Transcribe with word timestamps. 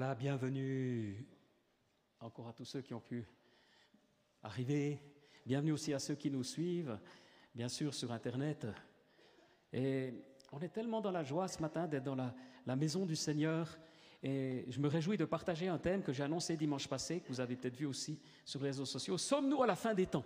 Voilà, 0.00 0.14
bienvenue 0.14 1.26
encore 2.20 2.46
à 2.46 2.52
tous 2.52 2.64
ceux 2.64 2.82
qui 2.82 2.94
ont 2.94 3.00
pu 3.00 3.26
arriver. 4.44 5.00
Bienvenue 5.44 5.72
aussi 5.72 5.92
à 5.92 5.98
ceux 5.98 6.14
qui 6.14 6.30
nous 6.30 6.44
suivent, 6.44 6.96
bien 7.52 7.68
sûr 7.68 7.92
sur 7.92 8.12
Internet. 8.12 8.64
Et 9.72 10.14
on 10.52 10.60
est 10.60 10.68
tellement 10.68 11.00
dans 11.00 11.10
la 11.10 11.24
joie 11.24 11.48
ce 11.48 11.60
matin 11.60 11.88
d'être 11.88 12.04
dans 12.04 12.14
la, 12.14 12.76
maison 12.76 13.06
du 13.06 13.16
Seigneur. 13.16 13.76
Et 14.22 14.66
je 14.68 14.78
me 14.78 14.86
réjouis 14.86 15.16
de 15.16 15.24
partager 15.24 15.66
un 15.66 15.78
thème 15.78 16.04
que 16.04 16.12
j'ai 16.12 16.22
annoncé 16.22 16.56
dimanche 16.56 16.86
passé, 16.86 17.18
que 17.18 17.26
vous 17.26 17.40
avez 17.40 17.56
peut-être 17.56 17.76
vu 17.76 17.86
aussi 17.86 18.20
sur 18.44 18.60
les 18.60 18.68
réseaux 18.68 18.86
sociaux. 18.86 19.18
Sommes-nous 19.18 19.64
à 19.64 19.66
la 19.66 19.74
fin 19.74 19.94
des 19.94 20.06
temps? 20.06 20.24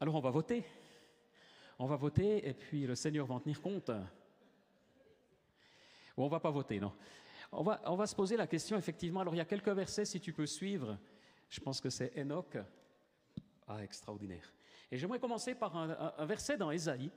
Alors 0.00 0.14
on 0.14 0.20
va 0.20 0.30
voter. 0.30 0.64
On 1.78 1.84
va 1.84 1.96
voter 1.96 2.48
et 2.48 2.54
puis 2.54 2.86
le 2.86 2.94
Seigneur 2.94 3.26
va 3.26 3.34
en 3.34 3.40
tenir 3.40 3.60
compte. 3.60 3.90
Ou 6.18 6.24
on 6.24 6.28
va 6.28 6.40
pas 6.40 6.50
voter, 6.50 6.80
non. 6.80 6.92
On 7.52 7.62
va, 7.62 7.80
on 7.86 7.94
va 7.96 8.06
se 8.06 8.14
poser 8.14 8.36
la 8.36 8.46
question, 8.46 8.76
effectivement. 8.76 9.20
Alors 9.20 9.34
il 9.34 9.38
y 9.38 9.40
a 9.40 9.44
quelques 9.46 9.68
versets, 9.68 10.04
si 10.04 10.20
tu 10.20 10.32
peux 10.32 10.46
suivre. 10.46 10.98
Je 11.48 11.60
pense 11.60 11.80
que 11.80 11.88
c'est 11.90 12.12
Enoch. 12.18 12.58
Ah, 13.68 13.82
extraordinaire. 13.84 14.52
Et 14.90 14.98
j'aimerais 14.98 15.20
commencer 15.20 15.54
par 15.54 15.76
un, 15.76 15.90
un- 15.90 16.14
un 16.18 16.26
verset 16.26 16.56
dans 16.56 16.70
Ésaïe. 16.70 17.10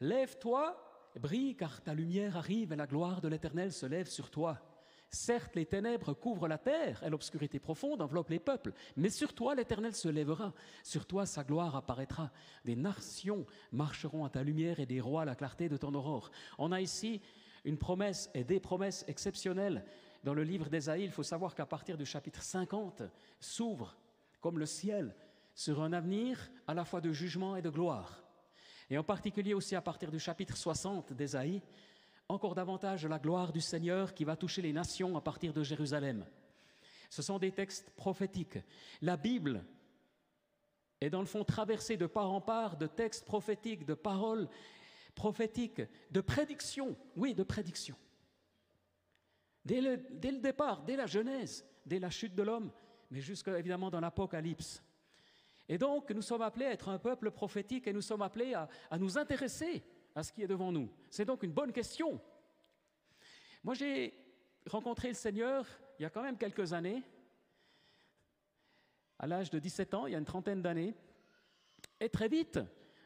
Lève-toi, 0.00 1.10
brille, 1.16 1.56
car 1.56 1.82
ta 1.82 1.94
lumière 1.94 2.36
arrive 2.36 2.72
et 2.72 2.76
la 2.76 2.86
gloire 2.86 3.20
de 3.20 3.28
l'Éternel 3.28 3.72
se 3.72 3.86
lève 3.86 4.06
sur 4.06 4.30
toi. 4.30 4.58
Certes, 5.10 5.54
les 5.54 5.66
ténèbres 5.66 6.12
couvrent 6.12 6.48
la 6.48 6.58
terre 6.58 7.02
et 7.04 7.10
l'obscurité 7.10 7.58
profonde 7.58 8.02
enveloppe 8.02 8.30
les 8.30 8.40
peuples, 8.40 8.72
mais 8.96 9.10
sur 9.10 9.32
toi 9.32 9.54
l'Éternel 9.54 9.94
se 9.94 10.08
lèvera, 10.08 10.52
sur 10.82 11.06
toi 11.06 11.24
sa 11.24 11.44
gloire 11.44 11.76
apparaîtra. 11.76 12.32
Des 12.64 12.74
nations 12.74 13.46
marcheront 13.70 14.24
à 14.24 14.30
ta 14.30 14.42
lumière 14.42 14.80
et 14.80 14.86
des 14.86 15.00
rois 15.00 15.24
la 15.24 15.36
clarté 15.36 15.68
de 15.68 15.76
ton 15.76 15.94
aurore. 15.94 16.30
On 16.58 16.72
a 16.72 16.80
ici 16.80 17.20
une 17.64 17.78
promesse 17.78 18.30
et 18.34 18.44
des 18.44 18.60
promesses 18.60 19.04
exceptionnelles. 19.08 19.84
Dans 20.24 20.34
le 20.34 20.42
livre 20.42 20.68
d'Ésaïe, 20.68 21.04
il 21.04 21.12
faut 21.12 21.22
savoir 21.22 21.54
qu'à 21.54 21.66
partir 21.66 21.96
du 21.96 22.06
chapitre 22.06 22.42
50 22.42 23.02
s'ouvre 23.40 23.96
comme 24.40 24.58
le 24.58 24.66
ciel 24.66 25.14
sur 25.54 25.82
un 25.82 25.92
avenir 25.92 26.50
à 26.66 26.74
la 26.74 26.84
fois 26.84 27.00
de 27.00 27.12
jugement 27.12 27.56
et 27.56 27.62
de 27.62 27.70
gloire. 27.70 28.24
Et 28.90 28.98
en 28.98 29.04
particulier 29.04 29.54
aussi 29.54 29.74
à 29.74 29.80
partir 29.80 30.10
du 30.10 30.18
chapitre 30.18 30.56
60 30.56 31.12
d'Ésaïe, 31.12 31.62
encore 32.28 32.54
davantage 32.54 33.06
la 33.06 33.18
gloire 33.18 33.52
du 33.52 33.60
Seigneur 33.60 34.14
qui 34.14 34.24
va 34.24 34.36
toucher 34.36 34.62
les 34.62 34.72
nations 34.72 35.16
à 35.16 35.20
partir 35.20 35.52
de 35.52 35.62
Jérusalem. 35.62 36.24
Ce 37.10 37.22
sont 37.22 37.38
des 37.38 37.52
textes 37.52 37.90
prophétiques. 37.90 38.58
La 39.02 39.16
Bible 39.16 39.64
est 41.00 41.10
dans 41.10 41.20
le 41.20 41.26
fond 41.26 41.44
traversée 41.44 41.96
de 41.96 42.06
part 42.06 42.32
en 42.32 42.40
part 42.40 42.76
de 42.76 42.86
textes 42.86 43.26
prophétiques, 43.26 43.84
de 43.84 43.94
paroles 43.94 44.48
prophétiques, 45.14 45.82
de 46.10 46.20
prédictions, 46.20 46.96
oui, 47.16 47.34
de 47.34 47.42
prédictions. 47.42 47.96
Dès 49.64 49.80
le, 49.80 49.96
dès 50.10 50.32
le 50.32 50.40
départ, 50.40 50.82
dès 50.82 50.96
la 50.96 51.06
Genèse, 51.06 51.64
dès 51.86 51.98
la 51.98 52.10
chute 52.10 52.34
de 52.34 52.42
l'homme, 52.42 52.72
mais 53.10 53.20
jusqu'à 53.20 53.58
évidemment 53.58 53.90
dans 53.90 54.00
l'Apocalypse. 54.00 54.82
Et 55.68 55.78
donc, 55.78 56.10
nous 56.10 56.22
sommes 56.22 56.42
appelés 56.42 56.66
à 56.66 56.72
être 56.72 56.88
un 56.88 56.98
peuple 56.98 57.30
prophétique 57.30 57.86
et 57.86 57.92
nous 57.92 58.02
sommes 58.02 58.22
appelés 58.22 58.54
à, 58.54 58.68
à 58.90 58.98
nous 58.98 59.16
intéresser 59.16 59.82
à 60.14 60.22
ce 60.22 60.32
qui 60.32 60.42
est 60.42 60.46
devant 60.46 60.72
nous. 60.72 60.88
C'est 61.10 61.24
donc 61.24 61.42
une 61.42 61.52
bonne 61.52 61.72
question. 61.72 62.20
Moi, 63.62 63.74
j'ai 63.74 64.14
rencontré 64.66 65.08
le 65.08 65.14
Seigneur 65.14 65.66
il 65.98 66.02
y 66.02 66.06
a 66.06 66.10
quand 66.10 66.22
même 66.22 66.36
quelques 66.36 66.72
années, 66.72 67.02
à 69.18 69.26
l'âge 69.26 69.50
de 69.50 69.58
17 69.58 69.94
ans, 69.94 70.06
il 70.06 70.12
y 70.12 70.16
a 70.16 70.18
une 70.18 70.24
trentaine 70.24 70.60
d'années. 70.60 70.94
Et 72.00 72.08
très 72.08 72.28
vite, 72.28 72.58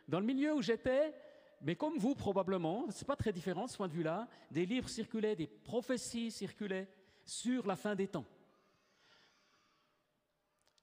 dans 0.06 0.20
le 0.20 0.27
milieu 0.27 0.55
où 0.55 0.62
j'étais, 0.62 1.15
mais 1.61 1.77
comme 1.77 1.98
vous 1.98 2.15
probablement, 2.15 2.87
c'est 2.91 3.06
pas 3.06 3.17
très 3.17 3.33
différent 3.33 3.67
de 3.67 3.70
ce 3.70 3.77
point 3.77 3.89
de 3.89 3.93
vue-là, 3.93 4.27
des 4.50 4.65
livres 4.65 4.88
circulaient, 4.88 5.37
des 5.37 5.47
prophéties 5.47 6.31
circulaient 6.31 6.88
sur 7.25 7.66
la 7.66 7.77
fin 7.77 7.94
des 7.94 8.09
temps. 8.09 8.25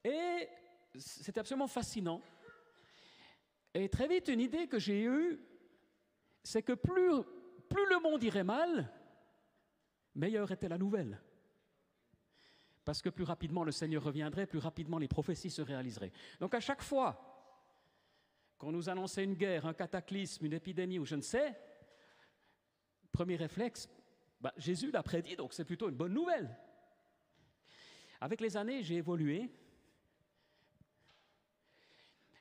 Et 0.03 0.47
c'était 0.95 1.39
absolument 1.39 1.67
fascinant. 1.67 2.21
Et 3.73 3.89
très 3.89 4.07
vite, 4.07 4.27
une 4.27 4.39
idée 4.39 4.67
que 4.67 4.77
j'ai 4.77 5.01
eue, 5.01 5.39
c'est 6.45 6.61
que 6.61 6.73
plus, 6.73 7.23
le 7.89 8.01
monde 8.01 8.23
irait 8.23 8.43
mal, 8.43 8.89
meilleure 10.13 10.51
était 10.51 10.69
la 10.69 10.77
nouvelle. 10.77 11.19
Parce 12.85 13.01
que 13.01 13.09
plus 13.09 13.23
rapidement 13.23 13.63
le 13.63 13.71
Seigneur 13.71 14.03
reviendrait, 14.03 14.45
plus 14.45 14.59
rapidement 14.59 14.99
les 14.99 15.07
prophéties 15.07 15.49
se 15.49 15.63
réaliseraient. 15.63 16.11
Donc 16.39 16.53
à 16.53 16.59
chaque 16.59 16.83
fois 16.83 17.19
qu'on 18.59 18.71
nous 18.71 18.89
annonçait 18.89 19.23
une 19.23 19.33
guerre, 19.33 19.65
un 19.65 19.73
cataclysme, 19.73 20.45
une 20.45 20.53
épidémie 20.53 20.99
ou 20.99 21.05
je 21.05 21.15
ne 21.15 21.21
sais, 21.21 21.59
premier 23.11 23.37
réflexe, 23.37 23.89
bah, 24.39 24.53
Jésus 24.55 24.91
l'a 24.91 25.01
prédit, 25.01 25.35
donc 25.35 25.51
c'est 25.51 25.65
plutôt 25.65 25.89
une 25.89 25.95
bonne 25.95 26.13
nouvelle. 26.13 26.55
Avec 28.21 28.39
les 28.39 28.55
années, 28.55 28.83
j'ai 28.83 28.97
évolué. 28.97 29.49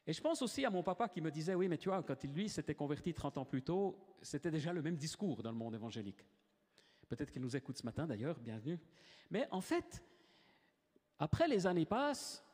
Et 0.06 0.12
je 0.12 0.20
pense 0.20 0.42
aussi 0.42 0.64
à 0.64 0.70
mon 0.70 0.82
papa 0.82 1.08
qui 1.08 1.20
me 1.20 1.30
disait, 1.30 1.54
oui, 1.54 1.68
mais 1.68 1.78
tu 1.78 1.88
vois, 1.88 2.02
quand 2.02 2.22
il, 2.24 2.32
lui 2.32 2.48
s'était 2.48 2.74
converti 2.74 3.14
30 3.14 3.38
ans 3.38 3.44
plus 3.44 3.62
tôt, 3.62 3.98
c'était 4.20 4.50
déjà 4.50 4.72
le 4.72 4.82
même 4.82 4.96
discours 4.96 5.42
dans 5.42 5.50
le 5.50 5.56
monde 5.56 5.74
évangélique. 5.74 6.26
Peut-être 7.08 7.30
qu'il 7.30 7.40
nous 7.40 7.56
écoute 7.56 7.78
ce 7.78 7.84
matin 7.84 8.06
d'ailleurs, 8.06 8.38
bienvenue. 8.38 8.78
Mais 9.30 9.48
en 9.50 9.62
fait, 9.62 10.04
après 11.18 11.48
les 11.48 11.66
années 11.66 11.86
passent, 11.86 12.44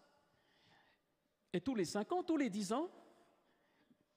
et 1.53 1.61
tous 1.61 1.75
les 1.75 1.84
5 1.84 2.12
ans, 2.12 2.22
tous 2.22 2.37
les 2.37 2.50
10 2.50 2.72
ans, 2.72 2.91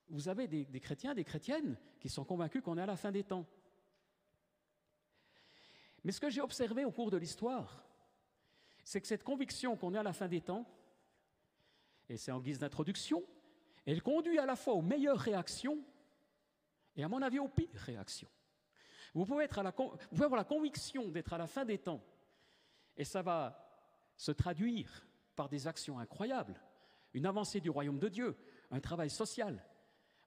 vous 0.10 0.28
avez 0.30 0.48
des, 0.48 0.66
des 0.66 0.80
chrétiens, 0.80 1.16
des 1.16 1.24
chrétiennes 1.24 1.76
qui 2.00 2.10
sont 2.10 2.24
convaincus 2.24 2.62
qu'on 2.62 2.78
est 2.78 2.82
à 2.82 2.86
la 2.86 2.96
fin 2.96 3.12
des 3.12 3.24
temps. 3.24 3.48
Mais 6.04 6.12
ce 6.12 6.20
que 6.20 6.30
j'ai 6.30 6.42
observé 6.42 6.86
au 6.86 6.92
cours 6.92 7.10
de 7.10 7.18
l'histoire, 7.18 7.84
c'est 8.84 9.02
que 9.02 9.08
cette 9.08 9.24
conviction 9.24 9.76
qu'on 9.76 9.96
est 9.96 9.98
à 9.98 10.04
la 10.04 10.14
fin 10.14 10.28
des 10.28 10.42
temps, 10.42 10.68
et 12.10 12.18
c'est 12.18 12.32
en 12.32 12.40
guise 12.40 12.60
d'introduction, 12.60 13.24
elle 13.86 14.02
conduit 14.02 14.40
à 14.40 14.46
la 14.46 14.56
fois 14.56 14.74
aux 14.74 14.82
meilleures 14.82 15.20
réactions 15.20 15.80
et 16.96 17.04
à 17.04 17.08
mon 17.08 17.22
avis 17.22 17.40
aux 17.40 17.48
pires 17.48 17.70
réactions. 17.74 18.30
Vous 19.14 19.26
pouvez, 19.26 19.46
être 19.46 19.60
à 19.60 19.64
la, 19.64 19.72
vous 19.72 19.98
pouvez 20.10 20.26
avoir 20.26 20.40
la 20.40 20.44
conviction 20.44 21.10
d'être 21.10 21.34
à 21.34 21.38
la 21.38 21.48
fin 21.48 21.66
des 21.66 21.78
temps. 21.78 22.04
Et 22.98 23.04
ça 23.04 23.22
va 23.22 23.60
se 24.16 24.32
traduire 24.32 25.06
par 25.36 25.50
des 25.50 25.68
actions 25.68 26.00
incroyables, 26.00 26.60
une 27.14 27.26
avancée 27.26 27.60
du 27.60 27.70
royaume 27.70 28.00
de 28.00 28.08
Dieu, 28.08 28.38
un 28.72 28.80
travail 28.80 29.10
social, 29.10 29.64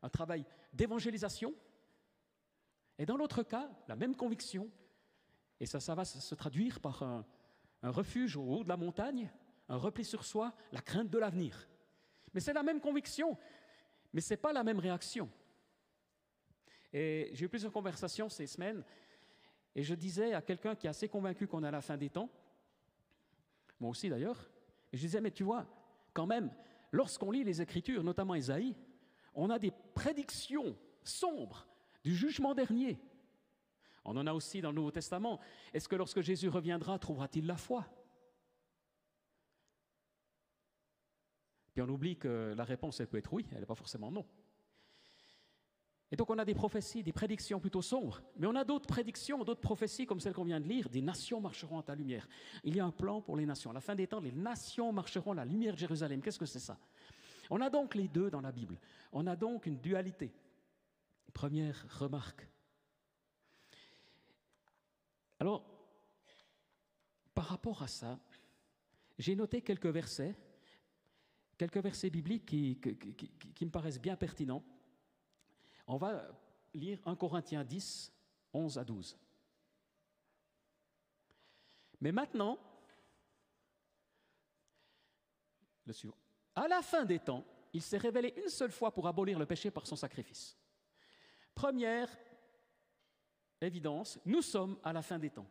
un 0.03 0.08
travail 0.08 0.44
d'évangélisation. 0.72 1.54
Et 2.98 3.06
dans 3.06 3.16
l'autre 3.16 3.43
cas, 3.43 3.70
la 3.88 3.97
même 3.97 4.16
conviction, 4.16 4.70
et 5.58 5.66
ça, 5.66 5.81
ça 5.81 5.94
va 5.94 6.04
se 6.04 6.34
traduire 6.34 6.81
par 6.81 7.03
un 7.03 7.25
refuge 7.91 8.37
au 8.37 8.43
haut 8.43 8.64
de 8.64 8.69
la 8.69 8.76
montagne, 8.76 9.31
un 9.69 9.77
repli 9.77 10.04
sur 10.04 10.25
soi, 10.25 10.54
la 10.72 10.81
crainte 10.81 11.10
de 11.10 11.19
l'avenir. 11.19 11.69
Mais 12.32 12.41
c'est 12.41 12.53
la 12.53 12.62
même 12.62 12.81
conviction, 12.81 13.37
mais 14.12 14.21
ce 14.21 14.34
n'est 14.34 14.38
pas 14.38 14.53
la 14.53 14.62
même 14.62 14.78
réaction. 14.78 15.31
Et 16.93 17.31
j'ai 17.32 17.47
eu 17.47 17.49
plusieurs 17.49 17.72
conversations 17.72 18.28
ces 18.28 18.47
semaines, 18.47 18.84
et 19.75 19.82
je 19.82 19.94
disais 19.94 20.32
à 20.32 20.43
quelqu'un 20.43 20.75
qui 20.75 20.87
est 20.87 20.91
assez 20.91 21.09
convaincu 21.09 21.47
qu'on 21.47 21.62
est 21.65 21.69
à 21.69 21.72
la 21.72 21.82
fin 21.82 21.97
des 21.97 22.10
temps, 22.10 22.31
moi 23.78 23.91
aussi 23.91 24.09
d'ailleurs, 24.09 24.49
je 24.93 25.00
disais, 25.00 25.21
mais 25.21 25.31
tu 25.31 25.44
vois, 25.44 25.66
quand 26.12 26.26
même, 26.26 26.50
lorsqu'on 26.93 27.31
lit 27.31 27.44
les 27.44 27.60
Écritures, 27.60 28.03
notamment 28.03 28.34
Ésaïe, 28.34 28.75
on 29.34 29.50
a 29.50 29.59
des 29.59 29.72
prédictions 29.94 30.76
sombres 31.05 31.66
du 32.03 32.15
jugement 32.15 32.55
dernier. 32.55 32.99
On 34.05 34.16
en 34.16 34.26
a 34.26 34.32
aussi 34.32 34.60
dans 34.60 34.71
le 34.71 34.76
Nouveau 34.76 34.93
Testament. 34.93 35.41
Est-ce 35.75 35.88
que 35.88 35.97
lorsque 35.97 36.21
Jésus 36.21 36.49
reviendra, 36.49 36.99
trouvera-t-il 36.99 37.47
la 37.47 37.56
foi? 37.56 37.84
Puis 41.76 41.82
on 41.82 41.88
oublie 41.91 42.17
que 42.17 42.55
la 42.56 42.64
réponse, 42.64 43.00
elle 43.00 43.06
peut 43.06 43.19
être 43.19 43.31
oui, 43.34 43.44
elle 43.52 43.61
n'est 43.61 43.67
pas 43.67 43.75
forcément 43.75 44.11
non. 44.11 44.25
Et 46.11 46.17
donc 46.17 46.31
on 46.31 46.38
a 46.38 46.44
des 46.46 46.55
prophéties, 46.55 47.02
des 47.02 47.12
prédictions 47.12 47.61
plutôt 47.61 47.82
sombres, 47.82 48.23
mais 48.38 48.46
on 48.46 48.55
a 48.55 48.64
d'autres 48.64 48.87
prédictions, 48.87 49.44
d'autres 49.44 49.61
prophéties 49.61 50.06
comme 50.06 50.19
celles 50.19 50.32
qu'on 50.32 50.44
vient 50.44 50.58
de 50.58 50.67
lire, 50.67 50.88
des 50.88 51.02
nations 51.02 51.38
marcheront 51.38 51.78
à 51.78 51.82
ta 51.82 51.94
lumière. 51.94 52.26
Il 52.64 52.75
y 52.75 52.81
a 52.81 52.87
un 52.87 52.90
plan 52.90 53.20
pour 53.20 53.37
les 53.37 53.44
nations. 53.44 53.73
À 53.73 53.75
la 53.75 53.82
fin 53.82 53.94
des 53.94 54.06
temps, 54.06 54.20
les 54.20 54.32
nations 54.32 54.90
marcheront 54.90 55.32
à 55.32 55.34
la 55.34 55.44
lumière 55.44 55.75
de 55.75 55.78
Jérusalem. 55.78 56.23
Qu'est-ce 56.23 56.38
que 56.38 56.46
c'est 56.46 56.61
ça? 56.61 56.78
On 57.50 57.61
a 57.61 57.69
donc 57.69 57.94
les 57.94 58.08
deux 58.08 58.31
dans 58.31 58.40
la 58.40 58.52
Bible. 58.52 58.81
On 59.12 59.26
a 59.26 59.37
donc 59.37 59.67
une 59.67 59.79
dualité. 59.79 60.32
Première 61.34 61.84
remarque. 61.99 62.49
Alors, 65.38 65.62
par 67.34 67.44
rapport 67.44 67.82
à 67.82 67.88
ça, 67.88 68.19
j'ai 69.19 69.37
noté 69.37 69.61
quelques 69.61 69.84
versets, 69.84 70.34
quelques 71.56 71.79
versets 71.79 72.11
bibliques 72.11 72.47
qui, 72.47 73.64
me 73.64 73.70
paraissent 73.70 74.00
bien 74.00 74.17
pertinents. 74.17 74.64
On 75.87 75.97
va 75.97 76.29
lire 76.75 77.00
1 77.06 77.17
Corinthiens 77.17 77.64
10, 77.64 78.12
11 78.53 78.79
à 78.79 78.85
12. 78.85 79.17
Mais 82.00 82.12
maintenant, 82.12 82.58
le 85.85 85.93
suivant. 85.93 86.17
À 86.55 86.69
la 86.69 86.82
fin 86.82 87.05
des 87.05 87.20
temps, 87.20 87.44
il 87.73 87.82
s'est 87.82 87.99
révélé 87.99 88.35
une 88.37 88.49
seule 88.49 88.73
fois 88.73 88.93
pour 88.93 89.06
abolir 89.06 89.38
le 89.38 89.47
péché 89.47 89.70
par 89.70 89.87
son 89.87 89.97
sacrifice. 89.97 90.56
Première 91.55 92.08
évidence, 93.61 94.19
nous 94.25 94.43
sommes 94.43 94.79
à 94.82 94.93
la 94.93 95.03
fin 95.03 95.19
des 95.19 95.31
temps. 95.31 95.47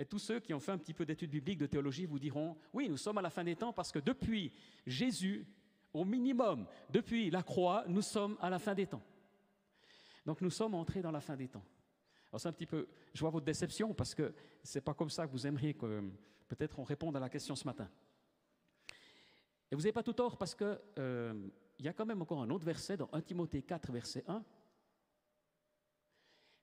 Et 0.00 0.06
tous 0.06 0.18
ceux 0.18 0.40
qui 0.40 0.54
ont 0.54 0.60
fait 0.60 0.72
un 0.72 0.78
petit 0.78 0.94
peu 0.94 1.04
d'études 1.04 1.30
bibliques, 1.30 1.58
de 1.58 1.66
théologie, 1.66 2.06
vous 2.06 2.18
diront, 2.18 2.56
oui, 2.72 2.88
nous 2.88 2.96
sommes 2.96 3.18
à 3.18 3.22
la 3.22 3.28
fin 3.28 3.44
des 3.44 3.54
temps 3.54 3.70
parce 3.70 3.92
que 3.92 3.98
depuis 3.98 4.50
Jésus, 4.86 5.46
au 5.92 6.06
minimum, 6.06 6.66
depuis 6.88 7.28
la 7.28 7.42
croix, 7.42 7.84
nous 7.86 8.00
sommes 8.00 8.38
à 8.40 8.48
la 8.48 8.58
fin 8.58 8.74
des 8.74 8.86
temps. 8.86 9.02
Donc 10.24 10.40
nous 10.40 10.48
sommes 10.48 10.74
entrés 10.74 11.02
dans 11.02 11.10
la 11.10 11.20
fin 11.20 11.36
des 11.36 11.48
temps. 11.48 11.62
Alors 12.32 12.40
c'est 12.40 12.48
un 12.48 12.52
petit 12.52 12.64
peu, 12.64 12.88
je 13.12 13.20
vois 13.20 13.28
votre 13.28 13.44
déception 13.44 13.92
parce 13.92 14.14
que 14.14 14.32
ce 14.64 14.78
n'est 14.78 14.82
pas 14.82 14.94
comme 14.94 15.10
ça 15.10 15.26
que 15.26 15.32
vous 15.32 15.46
aimeriez 15.46 15.74
que 15.74 16.02
peut-être 16.48 16.78
on 16.78 16.84
réponde 16.84 17.14
à 17.18 17.20
la 17.20 17.28
question 17.28 17.54
ce 17.54 17.66
matin. 17.66 17.90
Et 19.70 19.74
vous 19.74 19.82
n'avez 19.82 19.92
pas 19.92 20.02
tout 20.02 20.14
tort 20.14 20.38
parce 20.38 20.54
qu'il 20.54 20.80
euh, 20.98 21.48
y 21.78 21.88
a 21.88 21.92
quand 21.92 22.06
même 22.06 22.22
encore 22.22 22.40
un 22.40 22.48
autre 22.48 22.64
verset 22.64 22.96
dans 22.96 23.10
1 23.12 23.20
Timothée 23.20 23.60
4, 23.60 23.92
verset 23.92 24.24
1. 24.26 24.42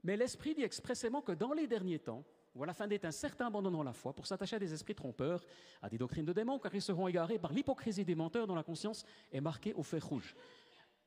Mais 0.01 0.17
l'Esprit 0.17 0.55
dit 0.55 0.63
expressément 0.63 1.21
que 1.21 1.33
dans 1.33 1.53
les 1.53 1.67
derniers 1.67 1.99
temps, 1.99 2.25
ou 2.55 2.63
à 2.63 2.65
la 2.65 2.73
fin 2.73 2.87
des 2.87 2.99
temps, 2.99 3.11
certains 3.11 3.47
abandonneront 3.47 3.83
la 3.83 3.93
foi 3.93 4.13
pour 4.13 4.25
s'attacher 4.25 4.55
à 4.55 4.59
des 4.59 4.73
esprits 4.73 4.95
trompeurs, 4.95 5.45
à 5.81 5.89
des 5.89 5.97
doctrines 5.97 6.25
de 6.25 6.33
démons, 6.33 6.59
car 6.59 6.73
ils 6.73 6.81
seront 6.81 7.07
égarés 7.07 7.39
par 7.39 7.53
l'hypocrisie 7.53 8.05
des 8.05 8.15
menteurs 8.15 8.47
dont 8.47 8.55
la 8.55 8.63
conscience 8.63 9.05
est 9.31 9.41
marquée 9.41 9.73
au 9.73 9.83
fer 9.83 10.05
rouge. 10.05 10.35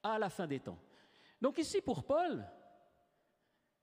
À 0.03 0.19
la 0.19 0.31
fin 0.31 0.47
des 0.47 0.61
temps. 0.61 0.79
Donc 1.41 1.59
ici, 1.59 1.81
pour 1.81 2.05
Paul, 2.05 2.47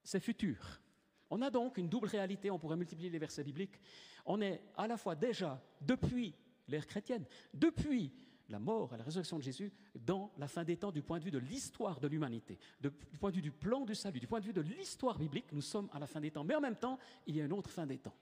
c'est 0.03 0.19
futur. 0.19 0.81
On 1.29 1.41
a 1.41 1.49
donc 1.49 1.77
une 1.77 1.89
double 1.89 2.07
réalité, 2.07 2.49
on 2.49 2.59
pourrait 2.59 2.77
multiplier 2.77 3.09
les 3.09 3.19
versets 3.19 3.43
bibliques. 3.43 3.79
On 4.25 4.39
est 4.41 4.61
à 4.77 4.87
la 4.87 4.97
fois 4.97 5.15
déjà, 5.15 5.61
depuis 5.81 6.33
l'ère 6.67 6.87
chrétienne, 6.87 7.25
depuis 7.53 8.13
la 8.49 8.59
mort 8.59 8.93
et 8.93 8.97
la 8.97 9.03
résurrection 9.03 9.37
de 9.37 9.43
Jésus, 9.43 9.71
dans 9.95 10.31
la 10.37 10.47
fin 10.47 10.63
des 10.63 10.77
temps 10.77 10.91
du 10.91 11.01
point 11.01 11.19
de 11.19 11.23
vue 11.23 11.31
de 11.31 11.37
l'histoire 11.37 11.99
de 11.99 12.07
l'humanité, 12.07 12.57
du 12.79 12.89
point 12.91 13.29
de 13.29 13.35
vue 13.35 13.41
du 13.41 13.51
plan 13.51 13.85
du 13.85 13.95
salut, 13.95 14.19
du 14.19 14.27
point 14.27 14.39
de 14.39 14.45
vue 14.45 14.53
de 14.53 14.61
l'histoire 14.61 15.17
biblique, 15.17 15.51
nous 15.51 15.61
sommes 15.61 15.89
à 15.93 15.99
la 15.99 16.07
fin 16.07 16.21
des 16.21 16.31
temps. 16.31 16.43
Mais 16.43 16.55
en 16.55 16.61
même 16.61 16.77
temps, 16.77 16.97
il 17.25 17.35
y 17.35 17.41
a 17.41 17.45
une 17.45 17.53
autre 17.53 17.69
fin 17.69 17.85
des 17.85 17.97
temps. 17.97 18.15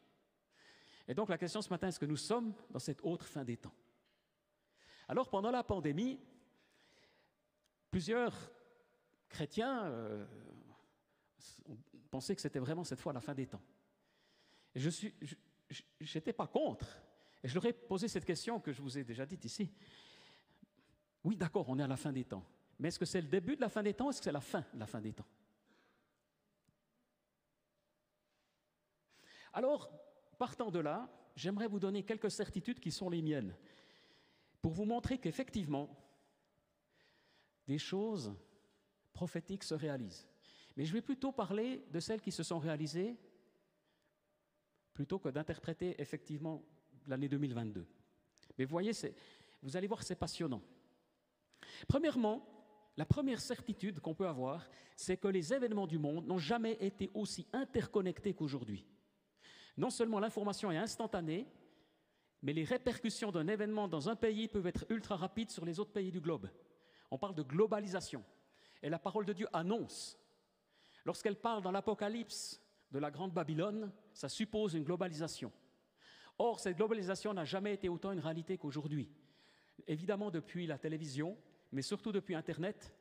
Et 1.08 1.14
donc 1.14 1.30
la 1.30 1.38
question 1.38 1.62
ce 1.62 1.70
matin, 1.70 1.88
est-ce 1.88 2.00
que 2.00 2.06
nous 2.06 2.18
sommes 2.18 2.54
dans 2.72 2.80
cette 2.80 3.02
autre 3.04 3.26
fin 3.26 3.44
des 3.44 3.58
temps? 3.58 3.74
Alors 5.08 5.30
pendant 5.30 5.52
la 5.52 5.64
pandémie, 5.64 6.20
plusieurs 7.92 8.36
chrétiens 9.30 9.86
euh, 9.86 10.26
pensaient 12.10 12.36
que 12.36 12.42
c'était 12.42 12.60
vraiment 12.60 12.84
cette 12.84 13.00
fois 13.00 13.14
la 13.14 13.22
fin 13.22 13.36
des 13.36 13.46
temps. 13.46 13.62
Et 14.74 14.80
je 14.80 14.90
n'étais 16.16 16.34
pas 16.34 16.48
contre. 16.48 16.88
Et 17.44 17.48
je 17.48 17.54
leur 17.54 17.66
ai 17.68 17.74
posé 17.74 18.08
cette 18.08 18.26
question 18.26 18.60
que 18.60 18.72
je 18.72 18.82
vous 18.82 18.98
ai 18.98 19.04
déjà 19.04 19.26
dite 19.26 19.46
ici. 19.46 19.72
Oui, 21.26 21.36
d'accord, 21.36 21.68
on 21.70 21.80
est 21.80 21.84
à 21.84 21.88
la 21.88 21.98
fin 21.98 22.14
des 22.14 22.24
temps. 22.24 22.46
Mais 22.78 22.90
est-ce 22.90 23.00
que 23.00 23.06
c'est 23.06 23.20
le 23.20 23.28
début 23.28 23.56
de 23.56 23.62
la 23.62 23.70
fin 23.70 23.82
des 23.82 23.96
temps 23.96 24.12
est-ce 24.12 24.20
que 24.20 24.26
c'est 24.26 24.32
la 24.32 24.42
fin 24.42 24.64
de 24.74 24.80
la 24.80 24.86
fin 24.86 25.02
des 25.02 25.12
temps? 25.12 25.26
Alors, 29.52 29.92
partant 30.38 30.70
de 30.70 30.80
là, 30.80 31.10
j'aimerais 31.36 31.68
vous 31.68 31.80
donner 31.80 32.04
quelques 32.04 32.30
certitudes 32.30 32.80
qui 32.80 32.92
sont 32.92 33.10
les 33.10 33.24
miennes, 33.24 33.56
pour 34.62 34.74
vous 34.74 34.86
montrer 34.86 35.18
qu'effectivement, 35.18 35.90
des 37.66 37.80
choses 37.80 38.36
prophétiques 39.12 39.64
se 39.64 39.74
réalisent. 39.74 40.28
Mais 40.78 40.86
je 40.86 40.94
vais 40.94 41.02
plutôt 41.02 41.32
parler 41.32 41.84
de 41.92 42.00
celles 42.00 42.22
qui 42.22 42.32
se 42.32 42.44
sont 42.44 42.60
réalisées 42.60 43.18
plutôt 44.94 45.18
que 45.18 45.30
d'interpréter 45.30 46.00
effectivement 46.00 46.62
l'année 47.08 47.30
2022. 47.30 47.88
Mais 48.58 48.66
vous 48.66 48.72
voyez, 48.72 48.92
vous 49.64 49.76
allez 49.76 49.88
voir, 49.88 50.04
c'est 50.04 50.16
passionnant. 50.16 50.62
Premièrement, 51.88 52.48
la 52.98 53.06
première 53.06 53.42
certitude 53.42 54.00
qu'on 54.00 54.16
peut 54.16 54.28
avoir, 54.28 54.70
c'est 54.96 55.18
que 55.18 55.28
les 55.28 55.54
événements 55.54 55.88
du 55.88 56.00
monde 56.00 56.26
n'ont 56.26 56.38
jamais 56.38 56.78
été 56.80 57.12
aussi 57.14 57.48
interconnectés 57.52 58.34
qu'aujourd'hui. 58.34 58.86
Non 59.78 59.90
seulement 59.90 60.20
l'information 60.20 60.72
est 60.72 60.78
instantanée, 60.78 61.48
mais 62.42 62.54
les 62.54 62.64
répercussions 62.64 63.32
d'un 63.32 63.48
événement 63.48 63.88
dans 63.88 64.08
un 64.08 64.16
pays 64.16 64.48
peuvent 64.48 64.68
être 64.68 64.86
ultra 64.90 65.18
rapides 65.18 65.50
sur 65.50 65.66
les 65.66 65.80
autres 65.80 65.92
pays 65.92 66.12
du 66.12 66.22
globe. 66.22 66.50
On 67.12 67.18
parle 67.18 67.36
de 67.36 67.44
globalisation. 67.44 68.24
Et 68.82 68.90
la 68.90 69.00
parole 69.00 69.26
de 69.26 69.34
Dieu 69.34 69.48
annonce. 69.52 70.18
Lorsqu'elle 71.06 71.36
parle 71.36 71.64
dans 71.64 71.72
l'Apocalypse 71.72 72.62
de 72.92 73.00
la 73.00 73.12
Grande 73.12 73.34
Babylone, 73.34 73.92
ça 74.14 74.30
suppose 74.30 74.74
une 74.74 74.84
globalisation. 74.84 75.52
Or, 76.38 76.60
cette 76.60 76.78
globalisation 76.78 77.34
n'a 77.34 77.46
jamais 77.46 77.74
été 77.74 77.90
autant 77.90 78.12
une 78.12 78.20
réalité 78.20 78.58
qu'aujourd'hui. 78.58 79.10
Évidemment, 79.88 80.32
depuis 80.32 80.68
la 80.68 80.78
télévision, 80.78 81.38
mais 81.76 81.82
surtout 81.82 82.14
depuis 82.14 82.36
Internet. 82.36 82.96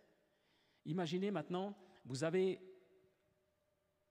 Imaginez 0.85 1.31
maintenant, 1.31 1.76
vous 2.05 2.25
avez 2.25 2.61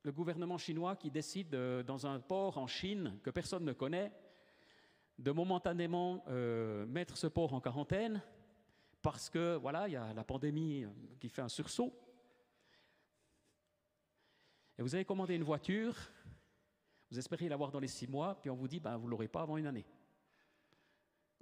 le 0.03 0.11
gouvernement 0.13 0.57
chinois 0.57 0.95
qui 0.95 1.11
décide, 1.11 1.53
dans 1.85 2.07
un 2.07 2.21
port 2.21 2.57
en 2.57 2.65
Chine 2.65 3.19
que 3.23 3.29
personne 3.29 3.65
ne 3.65 3.73
connaît, 3.73 4.13
de 5.19 5.31
momentanément 5.31 6.23
euh, 6.29 6.85
mettre 6.85 7.17
ce 7.17 7.27
port 7.27 7.53
en 7.53 7.59
quarantaine 7.59 8.21
parce 9.01 9.29
que 9.29 9.57
voilà, 9.57 9.89
il 9.89 9.91
y 9.91 9.97
a 9.97 10.13
la 10.13 10.23
pandémie 10.23 10.85
qui 11.19 11.27
fait 11.27 11.41
un 11.41 11.49
sursaut. 11.49 11.93
Et 14.77 14.81
vous 14.81 14.95
avez 14.95 15.03
commandé 15.03 15.35
une 15.35 15.43
voiture, 15.43 15.93
vous 17.11 17.19
espériez 17.19 17.49
l'avoir 17.49 17.69
dans 17.69 17.81
les 17.81 17.89
six 17.89 18.07
mois, 18.07 18.39
puis 18.39 18.49
on 18.49 18.55
vous 18.55 18.69
dit, 18.69 18.79
ben, 18.79 18.95
vous 18.95 19.05
ne 19.05 19.11
l'aurez 19.11 19.27
pas 19.27 19.41
avant 19.41 19.57
une 19.57 19.67
année. 19.67 19.85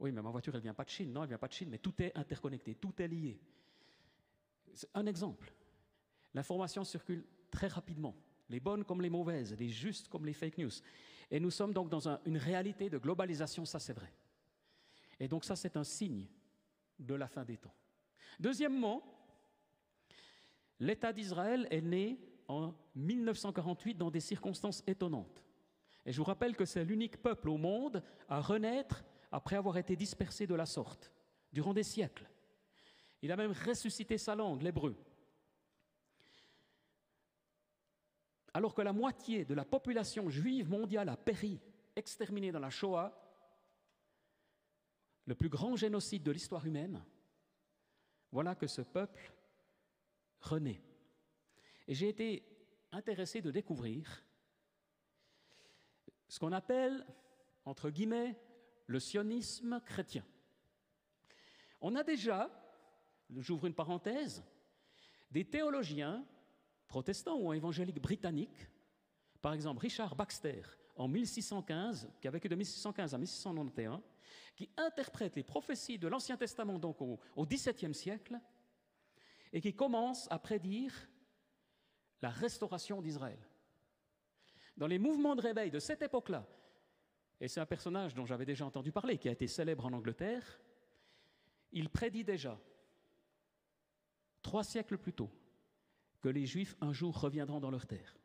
Oui, 0.02 0.12
mais 0.12 0.22
ma 0.24 0.32
voiture, 0.32 0.56
elle 0.56 0.62
vient 0.62 0.74
pas 0.74 0.84
de 0.84 0.90
Chine. 0.90 1.14
Non, 1.14 1.22
elle 1.22 1.30
vient 1.30 1.38
pas 1.38 1.48
de 1.48 1.54
Chine, 1.54 1.70
mais 1.70 1.78
tout 1.78 1.94
est 2.02 2.12
interconnecté, 2.18 2.74
tout 2.74 3.00
est 3.00 3.08
lié. 3.08 3.40
Un 4.96 5.06
exemple. 5.06 5.54
L'information 6.34 6.84
circule 6.84 7.24
très 7.52 7.68
rapidement, 7.68 8.16
les 8.50 8.60
bonnes 8.60 8.84
comme 8.84 9.02
les 9.02 9.12
mauvaises, 9.12 9.56
les 9.60 9.70
justes 9.70 10.08
comme 10.08 10.26
les 10.26 10.34
fake 10.34 10.58
news. 10.58 10.72
Et 11.30 11.40
nous 11.40 11.52
sommes 11.52 11.72
donc 11.72 11.90
dans 11.90 12.08
une 12.26 12.38
réalité 12.38 12.90
de 12.90 12.98
globalisation, 12.98 13.64
ça 13.64 13.80
c'est 13.80 13.94
vrai. 13.94 14.12
Et 15.20 15.28
donc 15.28 15.46
ça 15.46 15.56
c'est 15.56 15.78
un 15.78 15.84
signe 15.84 16.28
de 16.98 17.14
la 17.14 17.28
fin 17.28 17.46
des 17.46 17.58
temps. 17.58 17.76
Deuxièmement, 18.40 19.04
l'État 20.80 21.14
d'Israël 21.14 21.68
est 21.70 21.82
né 21.82 22.18
en 22.48 22.74
1948 22.96 23.96
dans 23.96 24.10
des 24.10 24.20
circonstances 24.20 24.84
étonnantes. 24.88 25.44
Et 26.08 26.12
je 26.12 26.18
vous 26.18 26.24
rappelle 26.24 26.56
que 26.56 26.66
c'est 26.66 26.84
l'unique 26.84 27.22
peuple 27.22 27.50
au 27.50 27.58
monde 27.58 28.04
à 28.28 28.42
renaître 28.42 29.04
après 29.32 29.56
avoir 29.56 29.78
été 29.78 29.96
dispersé 29.96 30.46
de 30.46 30.56
la 30.56 30.66
sorte, 30.66 31.12
durant 31.54 31.74
des 31.74 31.84
siècles. 31.84 32.30
Il 33.22 33.32
a 33.32 33.38
même 33.38 33.54
ressuscité 33.54 34.18
sa 34.18 34.36
langue, 34.36 34.62
l'hébreu. 34.62 34.96
Alors 38.54 38.74
que 38.74 38.82
la 38.82 38.94
moitié 38.94 39.46
de 39.46 39.54
la 39.54 39.64
population 39.64 40.30
juive 40.30 40.70
mondiale 40.70 41.10
a 41.10 41.18
péri, 41.18 41.62
exterminée 41.96 42.52
dans 42.52 42.60
la 42.60 42.70
Shoah, 42.70 43.18
le 45.26 45.36
plus 45.36 45.50
grand 45.50 45.76
génocide 45.76 46.24
de 46.24 46.32
l'histoire 46.32 46.66
humaine, 46.66 47.02
voilà 48.32 48.56
que 48.56 48.68
ce 48.68 48.82
peuple 48.82 49.34
renaît. 50.40 50.82
Et 51.88 51.94
j'ai 51.94 52.10
été 52.10 52.44
intéressé 52.92 53.42
de 53.42 53.52
découvrir 53.52 54.26
ce 56.28 56.40
qu'on 56.40 56.52
appelle, 56.52 57.06
entre 57.66 57.90
guillemets, 57.90 58.38
le 58.92 59.00
sionisme 59.00 59.82
chrétien. 59.86 60.24
On 61.80 61.96
a 61.96 62.04
déjà, 62.04 62.50
j'ouvre 63.38 63.66
une 63.66 63.74
parenthèse, 63.74 64.44
des 65.32 65.46
théologiens 65.46 66.24
protestants 66.88 67.40
ou 67.40 67.54
évangéliques 67.54 68.02
britanniques, 68.02 68.68
par 69.42 69.54
exemple 69.54 69.82
Richard 69.82 70.16
Baxter 70.16 70.62
en 70.96 71.08
1615, 71.08 72.10
qui 72.20 72.28
a 72.28 72.32
vécu 72.32 72.50
de 72.50 72.56
1615 72.56 73.16
à 73.16 73.18
1691, 73.18 74.02
qui 74.56 74.70
interprète 74.78 75.36
les 75.36 75.44
prophéties 75.44 75.98
de 75.98 76.08
l'Ancien 76.08 76.38
Testament 76.38 76.78
donc 76.78 77.02
au, 77.02 77.20
au 77.36 77.46
XVIIe 77.46 77.96
siècle 77.96 78.40
et 79.54 79.62
qui 79.62 79.74
commence 79.74 80.28
à 80.30 80.38
prédire 80.38 80.94
la 82.22 82.30
restauration 82.30 83.02
d'Israël. 83.02 83.40
Dans 84.78 84.88
les 84.88 85.00
mouvements 85.00 85.36
de 85.36 85.42
réveil 85.42 85.72
de 85.72 85.80
cette 85.80 86.02
époque-là, 86.02 86.46
et 87.42 87.48
c'est 87.48 87.60
un 87.60 87.66
personnage 87.66 88.14
dont 88.14 88.26
j'avais 88.26 88.46
déjà 88.46 88.66
entendu 88.66 88.92
parler, 88.92 89.18
qui 89.18 89.28
a 89.28 89.32
été 89.34 89.48
célèbre 89.48 89.86
en 89.86 89.94
Angleterre, 89.94 90.62
il 91.74 91.90
prédit 91.90 92.24
déjà, 92.24 92.58
trois 94.42 94.64
siècles 94.64 94.98
plus 94.98 95.14
tôt, 95.14 95.30
que 96.22 96.30
les 96.30 96.46
Juifs 96.46 96.78
un 96.80 96.94
jour 96.94 97.20
reviendront 97.20 97.60
dans 97.60 97.72
leur 97.72 97.88
terre. 97.88 98.16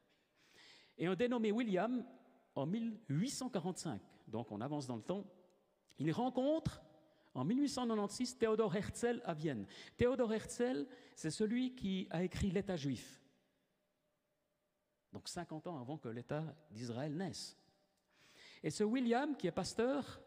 Et 0.98 1.06
un 1.06 1.16
dénommé 1.16 1.50
William, 1.50 2.06
en 2.54 2.66
1845, 2.66 4.00
donc 4.28 4.52
on 4.52 4.60
avance 4.60 4.86
dans 4.86 4.96
le 4.96 5.02
temps, 5.02 5.24
il 5.98 6.12
rencontre 6.12 6.82
en 7.34 7.44
1896 7.44 8.38
Théodore 8.38 8.76
Herzl 8.76 9.20
à 9.24 9.34
Vienne. 9.34 9.66
Théodore 9.96 10.32
Herzl, 10.32 10.86
c'est 11.14 11.30
celui 11.30 11.74
qui 11.74 12.06
a 12.10 12.22
écrit 12.22 12.50
l'État 12.50 12.76
juif 12.76 13.22
donc 15.16 15.28
50 15.28 15.66
ans 15.68 15.80
avant 15.80 15.96
que 15.96 16.10
l'État 16.10 16.44
d'Israël 16.70 17.16
naisse. 17.16 17.56
Et 18.62 18.70
ce 18.70 18.84
William, 18.84 19.36
qui 19.36 19.46
est 19.46 19.52
pasteur, 19.52 20.20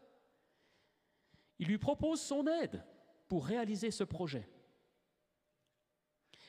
il 1.58 1.68
lui 1.68 1.78
propose 1.78 2.20
son 2.20 2.46
aide 2.46 2.82
pour 3.28 3.46
réaliser 3.46 3.90
ce 3.90 4.04
projet. 4.04 4.48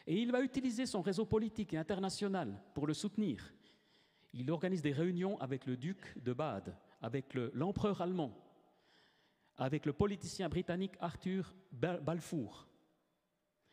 Et 0.08 0.20
il 0.20 0.32
va 0.32 0.42
utiliser 0.42 0.86
son 0.86 1.02
réseau 1.02 1.26
politique 1.26 1.74
et 1.74 1.78
international 1.78 2.62
pour 2.74 2.88
le 2.88 2.94
soutenir. 2.94 3.54
Il 4.34 4.50
organise 4.50 4.82
des 4.82 4.94
réunions 4.94 5.40
avec 5.40 5.66
le 5.66 5.78
duc 5.78 6.18
de 6.18 6.34
Bade, 6.34 6.76
avec 7.02 7.34
l'empereur 7.34 8.02
allemand, 8.02 8.34
avec 9.58 9.86
le 9.86 9.94
politicien 9.94 10.50
britannique 10.50 10.96
Arthur 11.00 11.54
Balfour. 11.72 12.68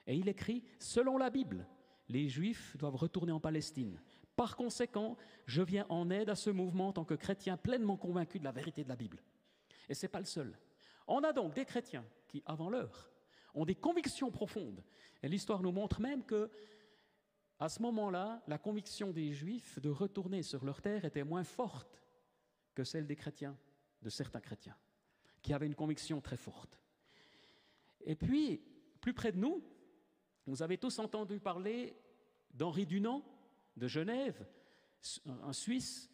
Et 0.07 0.17
il 0.17 0.29
écrit, 0.29 0.65
selon 0.79 1.19
la 1.19 1.31
Bible, 1.31 1.67
les 2.09 2.29
Juifs 2.29 2.77
doivent 2.77 2.97
retourner 2.97 3.33
en 3.33 3.41
Palestine. 3.41 4.01
Par 4.39 4.55
conséquent, 4.55 5.17
je 5.47 5.63
viens 5.63 5.85
en 5.89 6.11
aide 6.11 6.31
à 6.31 6.37
ce 6.37 6.49
mouvement 6.49 6.91
en 6.91 6.93
tant 6.93 7.05
que 7.05 7.15
chrétien 7.15 7.57
pleinement 7.57 7.97
convaincu 7.97 8.39
de 8.39 8.45
la 8.45 8.53
vérité 8.53 8.85
de 8.85 8.89
la 8.89 8.95
Bible. 8.95 9.21
Et 9.89 9.95
ce 9.95 10.07
n'est 10.07 10.11
pas 10.11 10.21
le 10.21 10.27
seul. 10.27 10.57
On 11.09 11.25
a 11.25 11.33
donc 11.33 11.55
des 11.55 11.65
chrétiens 11.65 12.05
qui, 12.29 12.41
avant 12.47 12.71
l'heure, 12.71 13.11
ont 13.53 13.65
des 13.65 13.75
convictions 13.75 14.31
profondes. 14.31 14.85
Et 15.25 15.29
l'histoire 15.29 15.61
nous 15.61 15.73
montre 15.73 16.01
même 16.01 16.23
que, 16.23 16.53
à 17.59 17.69
ce 17.69 17.83
moment-là, 17.83 18.41
la 18.47 18.59
conviction 18.59 19.11
des 19.11 19.33
Juifs 19.33 19.81
de 19.81 19.91
retourner 19.91 20.45
sur 20.45 20.65
leur 20.65 20.81
terre 20.83 21.05
était 21.05 21.25
moins 21.25 21.43
forte 21.43 22.01
que 22.77 22.85
celle 22.85 23.09
des 23.09 23.17
chrétiens, 23.17 23.59
de 24.03 24.09
certains 24.09 24.41
chrétiens, 24.41 24.77
qui 25.43 25.53
avaient 25.53 25.67
une 25.67 25.75
conviction 25.75 26.21
très 26.21 26.37
forte. 26.37 26.79
Et 28.03 28.15
puis, 28.15 28.63
plus 29.01 29.15
près 29.15 29.33
de 29.33 29.39
nous, 29.39 29.65
vous 30.47 30.63
avez 30.63 30.79
tous 30.79 30.97
entendu 31.01 31.41
parler 31.41 31.97
d'Henri 32.55 32.87
Dunant 32.87 33.25
de 33.79 33.89
Genève, 33.89 34.47
un 35.27 35.53
Suisse 35.53 36.11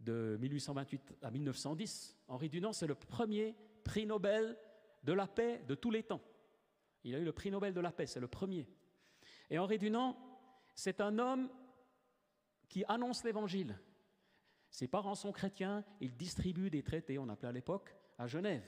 de 0.00 0.36
1828 0.40 1.18
à 1.22 1.30
1910. 1.30 2.16
Henri 2.28 2.48
Dunant, 2.48 2.72
c'est 2.72 2.86
le 2.86 2.94
premier 2.94 3.56
prix 3.84 4.06
Nobel 4.06 4.56
de 5.02 5.12
la 5.12 5.26
paix 5.26 5.62
de 5.66 5.74
tous 5.74 5.90
les 5.90 6.02
temps. 6.02 6.22
Il 7.04 7.14
a 7.14 7.18
eu 7.18 7.24
le 7.24 7.32
prix 7.32 7.50
Nobel 7.50 7.74
de 7.74 7.80
la 7.80 7.92
paix, 7.92 8.06
c'est 8.06 8.20
le 8.20 8.28
premier. 8.28 8.68
Et 9.50 9.58
Henri 9.58 9.78
Dunant, 9.78 10.16
c'est 10.74 11.00
un 11.00 11.18
homme 11.18 11.50
qui 12.68 12.84
annonce 12.88 13.24
l'évangile. 13.24 13.78
Ses 14.70 14.88
parents 14.88 15.14
sont 15.14 15.32
chrétiens, 15.32 15.84
il 16.00 16.16
distribue 16.16 16.70
des 16.70 16.82
traités, 16.82 17.18
on 17.18 17.28
appelait 17.28 17.48
à 17.48 17.52
l'époque, 17.52 17.96
à 18.18 18.26
Genève. 18.26 18.64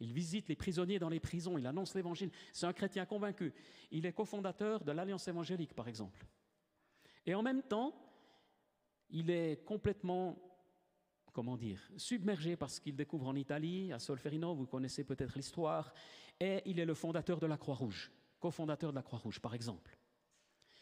Il 0.00 0.12
visite 0.12 0.48
les 0.48 0.56
prisonniers 0.56 0.98
dans 0.98 1.08
les 1.08 1.20
prisons, 1.20 1.58
il 1.58 1.66
annonce 1.66 1.94
l'évangile. 1.94 2.30
C'est 2.52 2.66
un 2.66 2.72
chrétien 2.72 3.06
convaincu. 3.06 3.52
Il 3.90 4.06
est 4.06 4.12
cofondateur 4.12 4.84
de 4.84 4.92
l'Alliance 4.92 5.26
évangélique, 5.28 5.74
par 5.74 5.88
exemple. 5.88 6.26
Et 7.28 7.34
en 7.34 7.42
même 7.42 7.62
temps, 7.62 7.92
il 9.10 9.28
est 9.30 9.62
complètement, 9.66 10.38
comment 11.34 11.58
dire, 11.58 11.78
submergé 11.98 12.56
par 12.56 12.70
ce 12.70 12.80
qu'il 12.80 12.96
découvre 12.96 13.26
en 13.26 13.34
Italie, 13.34 13.92
à 13.92 13.98
Solferino, 13.98 14.54
vous 14.54 14.66
connaissez 14.66 15.04
peut-être 15.04 15.36
l'histoire, 15.36 15.92
et 16.40 16.62
il 16.64 16.80
est 16.80 16.86
le 16.86 16.94
fondateur 16.94 17.38
de 17.38 17.46
la 17.46 17.58
Croix-Rouge, 17.58 18.10
cofondateur 18.40 18.92
de 18.92 18.96
la 18.96 19.02
Croix-Rouge, 19.02 19.40
par 19.40 19.52
exemple. 19.52 19.98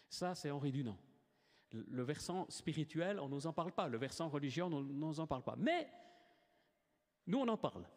Ça, 0.08 0.36
c'est 0.36 0.52
Henri 0.52 0.70
Dunant. 0.70 0.96
Le 1.72 2.04
versant 2.04 2.48
spirituel, 2.48 3.18
on 3.18 3.28
ne 3.28 3.34
nous 3.34 3.48
en 3.48 3.52
parle 3.52 3.72
pas. 3.72 3.88
Le 3.88 3.98
versant 3.98 4.28
religieux, 4.28 4.62
on 4.62 4.70
ne 4.70 4.92
nous 4.92 5.18
en 5.18 5.26
parle 5.26 5.42
pas. 5.42 5.56
Mais 5.56 5.90
nous, 7.26 7.38
on 7.38 7.48
en 7.48 7.56
parle. 7.56 7.88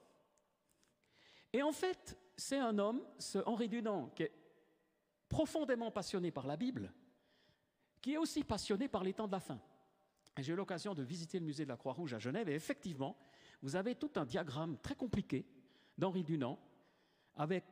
Et 1.53 1.61
en 1.61 1.71
fait, 1.71 2.17
c'est 2.35 2.57
un 2.57 2.79
homme, 2.79 3.05
ce 3.19 3.37
Henri 3.45 3.69
Dunant, 3.69 4.09
qui 4.15 4.23
est 4.23 4.33
profondément 5.27 5.91
passionné 5.91 6.31
par 6.31 6.47
la 6.47 6.57
Bible, 6.57 6.91
qui 8.01 8.13
est 8.13 8.17
aussi 8.17 8.43
passionné 8.43 8.87
par 8.87 9.03
les 9.03 9.13
temps 9.13 9.27
de 9.27 9.31
la 9.31 9.39
fin. 9.39 9.59
J'ai 10.37 10.53
eu 10.53 10.55
l'occasion 10.55 10.93
de 10.93 11.03
visiter 11.03 11.39
le 11.39 11.45
musée 11.45 11.65
de 11.65 11.69
la 11.69 11.77
Croix-Rouge 11.77 12.13
à 12.13 12.19
Genève 12.19 12.49
et 12.49 12.53
effectivement, 12.53 13.17
vous 13.61 13.75
avez 13.75 13.95
tout 13.95 14.11
un 14.15 14.25
diagramme 14.25 14.77
très 14.77 14.95
compliqué 14.95 15.45
d'Henri 15.97 16.23
Dunant 16.23 16.59
avec 17.35 17.65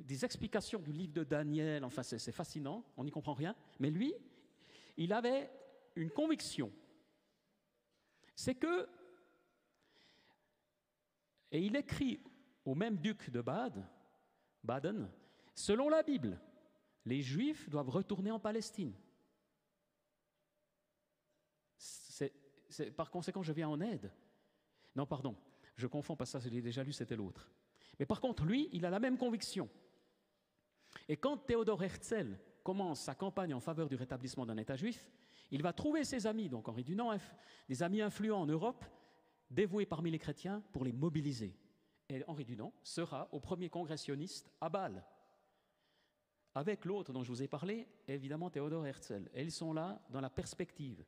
des 0.00 0.24
explications 0.24 0.80
du 0.80 0.92
livre 0.92 1.12
de 1.12 1.24
Daniel, 1.24 1.84
enfin 1.84 2.02
c'est 2.02 2.32
fascinant, 2.32 2.84
on 2.96 3.04
n'y 3.04 3.10
comprend 3.10 3.34
rien, 3.34 3.54
mais 3.78 3.90
lui, 3.90 4.14
il 4.96 5.12
avait 5.12 5.50
une 5.96 6.10
conviction, 6.10 6.72
c'est 8.34 8.54
que, 8.54 8.88
et 11.50 11.60
il 11.60 11.74
écrit 11.74 12.20
au 12.64 12.74
même 12.74 12.98
duc 12.98 13.30
de 13.30 13.40
Bade, 13.40 13.84
Baden, 14.62 15.10
selon 15.54 15.88
la 15.88 16.02
Bible, 16.02 16.40
les 17.04 17.22
Juifs 17.22 17.68
doivent 17.68 17.88
retourner 17.88 18.30
en 18.30 18.38
Palestine. 18.38 18.94
Par 22.96 23.10
conséquent, 23.10 23.42
je 23.42 23.52
viens 23.52 23.68
en 23.68 23.80
aide. 23.80 24.10
Non, 24.94 25.06
pardon, 25.06 25.36
je 25.76 25.86
confonds, 25.86 26.16
parce 26.16 26.32
que 26.32 26.38
ça, 26.38 26.44
je 26.44 26.52
l'ai 26.52 26.62
déjà 26.62 26.82
lu, 26.82 26.92
c'était 26.92 27.16
l'autre. 27.16 27.50
Mais 27.98 28.06
par 28.06 28.20
contre, 28.20 28.44
lui, 28.44 28.68
il 28.72 28.84
a 28.84 28.90
la 28.90 29.00
même 29.00 29.18
conviction. 29.18 29.68
Et 31.08 31.16
quand 31.16 31.36
Théodore 31.36 31.82
Herzl 31.82 32.38
commence 32.62 33.00
sa 33.00 33.14
campagne 33.14 33.54
en 33.54 33.60
faveur 33.60 33.88
du 33.88 33.94
rétablissement 33.94 34.46
d'un 34.46 34.56
État 34.56 34.76
juif, 34.76 35.10
il 35.50 35.62
va 35.62 35.72
trouver 35.72 36.04
ses 36.04 36.26
amis, 36.26 36.48
donc 36.48 36.68
Henri 36.68 36.84
Dunant, 36.84 37.16
des 37.68 37.82
amis 37.82 38.02
influents 38.02 38.42
en 38.42 38.46
Europe, 38.46 38.84
dévoués 39.50 39.86
parmi 39.86 40.10
les 40.10 40.18
chrétiens, 40.18 40.62
pour 40.72 40.84
les 40.84 40.92
mobiliser. 40.92 41.56
Et 42.08 42.22
Henri 42.26 42.44
Dunant 42.44 42.72
sera 42.82 43.28
au 43.32 43.40
premier 43.40 43.70
congressionniste 43.70 44.50
à 44.60 44.68
Bâle, 44.68 45.04
avec 46.54 46.84
l'autre 46.84 47.12
dont 47.12 47.22
je 47.22 47.30
vous 47.30 47.42
ai 47.42 47.48
parlé, 47.48 47.86
évidemment 48.06 48.50
Théodore 48.50 48.86
Herzl. 48.86 49.28
Et 49.32 49.42
ils 49.42 49.52
sont 49.52 49.72
là 49.72 50.02
dans 50.10 50.20
la 50.20 50.30
perspective, 50.30 51.04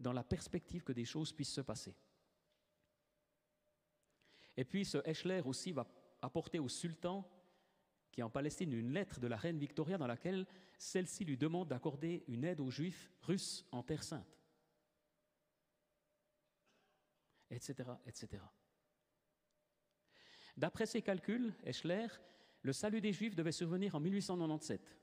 dans 0.00 0.12
la 0.12 0.24
perspective 0.24 0.82
que 0.82 0.92
des 0.92 1.04
choses 1.04 1.32
puissent 1.32 1.52
se 1.52 1.60
passer. 1.60 1.94
Et 4.56 4.64
puis 4.64 4.84
ce 4.84 4.98
Eschler 5.06 5.42
aussi 5.44 5.72
va 5.72 5.86
apporter 6.22 6.58
au 6.58 6.68
sultan, 6.68 7.28
qui 8.10 8.20
est 8.20 8.24
en 8.24 8.30
Palestine, 8.30 8.72
une 8.72 8.92
lettre 8.92 9.20
de 9.20 9.26
la 9.26 9.36
reine 9.36 9.58
Victoria 9.58 9.96
dans 9.98 10.06
laquelle 10.06 10.46
celle-ci 10.78 11.24
lui 11.24 11.36
demande 11.36 11.68
d'accorder 11.68 12.24
une 12.26 12.44
aide 12.44 12.60
aux 12.60 12.70
juifs 12.70 13.10
russes 13.22 13.66
en 13.70 13.82
Terre 13.82 14.02
sainte. 14.02 14.38
Etc. 17.50 17.74
etc. 18.06 18.42
D'après 20.56 20.86
ses 20.86 21.02
calculs, 21.02 21.54
Eschler, 21.64 22.06
le 22.62 22.72
salut 22.72 23.00
des 23.00 23.12
Juifs 23.12 23.34
devait 23.34 23.52
survenir 23.52 23.94
en 23.94 24.00
1897. 24.00 24.99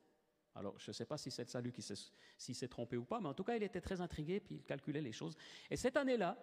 Alors, 0.58 0.78
je 0.80 0.90
ne 0.90 0.94
sais 0.94 1.06
pas 1.06 1.18
si 1.18 1.30
c'est 1.30 1.44
le 1.44 1.50
salut 1.50 1.72
qui 1.72 1.84
s'est 1.84 2.68
trompé 2.68 2.98
ou 2.98 3.06
pas, 3.06 3.20
mais 3.20 3.28
en 3.28 3.34
tout 3.36 3.44
cas, 3.44 3.56
il 3.56 3.62
était 3.62 3.80
très 3.80 4.02
intrigué, 4.02 4.40
puis 4.40 4.56
il 4.56 4.64
calculait 4.64 5.02
les 5.02 5.12
choses. 5.12 5.38
Et 5.70 5.78
cette 5.78 5.98
année-là, 5.98 6.36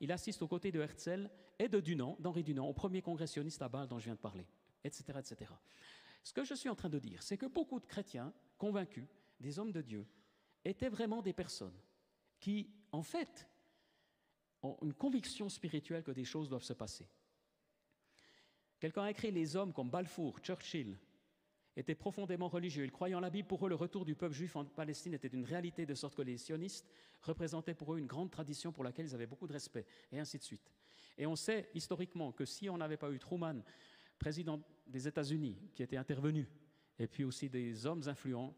il 0.00 0.10
assiste 0.10 0.42
aux 0.42 0.48
côtés 0.48 0.72
de 0.72 0.80
Herzl 0.80 1.30
et 1.60 1.68
de 1.68 1.78
Dunant, 1.78 2.16
d'Henri 2.18 2.42
Dunant, 2.42 2.66
au 2.66 2.72
premier 2.72 3.02
congressionniste 3.02 3.62
à 3.62 3.68
Bâle 3.68 3.86
dont 3.86 4.00
je 4.00 4.06
viens 4.06 4.14
de 4.14 4.20
parler, 4.20 4.46
etc., 4.82 5.04
etc. 5.20 5.52
Ce 6.24 6.32
que 6.32 6.44
je 6.44 6.54
suis 6.54 6.68
en 6.68 6.74
train 6.74 6.88
de 6.88 6.98
dire, 6.98 7.22
c'est 7.22 7.38
que 7.38 7.46
beaucoup 7.46 7.78
de 7.78 7.86
chrétiens 7.86 8.32
convaincus, 8.58 9.06
des 9.38 9.60
hommes 9.60 9.72
de 9.72 9.80
Dieu, 9.80 10.06
étaient 10.64 10.88
vraiment 10.88 11.22
des 11.22 11.32
personnes 11.32 11.78
qui, 12.40 12.68
en 12.90 13.02
fait, 13.02 13.48
ont 14.62 14.76
une 14.82 14.94
conviction 14.94 15.48
spirituelle 15.48 16.02
que 16.02 16.10
des 16.10 16.24
choses 16.24 16.48
doivent 16.48 16.64
se 16.64 16.72
passer. 16.72 17.08
Quelqu'un 18.80 19.04
a 19.04 19.10
écrit 19.10 19.30
Les 19.30 19.54
hommes 19.54 19.72
comme 19.72 19.90
Balfour, 19.90 20.40
Churchill, 20.40 20.98
étaient 21.76 21.94
profondément 21.94 22.48
religieux. 22.48 22.84
Ils 22.84 22.92
croyaient 22.92 23.14
en 23.14 23.20
la 23.20 23.30
Bible. 23.30 23.48
Pour 23.48 23.64
eux, 23.66 23.68
le 23.68 23.74
retour 23.74 24.04
du 24.04 24.14
peuple 24.14 24.34
juif 24.34 24.56
en 24.56 24.64
Palestine 24.64 25.14
était 25.14 25.28
une 25.28 25.44
réalité, 25.44 25.86
de 25.86 25.94
sorte 25.94 26.14
que 26.14 26.22
les 26.22 26.36
sionistes 26.36 26.86
représentaient 27.22 27.74
pour 27.74 27.94
eux 27.94 27.98
une 27.98 28.06
grande 28.06 28.30
tradition 28.30 28.72
pour 28.72 28.84
laquelle 28.84 29.06
ils 29.06 29.14
avaient 29.14 29.26
beaucoup 29.26 29.46
de 29.46 29.52
respect, 29.52 29.86
et 30.10 30.18
ainsi 30.18 30.38
de 30.38 30.42
suite. 30.42 30.72
Et 31.18 31.26
on 31.26 31.36
sait 31.36 31.68
historiquement 31.74 32.32
que 32.32 32.44
si 32.44 32.68
on 32.68 32.78
n'avait 32.78 32.96
pas 32.96 33.10
eu 33.10 33.18
Truman, 33.18 33.62
président 34.18 34.60
des 34.86 35.08
États-Unis, 35.08 35.56
qui 35.74 35.82
était 35.82 35.96
intervenu, 35.96 36.48
et 36.98 37.06
puis 37.06 37.24
aussi 37.24 37.48
des 37.48 37.86
hommes 37.86 38.02
influents, 38.06 38.54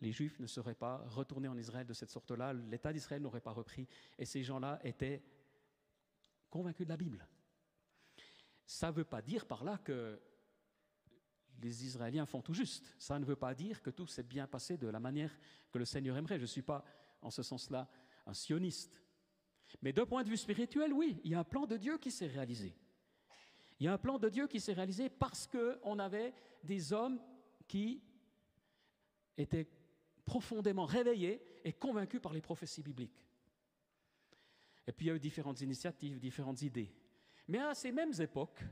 les 0.00 0.12
Juifs 0.12 0.38
ne 0.38 0.46
seraient 0.46 0.74
pas 0.74 0.98
retournés 1.08 1.48
en 1.48 1.56
Israël 1.56 1.86
de 1.86 1.92
cette 1.92 2.10
sorte-là, 2.10 2.52
l'État 2.52 2.92
d'Israël 2.92 3.22
n'aurait 3.22 3.40
pas 3.40 3.52
repris, 3.52 3.86
et 4.18 4.24
ces 4.24 4.42
gens-là 4.42 4.80
étaient 4.84 5.22
convaincus 6.50 6.86
de 6.86 6.90
la 6.90 6.96
Bible. 6.96 7.26
Ça 8.66 8.88
ne 8.90 8.96
veut 8.96 9.04
pas 9.04 9.22
dire 9.22 9.46
par 9.46 9.64
là 9.64 9.78
que 9.78 10.20
les 11.62 11.84
Israéliens 11.84 12.26
font 12.26 12.42
tout 12.42 12.54
juste. 12.54 12.94
Ça 12.98 13.18
ne 13.18 13.24
veut 13.24 13.36
pas 13.36 13.54
dire 13.54 13.82
que 13.82 13.90
tout 13.90 14.06
s'est 14.06 14.22
bien 14.22 14.46
passé 14.46 14.76
de 14.76 14.88
la 14.88 15.00
manière 15.00 15.36
que 15.70 15.78
le 15.78 15.84
Seigneur 15.84 16.16
aimerait. 16.16 16.36
Je 16.36 16.42
ne 16.42 16.46
suis 16.46 16.62
pas, 16.62 16.84
en 17.22 17.30
ce 17.30 17.42
sens-là, 17.42 17.88
un 18.26 18.34
sioniste. 18.34 19.00
Mais 19.82 19.92
d'un 19.92 20.06
point 20.06 20.22
de 20.22 20.28
vue 20.28 20.36
spirituel, 20.36 20.92
oui, 20.92 21.20
il 21.24 21.32
y 21.32 21.34
a 21.34 21.40
un 21.40 21.44
plan 21.44 21.66
de 21.66 21.76
Dieu 21.76 21.98
qui 21.98 22.10
s'est 22.10 22.26
réalisé. 22.26 22.74
Il 23.80 23.86
y 23.86 23.88
a 23.88 23.92
un 23.92 23.98
plan 23.98 24.18
de 24.18 24.28
Dieu 24.28 24.46
qui 24.46 24.60
s'est 24.60 24.72
réalisé 24.72 25.08
parce 25.08 25.46
qu'on 25.46 25.98
avait 25.98 26.32
des 26.62 26.92
hommes 26.92 27.20
qui 27.66 28.02
étaient 29.36 29.68
profondément 30.24 30.84
réveillés 30.84 31.42
et 31.64 31.72
convaincus 31.72 32.20
par 32.20 32.32
les 32.32 32.40
prophéties 32.40 32.82
bibliques. 32.82 33.24
Et 34.86 34.92
puis 34.92 35.06
il 35.06 35.08
y 35.08 35.12
a 35.12 35.16
eu 35.16 35.20
différentes 35.20 35.60
initiatives, 35.60 36.18
différentes 36.18 36.62
idées. 36.62 36.92
Mais 37.48 37.58
à 37.58 37.74
ces 37.74 37.92
mêmes 37.92 38.12
époques, 38.20 38.62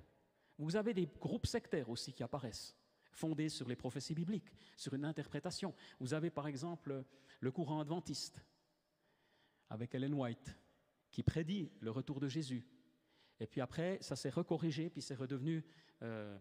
vous 0.63 0.77
avez 0.77 0.95
des 0.95 1.07
groupes 1.21 1.47
sectaires 1.47 1.91
aussi 1.91 2.13
qui 2.13 2.23
apparaissent, 2.23 2.77
fondés 3.13 3.49
sur 3.49 3.69
les 3.69 3.77
prophéties 3.77 4.15
bibliques, 4.15 4.53
sur 4.77 4.95
une 4.95 5.05
interprétation. 5.05 5.75
Vous 6.01 6.15
avez 6.15 6.31
par 6.31 6.47
exemple 6.47 7.05
le 7.41 7.51
courant 7.51 7.81
adventiste, 7.81 8.45
avec 9.69 9.95
Ellen 9.95 10.15
White, 10.15 10.57
qui 11.11 11.23
prédit 11.23 11.71
le 11.81 11.91
retour 11.91 12.21
de 12.21 12.29
Jésus. 12.29 12.67
Et 13.41 13.47
puis 13.47 13.61
après, 13.61 13.99
ça 14.01 14.17
s'est 14.17 14.31
recorrigé, 14.31 14.91
puis 14.91 15.03
c'est 15.03 15.15
redevenu 15.15 15.65
euh, 16.03 16.39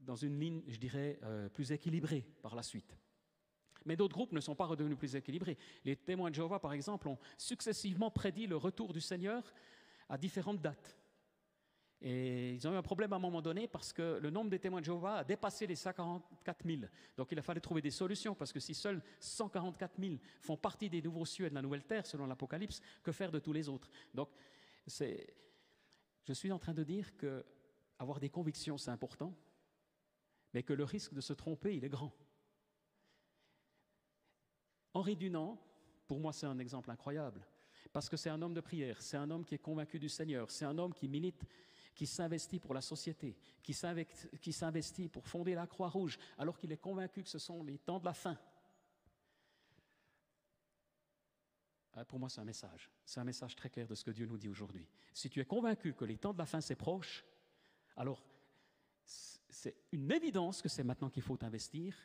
dans 0.00 0.16
une 0.16 0.38
ligne, 0.38 0.62
je 0.66 0.78
dirais, 0.78 1.18
euh, 1.22 1.48
plus 1.48 1.72
équilibrée 1.72 2.26
par 2.42 2.54
la 2.54 2.62
suite. 2.62 2.96
Mais 3.84 3.96
d'autres 3.96 4.14
groupes 4.14 4.32
ne 4.32 4.40
sont 4.40 4.54
pas 4.54 4.66
redevenus 4.66 4.98
plus 4.98 5.14
équilibrés. 5.14 5.56
Les 5.84 5.96
témoins 5.96 6.30
de 6.30 6.34
Jéhovah, 6.34 6.58
par 6.58 6.72
exemple, 6.72 7.08
ont 7.08 7.18
successivement 7.36 8.10
prédit 8.10 8.46
le 8.46 8.56
retour 8.56 8.92
du 8.92 9.00
Seigneur 9.00 9.52
à 10.08 10.18
différentes 10.18 10.60
dates. 10.60 10.96
Et 12.00 12.52
ils 12.52 12.68
ont 12.68 12.72
eu 12.72 12.76
un 12.76 12.82
problème 12.82 13.12
à 13.14 13.16
un 13.16 13.20
moment 13.20 13.40
donné 13.40 13.66
parce 13.66 13.92
que 13.92 14.18
le 14.20 14.30
nombre 14.30 14.50
des 14.50 14.58
témoins 14.58 14.80
de 14.80 14.84
Jéhovah 14.84 15.18
a 15.18 15.24
dépassé 15.24 15.66
les 15.66 15.76
144 15.76 16.66
000. 16.66 16.82
Donc 17.16 17.32
il 17.32 17.38
a 17.38 17.42
fallu 17.42 17.60
trouver 17.60 17.80
des 17.80 17.90
solutions 17.90 18.34
parce 18.34 18.52
que 18.52 18.60
si 18.60 18.74
seuls 18.74 19.02
144 19.18 19.98
000 19.98 20.16
font 20.40 20.56
partie 20.56 20.90
des 20.90 21.00
nouveaux 21.00 21.24
cieux 21.24 21.46
et 21.46 21.50
de 21.50 21.54
la 21.54 21.62
nouvelle 21.62 21.84
terre, 21.84 22.06
selon 22.06 22.26
l'Apocalypse, 22.26 22.82
que 23.02 23.12
faire 23.12 23.32
de 23.32 23.38
tous 23.38 23.54
les 23.54 23.68
autres? 23.68 23.88
Donc 24.12 24.28
je 24.86 26.32
suis 26.32 26.52
en 26.52 26.58
train 26.58 26.74
de 26.74 26.84
dire 26.84 27.16
que 27.16 27.44
avoir 27.98 28.20
des 28.20 28.28
convictions, 28.28 28.76
c'est 28.76 28.90
important, 28.90 29.34
mais 30.52 30.62
que 30.62 30.74
le 30.74 30.84
risque 30.84 31.14
de 31.14 31.22
se 31.22 31.32
tromper, 31.32 31.76
il 31.76 31.84
est 31.84 31.88
grand. 31.88 32.12
Henri 34.92 35.16
Dunant, 35.16 35.58
pour 36.06 36.20
moi, 36.20 36.32
c'est 36.32 36.46
un 36.46 36.58
exemple 36.58 36.90
incroyable, 36.90 37.46
parce 37.92 38.08
que 38.10 38.16
c'est 38.16 38.28
un 38.28 38.42
homme 38.42 38.54
de 38.54 38.60
prière, 38.60 39.00
c'est 39.00 39.16
un 39.16 39.30
homme 39.30 39.44
qui 39.44 39.54
est 39.54 39.58
convaincu 39.58 39.98
du 39.98 40.10
Seigneur, 40.10 40.50
c'est 40.50 40.66
un 40.66 40.76
homme 40.76 40.92
qui 40.92 41.08
milite, 41.08 41.42
qui 41.96 42.06
s'investit 42.06 42.60
pour 42.60 42.74
la 42.74 42.82
société, 42.82 43.36
qui 43.62 43.72
s'investit 44.52 45.08
pour 45.08 45.26
fonder 45.26 45.54
la 45.54 45.66
Croix-Rouge, 45.66 46.18
alors 46.36 46.58
qu'il 46.58 46.70
est 46.70 46.76
convaincu 46.76 47.22
que 47.22 47.28
ce 47.28 47.38
sont 47.38 47.62
les 47.62 47.78
temps 47.78 47.98
de 47.98 48.04
la 48.04 48.12
fin. 48.12 48.38
Ah, 51.94 52.04
pour 52.04 52.18
moi, 52.18 52.28
c'est 52.28 52.42
un 52.42 52.44
message. 52.44 52.90
C'est 53.06 53.18
un 53.18 53.24
message 53.24 53.56
très 53.56 53.70
clair 53.70 53.88
de 53.88 53.94
ce 53.94 54.04
que 54.04 54.10
Dieu 54.10 54.26
nous 54.26 54.36
dit 54.36 54.50
aujourd'hui. 54.50 54.86
Si 55.14 55.30
tu 55.30 55.40
es 55.40 55.46
convaincu 55.46 55.94
que 55.94 56.04
les 56.04 56.18
temps 56.18 56.34
de 56.34 56.38
la 56.38 56.44
fin, 56.44 56.60
c'est 56.60 56.76
proche, 56.76 57.24
alors 57.96 58.22
c'est 59.06 59.74
une 59.90 60.12
évidence 60.12 60.60
que 60.60 60.68
c'est 60.68 60.84
maintenant 60.84 61.08
qu'il 61.08 61.22
faut 61.22 61.42
investir 61.42 61.96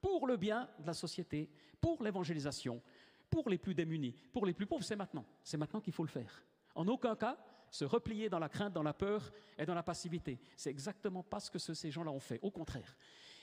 pour 0.00 0.26
le 0.26 0.38
bien 0.38 0.70
de 0.78 0.86
la 0.86 0.94
société, 0.94 1.50
pour 1.78 2.02
l'évangélisation, 2.02 2.82
pour 3.28 3.50
les 3.50 3.58
plus 3.58 3.74
démunis, 3.74 4.16
pour 4.32 4.46
les 4.46 4.54
plus 4.54 4.66
pauvres, 4.66 4.84
c'est 4.84 4.96
maintenant. 4.96 5.26
C'est 5.42 5.58
maintenant 5.58 5.82
qu'il 5.82 5.92
faut 5.92 6.04
le 6.04 6.08
faire. 6.08 6.42
En 6.74 6.88
aucun 6.88 7.14
cas, 7.14 7.38
se 7.74 7.84
replier 7.84 8.28
dans 8.28 8.38
la 8.38 8.48
crainte, 8.48 8.72
dans 8.72 8.84
la 8.84 8.94
peur 8.94 9.32
et 9.58 9.66
dans 9.66 9.74
la 9.74 9.82
passivité. 9.82 10.38
C'est 10.56 10.70
exactement 10.70 11.24
pas 11.24 11.40
ce 11.40 11.50
que 11.50 11.58
ces 11.58 11.90
gens-là 11.90 12.12
ont 12.12 12.20
fait. 12.20 12.38
Au 12.40 12.52
contraire. 12.52 12.96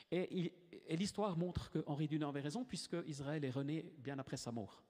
Et, 0.10 0.54
l'histoire 0.88 1.36
montre 1.36 1.70
que 1.70 1.84
Henri 1.86 2.08
Dunant 2.08 2.30
avait 2.30 2.40
raison, 2.40 2.64
puisque 2.64 2.96
Israël 3.08 3.44
est 3.44 3.50
rené 3.50 3.94
bien 3.98 4.18
après 4.20 4.38
sa 4.38 4.54
mort. 4.54 4.86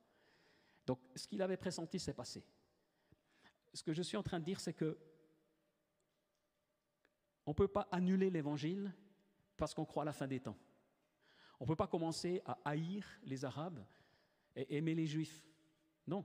Donc, 0.85 0.99
ce 1.15 1.27
qu'il 1.27 1.41
avait 1.41 1.57
pressenti 1.57 1.97
s'est 1.97 2.13
passé. 2.13 2.45
Ce 3.73 3.81
que 3.81 3.93
je 3.93 4.03
suis 4.03 4.15
en 4.15 4.21
train 4.21 4.39
de 4.39 4.45
dire, 4.45 4.59
c'est 4.59 4.73
que 4.73 4.95
on 7.47 7.51
ne 7.51 7.55
peut 7.55 7.67
pas 7.67 7.87
annuler 7.91 8.29
l'évangile 8.29 8.93
parce 9.57 9.73
qu'on 9.73 9.85
croit 9.85 10.03
à 10.03 10.05
la 10.05 10.13
fin 10.13 10.27
des 10.27 10.39
temps. 10.39 10.57
On 11.59 11.63
ne 11.63 11.67
peut 11.67 11.75
pas 11.75 11.87
commencer 11.87 12.43
à 12.45 12.59
haïr 12.63 13.07
les 13.23 13.43
Arabes 13.43 13.83
et 14.55 14.77
aimer 14.77 14.93
les 14.93 15.07
Juifs. 15.07 15.43
Non. 16.05 16.23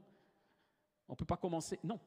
On 1.09 1.13
ne 1.13 1.17
peut 1.17 1.25
pas 1.25 1.39
commencer. 1.39 1.81
Non. 1.83 1.99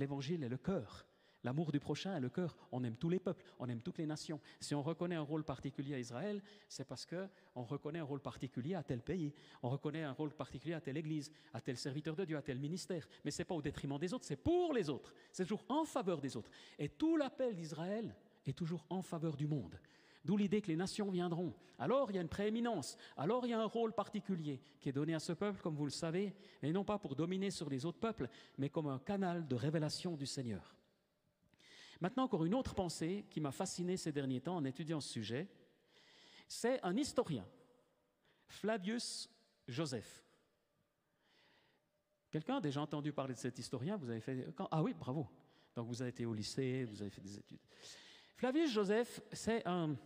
L'évangile 0.00 0.42
est 0.44 0.48
le 0.48 0.56
cœur. 0.56 1.06
L'amour 1.44 1.72
du 1.72 1.78
prochain 1.78 2.16
est 2.16 2.20
le 2.20 2.30
cœur. 2.30 2.56
On 2.72 2.82
aime 2.84 2.96
tous 2.96 3.10
les 3.10 3.18
peuples, 3.18 3.44
on 3.58 3.68
aime 3.68 3.82
toutes 3.82 3.98
les 3.98 4.06
nations. 4.06 4.40
Si 4.58 4.74
on 4.74 4.82
reconnaît 4.82 5.16
un 5.16 5.20
rôle 5.20 5.44
particulier 5.44 5.94
à 5.94 5.98
Israël, 5.98 6.42
c'est 6.68 6.86
parce 6.86 7.04
qu'on 7.04 7.62
reconnaît 7.64 7.98
un 7.98 8.04
rôle 8.04 8.20
particulier 8.20 8.74
à 8.74 8.82
tel 8.82 9.02
pays. 9.02 9.34
On 9.62 9.68
reconnaît 9.68 10.02
un 10.02 10.12
rôle 10.12 10.32
particulier 10.32 10.72
à 10.72 10.80
telle 10.80 10.96
église, 10.96 11.30
à 11.52 11.60
tel 11.60 11.76
serviteur 11.76 12.16
de 12.16 12.24
Dieu, 12.24 12.38
à 12.38 12.42
tel 12.42 12.58
ministère. 12.58 13.06
Mais 13.26 13.30
ce 13.30 13.42
n'est 13.42 13.44
pas 13.44 13.54
au 13.54 13.60
détriment 13.60 13.98
des 13.98 14.14
autres, 14.14 14.24
c'est 14.24 14.36
pour 14.36 14.72
les 14.72 14.88
autres. 14.88 15.12
C'est 15.32 15.44
toujours 15.44 15.66
en 15.68 15.84
faveur 15.84 16.22
des 16.22 16.34
autres. 16.34 16.50
Et 16.78 16.88
tout 16.88 17.18
l'appel 17.18 17.54
d'Israël 17.54 18.16
est 18.46 18.56
toujours 18.56 18.86
en 18.88 19.02
faveur 19.02 19.36
du 19.36 19.46
monde. 19.46 19.78
D'où 20.24 20.36
l'idée 20.36 20.60
que 20.60 20.68
les 20.68 20.76
nations 20.76 21.10
viendront. 21.10 21.54
Alors 21.78 22.10
il 22.10 22.16
y 22.16 22.18
a 22.18 22.22
une 22.22 22.28
prééminence, 22.28 22.98
alors 23.16 23.46
il 23.46 23.50
y 23.50 23.54
a 23.54 23.60
un 23.60 23.66
rôle 23.66 23.94
particulier 23.94 24.60
qui 24.80 24.90
est 24.90 24.92
donné 24.92 25.14
à 25.14 25.18
ce 25.18 25.32
peuple, 25.32 25.62
comme 25.62 25.74
vous 25.74 25.86
le 25.86 25.90
savez, 25.90 26.34
et 26.62 26.72
non 26.72 26.84
pas 26.84 26.98
pour 26.98 27.16
dominer 27.16 27.50
sur 27.50 27.70
les 27.70 27.86
autres 27.86 27.98
peuples, 27.98 28.28
mais 28.58 28.68
comme 28.68 28.88
un 28.88 28.98
canal 28.98 29.48
de 29.48 29.54
révélation 29.54 30.16
du 30.16 30.26
Seigneur. 30.26 30.76
Maintenant, 32.00 32.24
encore 32.24 32.44
une 32.44 32.54
autre 32.54 32.74
pensée 32.74 33.26
qui 33.30 33.40
m'a 33.40 33.52
fasciné 33.52 33.96
ces 33.96 34.12
derniers 34.12 34.40
temps 34.40 34.56
en 34.56 34.64
étudiant 34.64 35.00
ce 35.00 35.08
sujet, 35.08 35.48
c'est 36.48 36.82
un 36.82 36.96
historien, 36.96 37.46
Flavius 38.46 39.30
Joseph. 39.68 40.24
Quelqu'un 42.30 42.56
a 42.56 42.60
déjà 42.60 42.80
entendu 42.80 43.12
parler 43.12 43.34
de 43.34 43.38
cet 43.38 43.58
historien? 43.58 43.96
Vous 43.96 44.10
avez 44.10 44.20
fait 44.20 44.46
Ah 44.70 44.82
oui, 44.82 44.94
bravo. 44.94 45.26
Donc 45.74 45.88
vous 45.88 46.02
avez 46.02 46.10
été 46.10 46.26
au 46.26 46.34
lycée, 46.34 46.84
vous 46.84 47.00
avez 47.00 47.10
fait 47.10 47.20
des 47.20 47.38
études. 47.38 47.60
Flavius 48.36 48.72
Joseph, 48.72 49.20
c'est 49.32 49.66
un, 49.66 49.96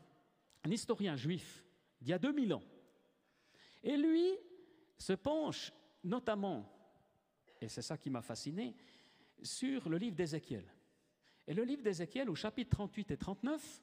un, 0.64 0.70
historien 0.70 1.16
juif 1.16 1.64
d'il 2.00 2.10
y 2.10 2.12
a 2.12 2.18
2000 2.18 2.54
ans. 2.54 2.62
Et 3.82 3.96
lui 3.96 4.30
se 4.98 5.12
penche 5.12 5.72
notamment, 6.02 6.70
et 7.60 7.68
c'est 7.68 7.82
ça 7.82 7.96
qui 7.96 8.10
m'a 8.10 8.22
fasciné, 8.22 8.74
sur 9.42 9.88
le 9.88 9.98
livre 9.98 10.16
d'Ézéchiel. 10.16 10.64
Et 11.46 11.54
le 11.54 11.64
livre 11.64 11.82
d'Ézéchiel, 11.82 12.30
au 12.30 12.34
chapitre 12.34 12.70
38 12.70 13.10
et 13.10 13.16
39, 13.16 13.82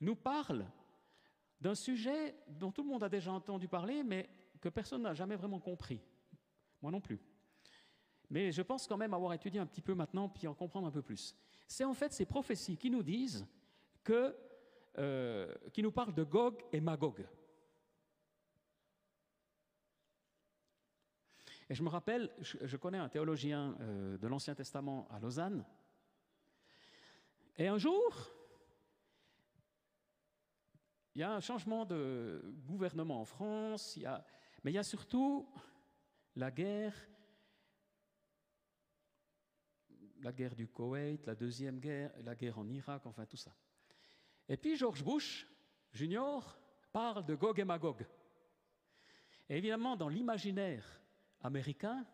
nous 0.00 0.16
parle 0.16 0.66
d'un 1.60 1.74
sujet 1.74 2.36
dont 2.48 2.70
tout 2.70 2.82
le 2.82 2.88
monde 2.88 3.02
a 3.02 3.08
déjà 3.08 3.32
entendu 3.32 3.68
parler, 3.68 4.02
mais 4.02 4.28
que 4.60 4.68
personne 4.68 5.02
n'a 5.02 5.14
jamais 5.14 5.36
vraiment 5.36 5.60
compris. 5.60 6.00
Moi 6.80 6.92
non 6.92 7.00
plus. 7.00 7.20
Mais 8.30 8.52
je 8.52 8.62
pense 8.62 8.86
quand 8.86 8.96
même 8.96 9.14
avoir 9.14 9.32
étudié 9.32 9.60
un 9.60 9.66
petit 9.66 9.80
peu 9.80 9.94
maintenant, 9.94 10.28
puis 10.28 10.46
en 10.46 10.54
comprendre 10.54 10.86
un 10.86 10.90
peu 10.90 11.02
plus. 11.02 11.34
C'est 11.66 11.84
en 11.84 11.94
fait 11.94 12.12
ces 12.12 12.26
prophéties 12.26 12.76
qui 12.76 12.90
nous 12.90 13.02
disent 13.02 13.46
que, 14.04 14.36
euh, 14.96 15.52
qui 15.72 15.82
nous 15.82 15.92
parlent 15.92 16.14
de 16.14 16.24
Gog 16.24 16.64
et 16.72 16.80
Magog. 16.80 17.26
Et 21.70 21.74
je 21.74 21.82
me 21.82 21.88
rappelle, 21.88 22.30
je, 22.40 22.76
connais 22.78 22.98
un 22.98 23.10
théologien 23.10 23.76
euh, 23.80 24.16
de 24.16 24.26
l'Ancien 24.26 24.54
Testament 24.54 25.06
à 25.10 25.20
Lausanne, 25.20 25.64
et 27.58 27.68
un 27.68 27.76
jour, 27.76 28.30
il 31.14 31.20
y 31.20 31.24
a 31.24 31.32
un 31.32 31.40
changement 31.40 31.84
de 31.84 32.42
gouvernement 32.66 33.20
en 33.20 33.24
France, 33.24 33.96
il 33.96 34.02
y 34.02 34.06
a, 34.06 34.24
mais 34.62 34.70
il 34.70 34.74
y 34.74 34.78
a 34.78 34.84
surtout 34.84 35.46
la 36.36 36.50
guerre, 36.50 36.94
la 40.22 40.32
guerre 40.32 40.54
du 40.54 40.68
Koweït, 40.68 41.26
la 41.26 41.34
deuxième 41.34 41.80
guerre, 41.80 42.12
la 42.22 42.34
guerre 42.34 42.58
en 42.58 42.68
Irak, 42.68 43.04
enfin 43.06 43.26
tout 43.26 43.36
ça. 43.36 43.54
Et 44.48 44.56
puis 44.56 44.76
George 44.76 45.04
Bush, 45.04 45.46
junior, 45.92 46.58
parle 46.92 47.24
de 47.24 47.34
Gog 47.34 47.58
et 47.60 47.64
Magog. 47.64 48.06
Et 49.48 49.58
évidemment, 49.58 49.96
dans 49.96 50.08
l'imaginaire 50.08 50.84
américain, 51.42 52.06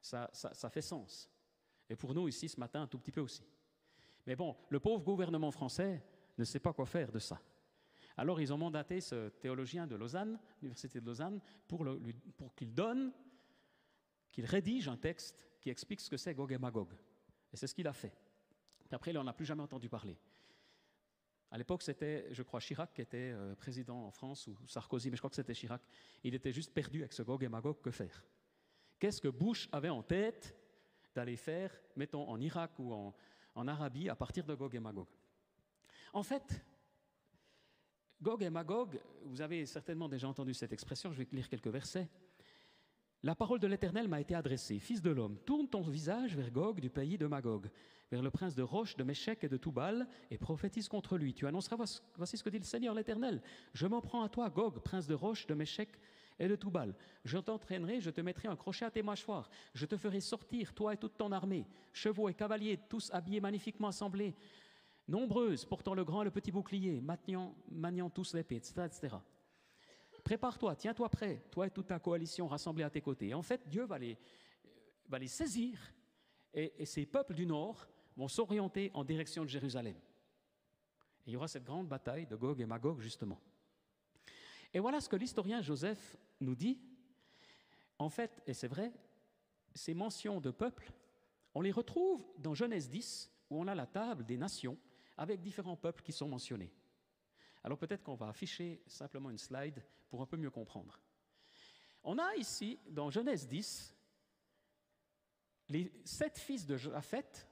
ça, 0.00 0.28
ça 0.32 0.70
fait 0.70 0.82
sens. 0.82 1.30
Et 1.88 1.96
pour 1.96 2.14
nous, 2.14 2.28
ici, 2.28 2.48
ce 2.48 2.58
matin, 2.58 2.82
un 2.82 2.86
tout 2.86 2.98
petit 2.98 3.12
peu 3.12 3.20
aussi. 3.20 3.44
Mais 4.26 4.36
bon, 4.36 4.56
le 4.68 4.80
pauvre 4.80 5.04
gouvernement 5.04 5.50
français 5.50 6.02
ne 6.38 6.44
sait 6.44 6.60
pas 6.60 6.72
quoi 6.72 6.86
faire 6.86 7.12
de 7.12 7.18
ça. 7.18 7.40
Alors 8.16 8.40
ils 8.40 8.52
ont 8.52 8.58
mandaté 8.58 9.00
ce 9.00 9.28
théologien 9.28 9.86
de 9.86 9.96
Lausanne, 9.96 10.38
l'Université 10.60 11.00
de 11.00 11.06
Lausanne, 11.06 11.40
pour, 11.66 11.84
qu'il 12.54 12.72
donne, 12.72 13.12
qu'il 14.30 14.44
rédige 14.44 14.88
un 14.88 14.96
texte 14.96 15.36
qui 15.60 15.70
explique 15.70 16.00
ce 16.00 16.10
que 16.10 16.16
c'est 16.16 16.34
Gog 16.34 16.52
et 16.52 16.58
Magog. 16.58 16.92
Et 17.52 17.56
c'est 17.56 17.66
ce 17.66 17.74
qu'il 17.74 17.88
a 17.88 17.92
fait. 17.92 18.16
Après, 18.90 19.10
il 19.10 19.14
n'en 19.14 19.26
a 19.26 19.32
plus 19.32 19.44
jamais 19.44 19.62
entendu 19.62 19.88
parler. 19.88 20.16
À 21.54 21.56
l'époque, 21.56 21.82
c'était, 21.82 22.26
je 22.32 22.42
crois, 22.42 22.58
Chirac 22.58 22.92
qui 22.92 23.00
était 23.00 23.30
euh, 23.32 23.54
président 23.54 24.06
en 24.06 24.10
France, 24.10 24.48
ou 24.48 24.56
Sarkozy, 24.66 25.08
mais 25.08 25.16
je 25.16 25.20
crois 25.20 25.30
que 25.30 25.36
c'était 25.36 25.54
Chirac. 25.54 25.80
Il 26.24 26.34
était 26.34 26.50
juste 26.50 26.74
perdu 26.74 26.98
avec 26.98 27.12
ce 27.12 27.22
Gog 27.22 27.44
et 27.44 27.48
Magog, 27.48 27.80
que 27.80 27.92
faire? 27.92 28.24
Qu'est-ce 28.98 29.20
que 29.20 29.28
Bush 29.28 29.68
avait 29.70 29.88
en 29.88 30.02
tête 30.02 30.52
d'aller 31.14 31.36
faire, 31.36 31.70
mettons, 31.94 32.28
en 32.28 32.40
Irak 32.40 32.72
ou 32.80 32.92
en, 32.92 33.14
en 33.54 33.68
Arabie 33.68 34.08
à 34.08 34.16
partir 34.16 34.44
de 34.44 34.52
Gog 34.56 34.74
et 34.74 34.80
Magog? 34.80 35.06
En 36.12 36.24
fait, 36.24 36.60
Gog 38.20 38.42
et 38.42 38.50
Magog, 38.50 39.00
vous 39.22 39.40
avez 39.40 39.64
certainement 39.64 40.08
déjà 40.08 40.26
entendu 40.26 40.54
cette 40.54 40.72
expression, 40.72 41.12
je 41.12 41.18
vais 41.18 41.28
lire 41.30 41.48
quelques 41.48 41.68
versets. 41.68 42.10
La 43.24 43.34
parole 43.34 43.58
de 43.58 43.66
l'Éternel 43.66 44.06
m'a 44.06 44.20
été 44.20 44.34
adressée. 44.34 44.78
Fils 44.78 45.00
de 45.00 45.08
l'homme, 45.08 45.38
tourne 45.46 45.66
ton 45.66 45.80
visage 45.80 46.36
vers 46.36 46.50
Gog 46.50 46.78
du 46.78 46.90
pays 46.90 47.16
de 47.16 47.26
Magog, 47.26 47.70
vers 48.10 48.20
le 48.20 48.30
prince 48.30 48.54
de 48.54 48.60
Roche, 48.62 48.96
de 48.96 49.02
Méchec 49.02 49.42
et 49.42 49.48
de 49.48 49.56
Toubal, 49.56 50.06
et 50.30 50.36
prophétise 50.36 50.90
contre 50.90 51.16
lui. 51.16 51.32
Tu 51.32 51.46
annonceras 51.46 52.02
voici 52.18 52.36
ce 52.36 52.44
que 52.44 52.50
dit 52.50 52.58
le 52.58 52.64
Seigneur 52.64 52.94
l'Éternel. 52.94 53.40
Je 53.72 53.86
m'en 53.86 54.02
prends 54.02 54.22
à 54.22 54.28
toi, 54.28 54.50
Gog, 54.50 54.78
prince 54.80 55.06
de 55.06 55.14
Roche, 55.14 55.46
de 55.46 55.54
Méchec 55.54 55.88
et 56.38 56.48
de 56.48 56.54
Toubal. 56.54 56.94
Je 57.24 57.38
t'entraînerai, 57.38 57.98
je 58.02 58.10
te 58.10 58.20
mettrai 58.20 58.48
un 58.48 58.56
crochet 58.56 58.84
à 58.84 58.90
tes 58.90 59.02
mâchoires. 59.02 59.48
Je 59.72 59.86
te 59.86 59.96
ferai 59.96 60.20
sortir, 60.20 60.74
toi 60.74 60.92
et 60.92 60.98
toute 60.98 61.16
ton 61.16 61.32
armée, 61.32 61.66
chevaux 61.94 62.28
et 62.28 62.34
cavaliers, 62.34 62.78
tous 62.90 63.10
habillés 63.10 63.40
magnifiquement 63.40 63.88
assemblés, 63.88 64.34
nombreuses, 65.08 65.64
portant 65.64 65.94
le 65.94 66.04
grand 66.04 66.20
et 66.20 66.26
le 66.26 66.30
petit 66.30 66.52
bouclier, 66.52 67.00
maniant, 67.00 68.10
tous 68.10 68.34
l'épée, 68.34 68.56
etc., 68.56 68.82
etc. 68.84 69.16
Prépare-toi, 70.24 70.74
tiens-toi 70.74 71.10
prêt, 71.10 71.44
toi 71.50 71.66
et 71.66 71.70
toute 71.70 71.88
ta 71.88 71.98
coalition 71.98 72.48
rassemblée 72.48 72.82
à 72.82 72.88
tes 72.88 73.02
côtés. 73.02 73.34
En 73.34 73.42
fait, 73.42 73.68
Dieu 73.68 73.84
va 73.84 73.98
les, 73.98 74.18
les 75.12 75.28
saisir 75.28 75.78
et, 76.54 76.86
ces 76.86 77.04
peuples 77.04 77.34
du 77.34 77.44
Nord 77.44 77.86
vont 78.16 78.28
s'orienter 78.28 78.90
en 78.94 79.04
direction 79.04 79.42
de 79.44 79.48
Jérusalem. 79.48 79.96
Il 81.26 81.34
y 81.34 81.36
aura 81.36 81.46
cette 81.46 81.64
grande 81.64 81.88
bataille 81.88 82.26
de 82.26 82.36
Gog 82.36 82.60
et 82.60 82.66
Magog, 82.66 83.00
justement. 83.00 83.38
Et 84.72 84.78
voilà 84.78 85.00
ce 85.00 85.08
que 85.08 85.16
l'historien 85.16 85.60
Joseph 85.60 86.16
nous 86.40 86.54
dit. 86.54 86.80
En 87.98 88.08
fait, 88.08 88.42
et 88.46 88.54
c'est 88.54 88.68
vrai, 88.68 88.92
ces 89.74 89.94
mentions 89.94 90.40
de 90.40 90.50
peuples, 90.50 90.90
on 91.54 91.60
les 91.60 91.70
retrouve 91.70 92.24
dans 92.38 92.54
Genèse 92.54 92.88
10, 92.88 93.30
où 93.50 93.60
on 93.60 93.68
a 93.68 93.74
la 93.74 93.86
table 93.86 94.24
des 94.24 94.36
nations 94.36 94.78
avec 95.16 95.40
différents 95.40 95.76
peuples 95.76 96.02
qui 96.02 96.12
sont 96.12 96.28
mentionnés. 96.28 96.72
Alors 97.64 97.78
peut-être 97.78 98.02
qu'on 98.02 98.14
va 98.14 98.28
afficher 98.28 98.82
simplement 98.86 99.30
une 99.30 99.38
slide 99.38 99.82
pour 100.08 100.20
un 100.20 100.26
peu 100.26 100.36
mieux 100.36 100.50
comprendre. 100.50 101.00
On 102.02 102.18
a 102.18 102.36
ici, 102.36 102.78
dans 102.86 103.10
Genèse 103.10 103.48
10, 103.48 103.96
les 105.70 105.90
sept 106.04 106.38
fils 106.38 106.66
de 106.66 106.76
Japheth, 106.76 107.48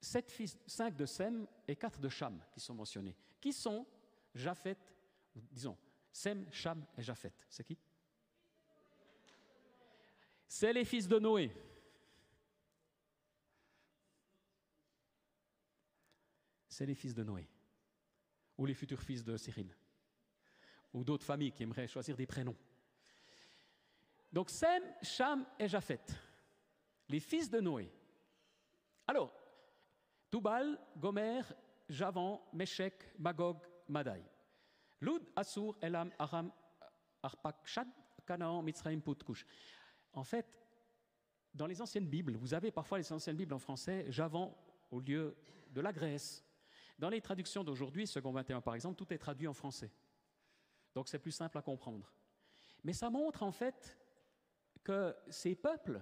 cinq 0.00 0.96
de 0.96 1.06
Sem 1.06 1.46
et 1.68 1.76
quatre 1.76 2.00
de 2.00 2.08
Cham 2.08 2.42
qui 2.52 2.58
sont 2.58 2.74
mentionnés. 2.74 3.16
Qui 3.40 3.52
sont 3.52 3.86
Japheth, 4.34 4.92
disons, 5.34 5.78
Sem, 6.10 6.44
Cham 6.50 6.84
et 6.98 7.02
Japheth 7.02 7.46
C'est 7.48 7.64
qui? 7.64 7.78
C'est 10.48 10.72
les 10.72 10.84
fils 10.84 11.06
de 11.06 11.18
Noé. 11.20 11.50
C'est 16.68 16.86
les 16.86 16.94
fils 16.94 17.14
de 17.14 17.22
Noé, 17.22 17.46
ou 18.58 18.66
les 18.66 18.74
futurs 18.74 19.02
fils 19.02 19.24
de 19.24 19.36
Cyril, 19.36 19.74
ou 20.92 21.04
d'autres 21.04 21.24
familles 21.24 21.52
qui 21.52 21.62
aimeraient 21.62 21.88
choisir 21.88 22.16
des 22.16 22.26
prénoms. 22.26 22.56
Donc 24.32 24.50
Sem, 24.50 24.82
Cham 25.02 25.44
et 25.58 25.68
Japheth, 25.68 26.14
les 27.08 27.20
fils 27.20 27.50
de 27.50 27.60
Noé. 27.60 27.90
Alors, 29.06 29.34
Tubal, 30.30 30.78
Gomer, 30.96 31.42
Javan, 31.88 32.40
Meshech, 32.52 32.94
Magog, 33.18 33.58
Madai. 33.88 34.24
Lud, 35.00 35.22
Assur, 35.36 35.76
Elam, 35.82 36.10
Aram, 36.18 36.50
Arpakshad, 37.22 37.88
Canaan, 38.24 38.62
Mitzrayim, 38.62 39.00
Putkush. 39.00 39.44
En 40.12 40.24
fait, 40.24 40.46
dans 41.52 41.66
les 41.66 41.82
anciennes 41.82 42.06
Bibles, 42.06 42.36
vous 42.36 42.54
avez 42.54 42.70
parfois 42.70 42.98
les 42.98 43.12
anciennes 43.12 43.36
Bibles 43.36 43.52
en 43.52 43.58
français, 43.58 44.06
Javan 44.08 44.56
au 44.90 45.00
lieu 45.00 45.36
de 45.70 45.80
la 45.80 45.92
Grèce. 45.92 46.44
Dans 47.02 47.08
les 47.08 47.20
traductions 47.20 47.64
d'aujourd'hui, 47.64 48.06
second 48.06 48.30
21 48.30 48.60
par 48.60 48.76
exemple, 48.76 48.94
tout 48.94 49.12
est 49.12 49.18
traduit 49.18 49.48
en 49.48 49.52
français. 49.52 49.90
Donc 50.94 51.08
c'est 51.08 51.18
plus 51.18 51.32
simple 51.32 51.58
à 51.58 51.60
comprendre. 51.60 52.08
Mais 52.84 52.92
ça 52.92 53.10
montre 53.10 53.42
en 53.42 53.50
fait 53.50 53.98
que 54.84 55.12
ces 55.28 55.56
peuples 55.56 56.00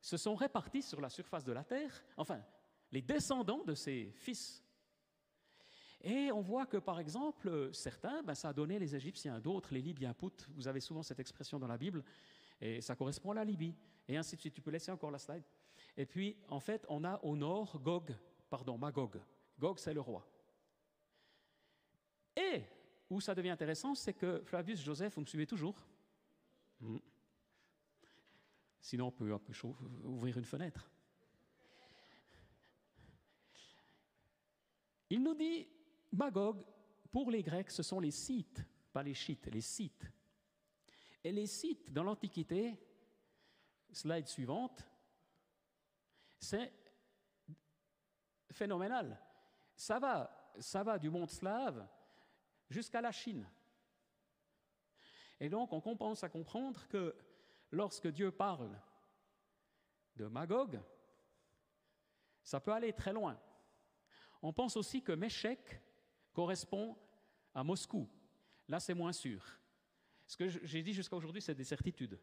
se 0.00 0.16
sont 0.16 0.34
répartis 0.34 0.80
sur 0.80 1.02
la 1.02 1.10
surface 1.10 1.44
de 1.44 1.52
la 1.52 1.64
terre, 1.64 2.02
enfin, 2.16 2.42
les 2.90 3.02
descendants 3.02 3.62
de 3.62 3.74
ces 3.74 4.10
fils. 4.14 4.64
Et 6.00 6.32
on 6.32 6.40
voit 6.40 6.64
que, 6.64 6.78
par 6.78 6.98
exemple, 6.98 7.68
certains, 7.74 8.22
ben, 8.22 8.34
ça 8.34 8.48
a 8.48 8.52
donné 8.54 8.78
les 8.78 8.96
Égyptiens, 8.96 9.40
d'autres, 9.40 9.74
les 9.74 9.82
Libyens, 9.82 10.14
Pout, 10.14 10.48
vous 10.54 10.66
avez 10.66 10.80
souvent 10.80 11.02
cette 11.02 11.20
expression 11.20 11.58
dans 11.58 11.68
la 11.68 11.76
Bible, 11.76 12.02
et 12.58 12.80
ça 12.80 12.96
correspond 12.96 13.32
à 13.32 13.34
la 13.34 13.44
Libye, 13.44 13.74
et 14.08 14.16
ainsi 14.16 14.34
de 14.36 14.40
suite. 14.40 14.54
Tu 14.54 14.62
peux 14.62 14.70
laisser 14.70 14.92
encore 14.92 15.10
la 15.10 15.18
slide. 15.18 15.44
Et 15.94 16.06
puis, 16.06 16.38
en 16.48 16.60
fait, 16.60 16.86
on 16.88 17.04
a 17.04 17.22
au 17.22 17.36
nord 17.36 17.78
Gog, 17.80 18.16
pardon, 18.48 18.78
Magog. 18.78 19.20
Gog, 19.58 19.78
c'est 19.78 19.92
le 19.92 20.00
roi. 20.00 20.26
Et 22.38 22.62
où 23.10 23.20
ça 23.20 23.34
devient 23.34 23.50
intéressant, 23.50 23.94
c'est 23.94 24.14
que 24.14 24.40
Flavius 24.44 24.80
Joseph, 24.80 25.14
vous 25.14 25.22
me 25.22 25.26
suivez 25.26 25.46
toujours 25.46 25.76
hmm. 26.80 26.98
Sinon, 28.80 29.08
on 29.08 29.10
peut, 29.10 29.30
ouvrir 30.04 30.38
une 30.38 30.44
fenêtre. 30.44 30.88
Il 35.10 35.22
nous 35.22 35.34
dit, 35.34 35.68
Magog, 36.12 36.64
pour 37.10 37.30
les 37.30 37.42
Grecs, 37.42 37.70
ce 37.72 37.82
sont 37.82 37.98
les 37.98 38.12
sites, 38.12 38.64
pas 38.92 39.02
les 39.02 39.14
chites, 39.14 39.46
les 39.46 39.60
sites. 39.60 40.06
Et 41.24 41.32
les 41.32 41.46
sites, 41.46 41.92
dans 41.92 42.04
l'Antiquité, 42.04 42.78
slide 43.90 44.28
suivante, 44.28 44.86
c'est 46.38 46.72
phénoménal. 48.52 49.20
Ça 49.74 49.98
va, 49.98 50.52
ça 50.60 50.84
va 50.84 50.98
du 50.98 51.10
monde 51.10 51.30
slave 51.30 51.86
jusqu'à 52.68 53.00
la 53.00 53.12
Chine. 53.12 53.48
Et 55.40 55.48
donc, 55.48 55.72
on 55.72 55.80
commence 55.80 56.24
à 56.24 56.28
comprendre 56.28 56.86
que 56.88 57.14
lorsque 57.70 58.08
Dieu 58.08 58.30
parle 58.30 58.78
de 60.16 60.26
Magog, 60.26 60.80
ça 62.42 62.60
peut 62.60 62.72
aller 62.72 62.92
très 62.92 63.12
loin. 63.12 63.40
On 64.42 64.52
pense 64.52 64.76
aussi 64.76 65.02
que 65.02 65.12
Méchec 65.12 65.80
correspond 66.32 66.96
à 67.54 67.62
Moscou. 67.62 68.08
Là, 68.68 68.80
c'est 68.80 68.94
moins 68.94 69.12
sûr. 69.12 69.44
Ce 70.26 70.36
que 70.36 70.48
j'ai 70.48 70.82
dit 70.82 70.92
jusqu'à 70.92 71.16
aujourd'hui, 71.16 71.42
c'est 71.42 71.54
des 71.54 71.64
certitudes. 71.64 72.18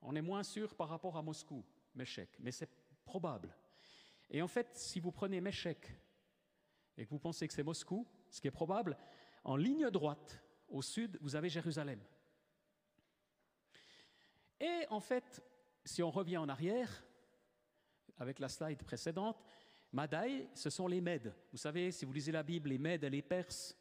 On 0.00 0.14
est 0.14 0.22
moins 0.22 0.42
sûr 0.42 0.74
par 0.74 0.88
rapport 0.88 1.16
à 1.16 1.22
Moscou, 1.22 1.64
Méchec, 1.94 2.30
mais 2.38 2.52
c'est 2.52 2.70
probable. 3.04 3.56
Et 4.30 4.42
en 4.42 4.48
fait, 4.48 4.74
si 4.76 5.00
vous 5.00 5.12
prenez 5.12 5.40
Méchec 5.40 5.92
et 6.96 7.04
que 7.04 7.10
vous 7.10 7.18
pensez 7.18 7.48
que 7.48 7.54
c'est 7.54 7.62
Moscou, 7.62 8.06
ce 8.30 8.40
qui 8.40 8.48
est 8.48 8.52
probable, 8.52 8.96
en 9.44 9.56
ligne 9.56 9.90
droite, 9.90 10.40
au 10.68 10.82
sud, 10.82 11.18
vous 11.20 11.36
avez 11.36 11.48
Jérusalem. 11.48 12.00
Et 14.58 14.86
en 14.90 15.00
fait, 15.00 15.42
si 15.84 16.02
on 16.02 16.10
revient 16.10 16.38
en 16.38 16.48
arrière, 16.48 17.04
avec 18.18 18.38
la 18.38 18.48
slide 18.48 18.82
précédente, 18.82 19.42
Madaï, 19.92 20.48
ce 20.54 20.70
sont 20.70 20.86
les 20.86 21.00
Mèdes. 21.00 21.34
Vous 21.52 21.58
savez, 21.58 21.90
si 21.92 22.04
vous 22.04 22.12
lisez 22.12 22.32
la 22.32 22.42
Bible, 22.42 22.70
les 22.70 22.78
Mèdes 22.78 23.04
et 23.04 23.10
les 23.10 23.22
Perses, 23.22 23.76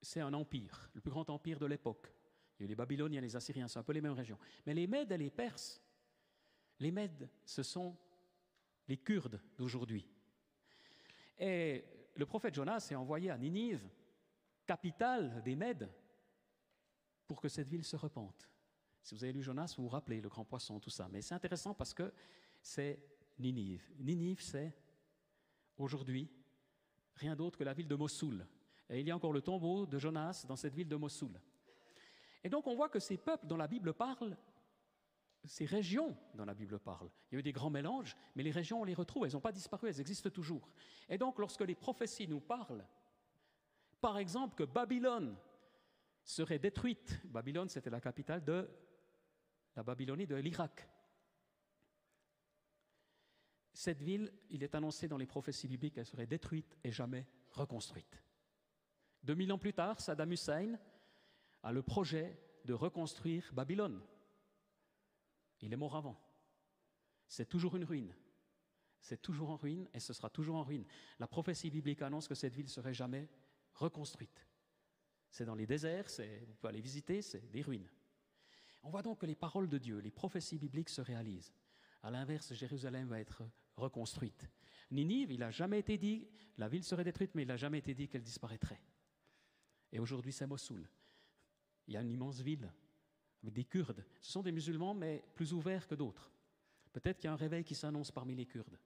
c'est 0.00 0.20
un 0.20 0.32
empire, 0.34 0.88
le 0.94 1.00
plus 1.00 1.10
grand 1.10 1.28
empire 1.30 1.58
de 1.58 1.66
l'époque. 1.66 2.12
Il 2.58 2.62
y 2.62 2.66
a 2.66 2.68
les 2.68 2.74
Babyloniens, 2.74 3.20
les 3.20 3.34
Assyriens, 3.34 3.68
c'est 3.68 3.78
un 3.78 3.82
peu 3.82 3.92
les 3.92 4.00
mêmes 4.00 4.12
régions. 4.12 4.38
Mais 4.66 4.74
les 4.74 4.86
Mèdes 4.86 5.12
et 5.12 5.18
les 5.18 5.30
Perses, 5.30 5.82
les 6.80 6.90
Mèdes, 6.90 7.28
ce 7.44 7.62
sont 7.62 7.96
les 8.86 8.98
Kurdes 8.98 9.40
d'aujourd'hui. 9.56 10.06
Et 11.38 11.84
le 12.14 12.26
prophète 12.26 12.54
Jonas 12.54 12.88
est 12.90 12.96
envoyé 12.96 13.30
à 13.30 13.38
Ninive, 13.38 13.88
capitale 14.68 15.42
des 15.42 15.56
Mèdes, 15.56 15.90
pour 17.26 17.40
que 17.40 17.48
cette 17.48 17.68
ville 17.68 17.84
se 17.84 17.96
repente. 17.96 18.50
Si 19.02 19.14
vous 19.14 19.24
avez 19.24 19.32
lu 19.32 19.42
Jonas, 19.42 19.72
vous 19.78 19.84
vous 19.84 19.88
rappelez 19.88 20.20
le 20.20 20.28
grand 20.28 20.44
poisson, 20.44 20.78
tout 20.78 20.90
ça. 20.90 21.08
Mais 21.10 21.22
c'est 21.22 21.34
intéressant 21.34 21.72
parce 21.72 21.94
que 21.94 22.12
c'est 22.60 23.02
Ninive. 23.38 23.90
Ninive, 23.98 24.42
c'est 24.42 24.76
aujourd'hui 25.78 26.30
rien 27.14 27.34
d'autre 27.34 27.56
que 27.58 27.64
la 27.64 27.72
ville 27.72 27.88
de 27.88 27.94
Mossoul. 27.94 28.46
Et 28.90 29.00
il 29.00 29.06
y 29.06 29.10
a 29.10 29.16
encore 29.16 29.32
le 29.32 29.40
tombeau 29.40 29.86
de 29.86 29.98
Jonas 29.98 30.44
dans 30.46 30.56
cette 30.56 30.74
ville 30.74 30.88
de 30.88 30.96
Mossoul. 30.96 31.40
Et 32.44 32.50
donc 32.50 32.66
on 32.66 32.74
voit 32.74 32.90
que 32.90 33.00
ces 33.00 33.16
peuples 33.16 33.46
dont 33.46 33.56
la 33.56 33.68
Bible 33.68 33.94
parle, 33.94 34.36
ces 35.44 35.64
régions 35.64 36.14
dont 36.34 36.44
la 36.44 36.54
Bible 36.54 36.78
parle, 36.78 37.10
il 37.30 37.34
y 37.34 37.36
a 37.36 37.40
eu 37.40 37.42
des 37.42 37.52
grands 37.52 37.70
mélanges, 37.70 38.16
mais 38.34 38.42
les 38.42 38.50
régions, 38.50 38.82
on 38.82 38.84
les 38.84 38.94
retrouve, 38.94 39.24
elles 39.24 39.32
n'ont 39.32 39.40
pas 39.40 39.52
disparu, 39.52 39.88
elles 39.88 40.00
existent 40.00 40.28
toujours. 40.28 40.68
Et 41.08 41.16
donc 41.16 41.38
lorsque 41.38 41.62
les 41.62 41.74
prophéties 41.74 42.28
nous 42.28 42.40
parlent, 42.40 42.86
par 44.00 44.18
exemple 44.18 44.54
que 44.56 44.64
Babylone 44.64 45.36
serait 46.22 46.58
détruite, 46.58 47.20
Babylone 47.24 47.68
c'était 47.68 47.90
la 47.90 48.00
capitale 48.00 48.44
de 48.44 48.68
la 49.76 49.82
Babylonie 49.82 50.26
de 50.26 50.36
l'Irak. 50.36 50.88
Cette 53.72 54.02
ville, 54.02 54.32
il 54.50 54.64
est 54.64 54.74
annoncé 54.74 55.06
dans 55.06 55.16
les 55.16 55.26
prophéties 55.26 55.68
bibliques 55.68 55.94
qu'elle 55.94 56.06
serait 56.06 56.26
détruite 56.26 56.76
et 56.82 56.90
jamais 56.90 57.28
reconstruite. 57.52 58.20
2000 59.22 59.52
ans 59.52 59.58
plus 59.58 59.72
tard, 59.72 60.00
Saddam 60.00 60.32
Hussein 60.32 60.78
a 61.62 61.72
le 61.72 61.82
projet 61.82 62.40
de 62.64 62.74
reconstruire 62.74 63.48
Babylone. 63.52 64.02
Il 65.60 65.72
est 65.72 65.76
mort 65.76 65.96
avant. 65.96 66.20
C'est 67.28 67.48
toujours 67.48 67.76
une 67.76 67.84
ruine. 67.84 68.14
C'est 69.00 69.22
toujours 69.22 69.50
en 69.50 69.56
ruine 69.56 69.88
et 69.94 70.00
ce 70.00 70.12
sera 70.12 70.28
toujours 70.28 70.56
en 70.56 70.64
ruine. 70.64 70.84
La 71.18 71.28
prophétie 71.28 71.70
biblique 71.70 72.02
annonce 72.02 72.26
que 72.26 72.34
cette 72.34 72.54
ville 72.54 72.68
serait 72.68 72.94
jamais 72.94 73.28
reconstruite. 73.78 74.46
C'est 75.30 75.44
dans 75.44 75.54
les 75.54 75.66
déserts, 75.66 76.06
vous 76.46 76.54
pouvez 76.54 76.68
aller 76.70 76.80
visiter, 76.80 77.22
c'est 77.22 77.50
des 77.50 77.62
ruines. 77.62 77.88
On 78.82 78.90
voit 78.90 79.02
donc 79.02 79.20
que 79.20 79.26
les 79.26 79.34
paroles 79.34 79.68
de 79.68 79.78
Dieu, 79.78 79.98
les 79.98 80.10
prophéties 80.10 80.58
bibliques 80.58 80.88
se 80.88 81.00
réalisent. 81.00 81.52
À 82.02 82.10
l'inverse, 82.10 82.54
Jérusalem 82.54 83.08
va 83.08 83.20
être 83.20 83.42
reconstruite. 83.76 84.48
Ninive, 84.90 85.32
il 85.32 85.40
n'a 85.40 85.50
jamais 85.50 85.80
été 85.80 85.98
dit, 85.98 86.28
la 86.56 86.68
ville 86.68 86.84
serait 86.84 87.04
détruite, 87.04 87.34
mais 87.34 87.42
il 87.42 87.48
n'a 87.48 87.56
jamais 87.56 87.78
été 87.78 87.94
dit 87.94 88.08
qu'elle 88.08 88.22
disparaîtrait. 88.22 88.80
Et 89.92 89.98
aujourd'hui, 89.98 90.32
c'est 90.32 90.46
Mossoul. 90.46 90.88
Il 91.86 91.94
y 91.94 91.96
a 91.96 92.02
une 92.02 92.10
immense 92.10 92.40
ville 92.40 92.72
avec 93.42 93.54
des 93.54 93.64
Kurdes. 93.64 94.04
Ce 94.20 94.32
sont 94.32 94.42
des 94.42 94.52
musulmans, 94.52 94.94
mais 94.94 95.24
plus 95.34 95.52
ouverts 95.52 95.86
que 95.86 95.94
d'autres. 95.94 96.32
Peut-être 96.92 97.18
qu'il 97.18 97.26
y 97.26 97.28
a 97.28 97.32
un 97.32 97.36
réveil 97.36 97.64
qui 97.64 97.74
s'annonce 97.74 98.10
parmi 98.10 98.34
les 98.34 98.46
Kurdes. 98.46 98.78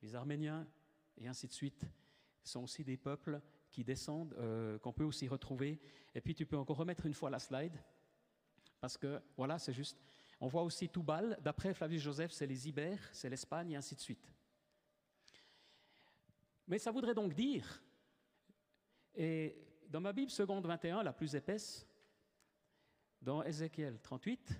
Les 0.00 0.14
Arméniens, 0.14 0.66
et 1.16 1.28
ainsi 1.28 1.46
de 1.46 1.52
suite, 1.52 1.84
sont 2.42 2.64
aussi 2.64 2.82
des 2.82 2.96
peuples 2.96 3.40
qui 3.72 3.82
descendent, 3.82 4.34
euh, 4.38 4.78
qu'on 4.78 4.92
peut 4.92 5.04
aussi 5.04 5.26
retrouver. 5.26 5.80
Et 6.14 6.20
puis 6.20 6.34
tu 6.34 6.46
peux 6.46 6.56
encore 6.56 6.76
remettre 6.76 7.06
une 7.06 7.14
fois 7.14 7.30
la 7.30 7.38
slide. 7.38 7.76
Parce 8.80 8.96
que, 8.96 9.20
voilà, 9.36 9.58
c'est 9.58 9.72
juste. 9.72 9.98
On 10.40 10.48
voit 10.48 10.62
aussi 10.62 10.88
Toubal, 10.88 11.38
d'après 11.40 11.72
Flavius 11.72 12.02
Joseph, 12.02 12.32
c'est 12.32 12.46
les 12.46 12.68
Ibères, 12.68 13.08
c'est 13.12 13.30
l'Espagne, 13.30 13.72
et 13.72 13.76
ainsi 13.76 13.94
de 13.94 14.00
suite. 14.00 14.30
Mais 16.66 16.78
ça 16.78 16.90
voudrait 16.90 17.14
donc 17.14 17.32
dire, 17.32 17.82
et 19.14 19.56
dans 19.88 20.00
ma 20.00 20.12
Bible 20.12 20.30
seconde 20.30 20.66
21, 20.66 21.02
la 21.02 21.12
plus 21.12 21.34
épaisse, 21.34 21.86
dans 23.20 23.42
Ézéchiel 23.44 24.00
38, 24.00 24.52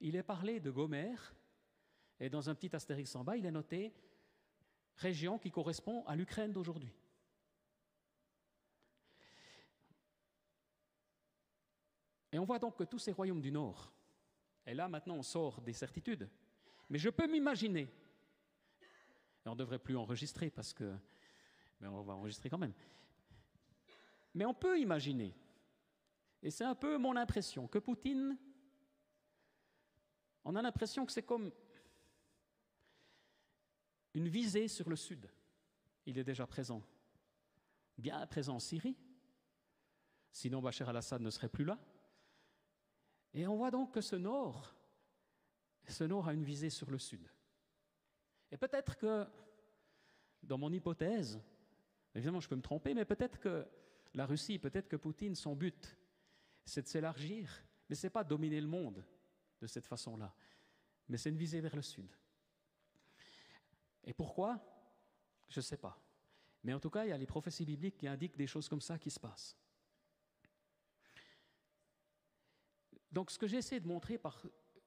il 0.00 0.16
est 0.16 0.22
parlé 0.22 0.58
de 0.58 0.70
Gomer, 0.70 1.14
et 2.18 2.30
dans 2.30 2.48
un 2.48 2.54
petit 2.54 2.74
astérix 2.74 3.14
en 3.14 3.24
bas, 3.24 3.36
il 3.36 3.44
est 3.44 3.50
noté 3.50 3.92
région 4.96 5.38
qui 5.38 5.50
correspond 5.50 6.04
à 6.06 6.16
l'Ukraine 6.16 6.52
d'aujourd'hui. 6.52 6.94
Et 12.32 12.38
on 12.38 12.44
voit 12.44 12.58
donc 12.58 12.76
que 12.76 12.84
tous 12.84 12.98
ces 12.98 13.12
royaumes 13.12 13.40
du 13.40 13.50
Nord, 13.50 13.92
et 14.66 14.74
là 14.74 14.88
maintenant 14.88 15.16
on 15.16 15.22
sort 15.22 15.60
des 15.60 15.72
certitudes, 15.72 16.28
mais 16.88 16.98
je 16.98 17.10
peux 17.10 17.26
m'imaginer, 17.26 17.92
et 19.44 19.48
on 19.48 19.52
ne 19.52 19.58
devrait 19.58 19.78
plus 19.78 19.96
enregistrer 19.96 20.50
parce 20.50 20.72
que, 20.72 20.96
mais 21.80 21.88
on 21.88 22.02
va 22.02 22.14
enregistrer 22.14 22.48
quand 22.48 22.58
même, 22.58 22.74
mais 24.34 24.44
on 24.44 24.54
peut 24.54 24.78
imaginer, 24.78 25.34
et 26.42 26.50
c'est 26.50 26.64
un 26.64 26.74
peu 26.74 26.98
mon 26.98 27.16
impression, 27.16 27.66
que 27.66 27.78
Poutine, 27.78 28.38
on 30.44 30.56
a 30.56 30.62
l'impression 30.62 31.04
que 31.04 31.12
c'est 31.12 31.22
comme 31.22 31.50
une 34.14 34.28
visée 34.28 34.68
sur 34.68 34.88
le 34.88 34.96
sud. 34.96 35.30
Il 36.06 36.18
est 36.18 36.24
déjà 36.24 36.46
présent, 36.46 36.82
bien 37.98 38.26
présent 38.26 38.56
en 38.56 38.60
Syrie, 38.60 38.96
sinon 40.32 40.62
Bachar 40.62 40.88
al-Assad 40.88 41.20
ne 41.20 41.30
serait 41.30 41.48
plus 41.48 41.64
là. 41.64 41.78
Et 43.34 43.46
on 43.46 43.56
voit 43.56 43.70
donc 43.70 43.92
que 43.92 44.00
ce 44.00 44.16
nord, 44.16 44.74
ce 45.86 46.04
nord 46.04 46.28
a 46.28 46.34
une 46.34 46.44
visée 46.44 46.70
sur 46.70 46.90
le 46.90 46.98
sud. 46.98 47.28
Et 48.50 48.56
peut-être 48.56 48.96
que, 48.96 49.26
dans 50.42 50.58
mon 50.58 50.72
hypothèse, 50.72 51.40
évidemment 52.14 52.40
je 52.40 52.48
peux 52.48 52.56
me 52.56 52.62
tromper, 52.62 52.94
mais 52.94 53.04
peut-être 53.04 53.38
que 53.38 53.66
la 54.14 54.26
Russie, 54.26 54.58
peut-être 54.58 54.88
que 54.88 54.96
Poutine, 54.96 55.34
son 55.34 55.54
but, 55.54 55.96
c'est 56.64 56.82
de 56.82 56.88
s'élargir, 56.88 57.64
mais 57.88 57.94
ce 57.94 58.06
n'est 58.06 58.10
pas 58.10 58.24
dominer 58.24 58.60
le 58.60 58.66
monde 58.66 59.04
de 59.60 59.66
cette 59.66 59.86
façon-là, 59.86 60.34
mais 61.08 61.16
c'est 61.16 61.30
une 61.30 61.36
visée 61.36 61.60
vers 61.60 61.76
le 61.76 61.82
sud. 61.82 62.10
Et 64.04 64.14
pourquoi? 64.14 64.60
Je 65.48 65.60
ne 65.60 65.62
sais 65.62 65.76
pas. 65.76 66.00
Mais 66.62 66.72
en 66.72 66.80
tout 66.80 66.90
cas, 66.90 67.04
il 67.04 67.08
y 67.08 67.12
a 67.12 67.18
les 67.18 67.26
prophéties 67.26 67.64
bibliques 67.64 67.96
qui 67.96 68.08
indiquent 68.08 68.36
des 68.36 68.46
choses 68.46 68.68
comme 68.68 68.80
ça 68.80 68.98
qui 68.98 69.10
se 69.10 69.20
passent. 69.20 69.56
Donc 73.12 73.30
ce 73.30 73.38
que 73.38 73.46
j'ai 73.46 73.58
essayé 73.58 73.80
de 73.80 73.88
montrer 73.88 74.18
par 74.18 74.40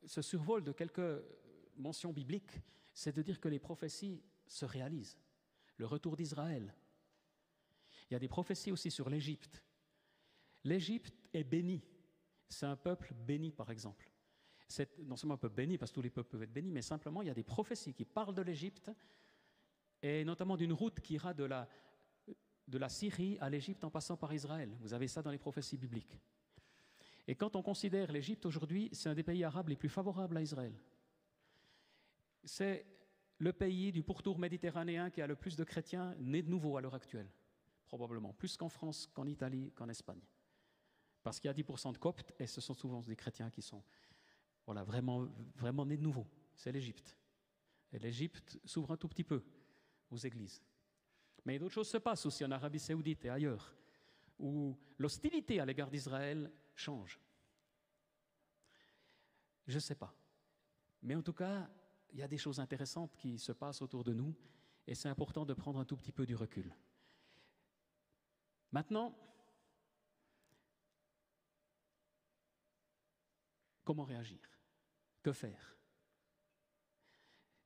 ce 0.05 0.21
survol 0.21 0.63
de 0.63 0.71
quelques 0.71 1.23
mentions 1.75 2.13
bibliques, 2.13 2.61
c'est 2.93 3.15
de 3.15 3.21
dire 3.21 3.39
que 3.39 3.47
les 3.47 3.59
prophéties 3.59 4.21
se 4.47 4.65
réalisent. 4.65 5.17
Le 5.77 5.85
retour 5.85 6.15
d'Israël. 6.15 6.73
Il 8.09 8.13
y 8.13 8.15
a 8.15 8.19
des 8.19 8.27
prophéties 8.27 8.71
aussi 8.71 8.91
sur 8.91 9.09
l'Égypte. 9.09 9.63
L'Égypte 10.63 11.15
est 11.33 11.43
bénie. 11.43 11.83
C'est 12.47 12.65
un 12.65 12.75
peuple 12.75 13.13
béni, 13.13 13.51
par 13.51 13.71
exemple. 13.71 14.11
C'est 14.67 14.97
non 14.99 15.15
seulement 15.15 15.35
un 15.35 15.37
peuple 15.37 15.55
béni, 15.55 15.77
parce 15.77 15.91
que 15.91 15.95
tous 15.95 16.01
les 16.01 16.09
peuples 16.09 16.29
peuvent 16.29 16.43
être 16.43 16.53
bénis, 16.53 16.71
mais 16.71 16.81
simplement 16.81 17.21
il 17.21 17.27
y 17.27 17.31
a 17.31 17.33
des 17.33 17.43
prophéties 17.43 17.93
qui 17.93 18.05
parlent 18.05 18.35
de 18.35 18.41
l'Égypte, 18.41 18.91
et 20.01 20.23
notamment 20.23 20.57
d'une 20.57 20.73
route 20.73 20.99
qui 20.99 21.15
ira 21.15 21.33
de 21.33 21.43
la, 21.43 21.67
de 22.67 22.77
la 22.77 22.89
Syrie 22.89 23.37
à 23.39 23.49
l'Égypte 23.49 23.83
en 23.83 23.89
passant 23.89 24.17
par 24.17 24.33
Israël. 24.33 24.75
Vous 24.79 24.93
avez 24.93 25.07
ça 25.07 25.21
dans 25.21 25.31
les 25.31 25.37
prophéties 25.37 25.77
bibliques. 25.77 26.19
Et 27.27 27.35
quand 27.35 27.55
on 27.55 27.63
considère 27.63 28.11
l'Égypte 28.11 28.45
aujourd'hui, 28.45 28.89
c'est 28.91 29.09
un 29.09 29.13
des 29.13 29.23
pays 29.23 29.43
arabes 29.43 29.69
les 29.69 29.75
plus 29.75 29.89
favorables 29.89 30.37
à 30.37 30.41
Israël. 30.41 30.73
C'est 32.43 32.85
le 33.37 33.53
pays 33.53 33.91
du 33.91 34.03
pourtour 34.03 34.37
méditerranéen 34.37 35.09
qui 35.09 35.21
a 35.21 35.27
le 35.27 35.35
plus 35.35 35.55
de 35.55 35.63
chrétiens 35.63 36.15
nés 36.19 36.41
de 36.41 36.49
nouveau 36.49 36.77
à 36.77 36.81
l'heure 36.81 36.95
actuelle, 36.95 37.29
probablement, 37.85 38.33
plus 38.33 38.57
qu'en 38.57 38.69
France, 38.69 39.09
qu'en 39.13 39.25
Italie, 39.27 39.71
qu'en 39.75 39.87
Espagne. 39.87 40.21
Parce 41.23 41.39
qu'il 41.39 41.47
y 41.47 41.51
a 41.51 41.53
10% 41.53 41.93
de 41.93 41.97
coptes, 41.97 42.33
et 42.39 42.47
ce 42.47 42.59
sont 42.59 42.73
souvent 42.73 43.01
des 43.01 43.15
chrétiens 43.15 43.49
qui 43.49 43.61
sont 43.61 43.83
voilà, 44.65 44.83
vraiment, 44.83 45.27
vraiment 45.55 45.85
nés 45.85 45.97
de 45.97 46.03
nouveau. 46.03 46.27
C'est 46.55 46.71
l'Égypte. 46.71 47.17
Et 47.91 47.99
l'Égypte 47.99 48.59
s'ouvre 48.65 48.91
un 48.91 48.97
tout 48.97 49.07
petit 49.07 49.23
peu 49.23 49.43
aux 50.11 50.17
églises. 50.17 50.61
Mais 51.45 51.59
d'autres 51.59 51.73
choses 51.73 51.89
se 51.89 51.97
passent 51.97 52.25
aussi 52.25 52.43
en 52.43 52.51
Arabie 52.51 52.79
saoudite 52.79 53.25
et 53.25 53.29
ailleurs, 53.29 53.73
où 54.39 54.77
l'hostilité 54.97 55.59
à 55.59 55.65
l'égard 55.65 55.89
d'Israël 55.89 56.51
change. 56.75 57.19
Je 59.67 59.75
ne 59.75 59.79
sais 59.79 59.95
pas. 59.95 60.13
Mais 61.01 61.15
en 61.15 61.21
tout 61.21 61.33
cas, 61.33 61.69
il 62.11 62.19
y 62.19 62.23
a 62.23 62.27
des 62.27 62.37
choses 62.37 62.59
intéressantes 62.59 63.15
qui 63.15 63.39
se 63.39 63.51
passent 63.51 63.81
autour 63.81 64.03
de 64.03 64.13
nous 64.13 64.35
et 64.85 64.95
c'est 64.95 65.09
important 65.09 65.45
de 65.45 65.53
prendre 65.53 65.79
un 65.79 65.85
tout 65.85 65.97
petit 65.97 66.11
peu 66.11 66.25
du 66.25 66.35
recul. 66.35 66.75
Maintenant, 68.71 69.17
comment 73.83 74.03
réagir? 74.03 74.39
Que 75.21 75.31
faire? 75.31 75.77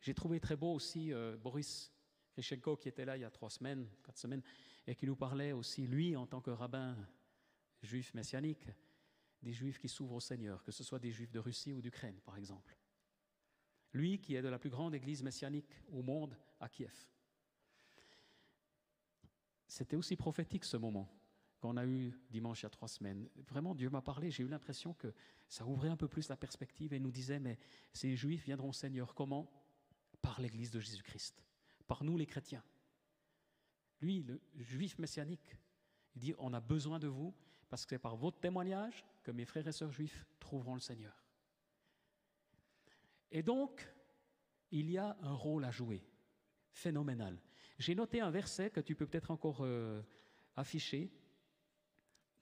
J'ai 0.02 0.14
trouvé 0.14 0.40
très 0.40 0.56
beau 0.56 0.74
aussi 0.74 1.12
euh, 1.12 1.38
Boris 1.38 1.92
Krishenko 2.34 2.78
qui 2.78 2.88
était 2.88 3.06
là 3.06 3.18
il 3.18 3.22
y 3.22 3.26
a 3.26 3.32
trois 3.32 3.50
semaines, 3.50 3.90
quatre 4.04 4.18
semaines, 4.18 4.44
et 4.86 4.96
qui 4.96 5.06
nous 5.06 5.16
parlait 5.16 5.52
aussi, 5.52 5.88
lui, 5.88 6.16
en 6.16 6.28
tant 6.28 6.40
que 6.40 6.52
rabbin 6.52 6.96
juif 7.82 8.14
messianique, 8.14 8.68
des 9.42 9.54
juifs 9.54 9.80
qui 9.80 9.90
s'ouvrent 9.90 10.16
au 10.16 10.20
Seigneur, 10.20 10.64
que 10.64 10.72
ce 10.72 10.84
soit 10.84 11.00
des 11.00 11.12
juifs 11.12 11.32
de 11.32 11.40
Russie 11.40 11.74
ou 11.74 11.82
d'Ukraine, 11.82 12.20
par 12.26 12.38
exemple. 12.38 12.78
Lui 13.94 14.20
qui 14.20 14.36
est 14.36 14.42
de 14.42 14.48
la 14.48 14.60
plus 14.60 14.70
grande 14.70 14.96
église 14.96 15.24
messianique 15.24 15.74
au 15.90 16.02
monde 16.02 16.38
à 16.60 16.70
Kiev. 16.70 16.94
C'était 19.68 19.96
aussi 19.96 20.16
prophétique 20.16 20.66
ce 20.66 20.78
moment 20.78 21.10
qu'on 21.60 21.78
a 21.78 21.86
eu 21.86 22.14
dimanche 22.30 22.62
il 22.62 22.64
y 22.64 22.68
a 22.68 22.70
trois 22.70 22.88
semaines. 22.88 23.30
Vraiment, 23.48 23.74
Dieu 23.74 23.90
m'a 23.90 24.02
parlé, 24.02 24.30
j'ai 24.30 24.44
eu 24.44 24.48
l'impression 24.48 24.94
que 24.94 25.14
ça 25.48 25.66
ouvrait 25.66 25.90
un 25.90 25.98
peu 25.98 26.08
plus 26.08 26.30
la 26.30 26.38
perspective 26.38 26.94
et 26.94 27.00
nous 27.00 27.12
disait, 27.12 27.40
mais 27.40 27.58
ces 27.94 28.16
juifs 28.16 28.46
viendront 28.46 28.70
au 28.70 28.74
Seigneur 28.74 29.16
comment? 29.16 29.52
Par 30.22 30.40
l'église 30.42 30.72
de 30.72 30.80
Jésus-Christ, 30.80 31.44
par 31.88 32.04
nous 32.04 32.18
les 32.18 32.26
chrétiens. 32.26 32.64
Lui, 34.02 34.24
le 34.24 34.40
juif 34.58 35.00
messianique, 35.00 35.58
il 36.16 36.22
dit, 36.22 36.34
on 36.38 36.54
a 36.54 36.60
besoin 36.60 37.00
de 37.00 37.08
vous 37.08 37.34
parce 37.70 37.86
que 37.86 37.96
c'est 37.96 38.00
par 38.00 38.16
votre 38.16 38.40
témoignage 38.40 39.06
que 39.24 39.32
mes 39.32 39.46
frères 39.46 39.68
et 39.68 39.72
sœurs 39.72 39.92
juifs 39.92 40.26
trouveront 40.40 40.76
le 40.76 40.80
Seigneur. 40.80 41.24
Et 43.32 43.44
donc, 43.44 43.86
il 44.72 44.90
y 44.90 44.98
a 44.98 45.18
un 45.22 45.34
rôle 45.34 45.66
à 45.66 45.72
jouer, 45.72 46.04
phénoménal. 46.72 47.40
J'ai 47.78 47.96
noté 47.96 48.22
un 48.22 48.32
verset 48.32 48.70
que 48.70 48.80
tu 48.80 48.96
peux 48.96 49.06
peut-être 49.06 49.32
encore 49.32 49.60
euh, 49.62 50.02
afficher, 50.56 51.12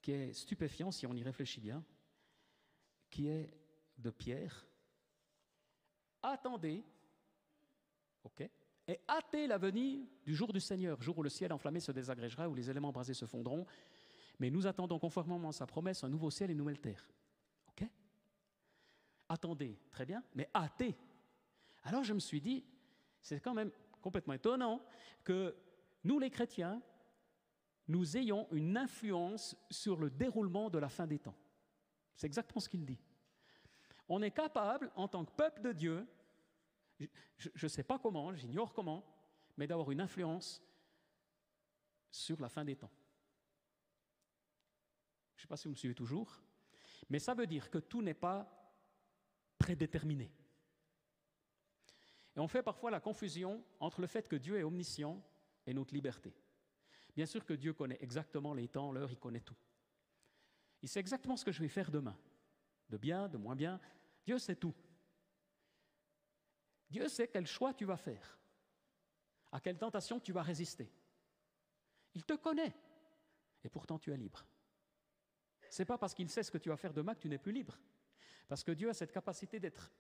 qui 0.01 0.11
est 0.11 0.33
stupéfiant 0.33 0.91
si 0.91 1.07
on 1.07 1.13
y 1.13 1.23
réfléchit 1.23 1.59
bien, 1.59 1.83
qui 3.09 3.27
est 3.27 3.51
de 3.97 4.11
Pierre. 4.11 4.67
Attendez, 6.21 6.83
ok, 8.23 8.47
et 8.87 8.99
hâtez 9.09 9.47
la 9.47 9.57
venue 9.57 10.07
du 10.23 10.35
jour 10.35 10.53
du 10.53 10.59
Seigneur, 10.59 11.01
jour 11.01 11.17
où 11.17 11.23
le 11.23 11.29
ciel 11.29 11.51
enflammé 11.51 11.79
se 11.79 11.91
désagrégera, 11.91 12.47
où 12.47 12.53
les 12.53 12.69
éléments 12.69 12.91
brasés 12.91 13.15
se 13.15 13.25
fondront, 13.25 13.65
mais 14.39 14.49
nous 14.49 14.67
attendons 14.67 14.99
conformément 14.99 15.49
à 15.49 15.53
sa 15.53 15.65
promesse 15.65 16.03
un 16.03 16.09
nouveau 16.09 16.29
ciel 16.29 16.49
et 16.49 16.53
une 16.53 16.59
nouvelle 16.59 16.79
terre. 16.79 17.07
OK? 17.69 17.87
Attendez, 19.29 19.79
très 19.89 20.05
bien, 20.05 20.23
mais 20.33 20.49
hâtez. 20.53 20.95
Alors 21.83 22.03
je 22.03 22.13
me 22.13 22.19
suis 22.19 22.41
dit, 22.41 22.65
c'est 23.21 23.39
quand 23.39 23.53
même 23.53 23.71
complètement 24.01 24.33
étonnant 24.33 24.81
que 25.23 25.55
nous 26.03 26.19
les 26.19 26.29
chrétiens, 26.29 26.81
nous 27.87 28.17
ayons 28.17 28.47
une 28.51 28.77
influence 28.77 29.55
sur 29.69 29.99
le 29.99 30.09
déroulement 30.09 30.69
de 30.69 30.77
la 30.77 30.89
fin 30.89 31.07
des 31.07 31.19
temps. 31.19 31.35
C'est 32.15 32.27
exactement 32.27 32.59
ce 32.59 32.69
qu'il 32.69 32.85
dit. 32.85 32.99
On 34.07 34.21
est 34.21 34.31
capable, 34.31 34.91
en 34.95 35.07
tant 35.07 35.25
que 35.25 35.31
peuple 35.31 35.61
de 35.61 35.71
Dieu, 35.71 36.07
je 37.37 37.65
ne 37.65 37.67
sais 37.67 37.83
pas 37.83 37.99
comment, 37.99 38.33
j'ignore 38.33 38.73
comment, 38.73 39.03
mais 39.57 39.67
d'avoir 39.67 39.91
une 39.91 40.01
influence 40.01 40.61
sur 42.11 42.39
la 42.39 42.49
fin 42.49 42.63
des 42.63 42.75
temps. 42.75 42.91
Je 45.45 45.47
ne 45.47 45.49
sais 45.49 45.57
pas 45.57 45.57
si 45.57 45.67
vous 45.67 45.73
me 45.73 45.77
suivez 45.77 45.93
toujours, 45.93 46.41
mais 47.07 47.19
ça 47.19 47.35
veut 47.35 47.45
dire 47.45 47.69
que 47.69 47.77
tout 47.77 48.01
n'est 48.01 48.15
pas 48.15 48.51
prédéterminé. 49.59 50.31
Et 52.35 52.39
on 52.39 52.47
fait 52.47 52.63
parfois 52.63 52.89
la 52.89 52.99
confusion 52.99 53.63
entre 53.79 54.01
le 54.01 54.07
fait 54.07 54.27
que 54.27 54.37
Dieu 54.37 54.57
est 54.57 54.63
omniscient 54.63 55.23
et 55.67 55.73
notre 55.75 55.93
liberté. 55.93 56.33
Bien 57.15 57.27
sûr 57.27 57.45
que 57.45 57.53
Dieu 57.53 57.73
connaît 57.73 57.99
exactement 58.01 58.55
les 58.55 58.67
temps, 58.67 58.91
l'heure, 58.91 59.11
il 59.11 59.19
connaît 59.19 59.41
tout. 59.41 59.55
Il 60.81 60.89
sait 60.89 60.99
exactement 60.99 61.37
ce 61.37 61.45
que 61.45 61.51
je 61.51 61.61
vais 61.61 61.69
faire 61.69 61.91
demain, 61.91 62.17
de 62.89 62.97
bien, 62.97 63.29
de 63.29 63.37
moins 63.37 63.55
bien. 63.55 63.79
Dieu 64.25 64.39
sait 64.39 64.55
tout. 64.55 64.73
Dieu 66.89 67.07
sait 67.07 67.27
quel 67.27 67.45
choix 67.45 67.71
tu 67.71 67.85
vas 67.85 67.97
faire, 67.97 68.39
à 69.51 69.59
quelle 69.59 69.77
tentation 69.77 70.19
tu 70.19 70.31
vas 70.31 70.41
résister. 70.41 70.91
Il 72.15 72.25
te 72.25 72.33
connaît, 72.33 72.75
et 73.63 73.69
pourtant 73.69 73.99
tu 73.99 74.11
es 74.11 74.17
libre. 74.17 74.43
Ce 75.75 75.81
n'est 75.81 75.85
pas 75.85 75.97
parce 75.97 76.13
qu'il 76.13 76.29
sait 76.29 76.41
ce 76.41 76.49
que 76.49 76.57
tu 76.57 76.69
vas 76.69 76.77
faire 76.77 76.93
demain 76.93 77.13
que 77.13 77.19
tu 77.19 77.27
n'es 77.27 77.37
plus 77.37 77.51
libre. 77.51 77.77
Parce 78.47 78.63
que 78.63 78.71
Dieu 78.71 78.89
a 78.89 78.93
cette 78.93 79.11
capacité 79.11 79.59
d'être 79.59 79.91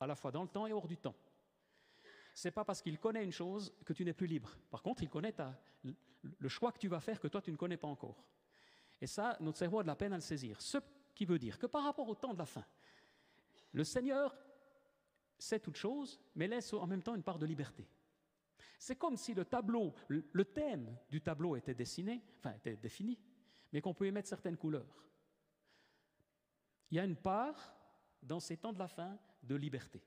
à 0.00 0.06
la 0.06 0.14
fois 0.14 0.32
dans 0.32 0.40
le 0.40 0.48
temps 0.48 0.66
et 0.66 0.72
hors 0.72 0.88
du 0.88 0.96
temps. 0.96 1.14
Ce 2.32 2.48
n'est 2.48 2.52
pas 2.52 2.64
parce 2.64 2.80
qu'il 2.80 2.98
connaît 2.98 3.22
une 3.22 3.30
chose 3.30 3.74
que 3.84 3.92
tu 3.92 4.06
n'es 4.06 4.14
plus 4.14 4.26
libre. 4.26 4.56
Par 4.70 4.80
contre, 4.80 5.02
il 5.02 5.10
connaît 5.10 5.34
le 5.84 6.48
choix 6.48 6.72
que 6.72 6.78
tu 6.78 6.88
vas 6.88 6.98
faire 6.98 7.20
que 7.20 7.28
toi, 7.28 7.42
tu 7.42 7.52
ne 7.52 7.58
connais 7.58 7.76
pas 7.76 7.88
encore. 7.88 8.24
Et 9.02 9.06
ça, 9.06 9.36
notre 9.40 9.58
cerveau 9.58 9.80
a 9.80 9.82
de 9.82 9.88
la 9.88 9.96
peine 9.96 10.14
à 10.14 10.16
le 10.16 10.22
saisir. 10.22 10.62
Ce 10.62 10.78
qui 11.14 11.26
veut 11.26 11.38
dire 11.38 11.58
que 11.58 11.66
par 11.66 11.84
rapport 11.84 12.08
au 12.08 12.14
temps 12.14 12.32
de 12.32 12.38
la 12.38 12.46
fin, 12.46 12.64
le 13.72 13.84
Seigneur 13.84 14.34
sait 15.38 15.60
toute 15.60 15.76
chose, 15.76 16.22
mais 16.34 16.48
laisse 16.48 16.72
en 16.72 16.86
même 16.86 17.02
temps 17.02 17.14
une 17.14 17.22
part 17.22 17.38
de 17.38 17.44
liberté. 17.44 17.86
C'est 18.78 18.96
comme 18.96 19.18
si 19.18 19.34
le 19.34 19.44
tableau, 19.44 19.92
le 20.08 20.44
thème 20.46 20.96
du 21.10 21.20
tableau 21.20 21.54
était 21.54 21.74
dessiné, 21.74 22.22
enfin 22.38 22.54
était 22.54 22.76
défini, 22.76 23.18
mais 23.72 23.80
qu'on 23.80 23.94
peut 23.94 24.06
y 24.06 24.12
mettre 24.12 24.28
certaines 24.28 24.56
couleurs. 24.56 25.04
Il 26.90 26.96
y 26.96 27.00
a 27.00 27.04
une 27.04 27.16
part, 27.16 27.74
dans 28.22 28.40
ces 28.40 28.56
temps 28.56 28.72
de 28.72 28.78
la 28.78 28.88
fin, 28.88 29.18
de 29.42 29.54
liberté. 29.54 30.02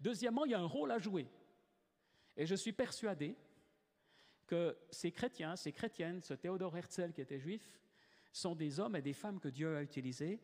Deuxièmement, 0.00 0.44
il 0.44 0.50
y 0.50 0.54
a 0.54 0.60
un 0.60 0.66
rôle 0.66 0.90
à 0.90 0.98
jouer. 0.98 1.28
Et 2.36 2.46
je 2.46 2.54
suis 2.54 2.72
persuadé 2.72 3.36
que 4.46 4.76
ces 4.90 5.12
chrétiens, 5.12 5.56
ces 5.56 5.72
chrétiennes, 5.72 6.20
ce 6.20 6.34
Théodore 6.34 6.76
Herzl 6.76 7.12
qui 7.12 7.20
était 7.20 7.38
juif, 7.38 7.80
sont 8.32 8.54
des 8.54 8.80
hommes 8.80 8.96
et 8.96 9.02
des 9.02 9.12
femmes 9.12 9.38
que 9.38 9.48
Dieu 9.48 9.76
a 9.76 9.82
utilisés, 9.82 10.40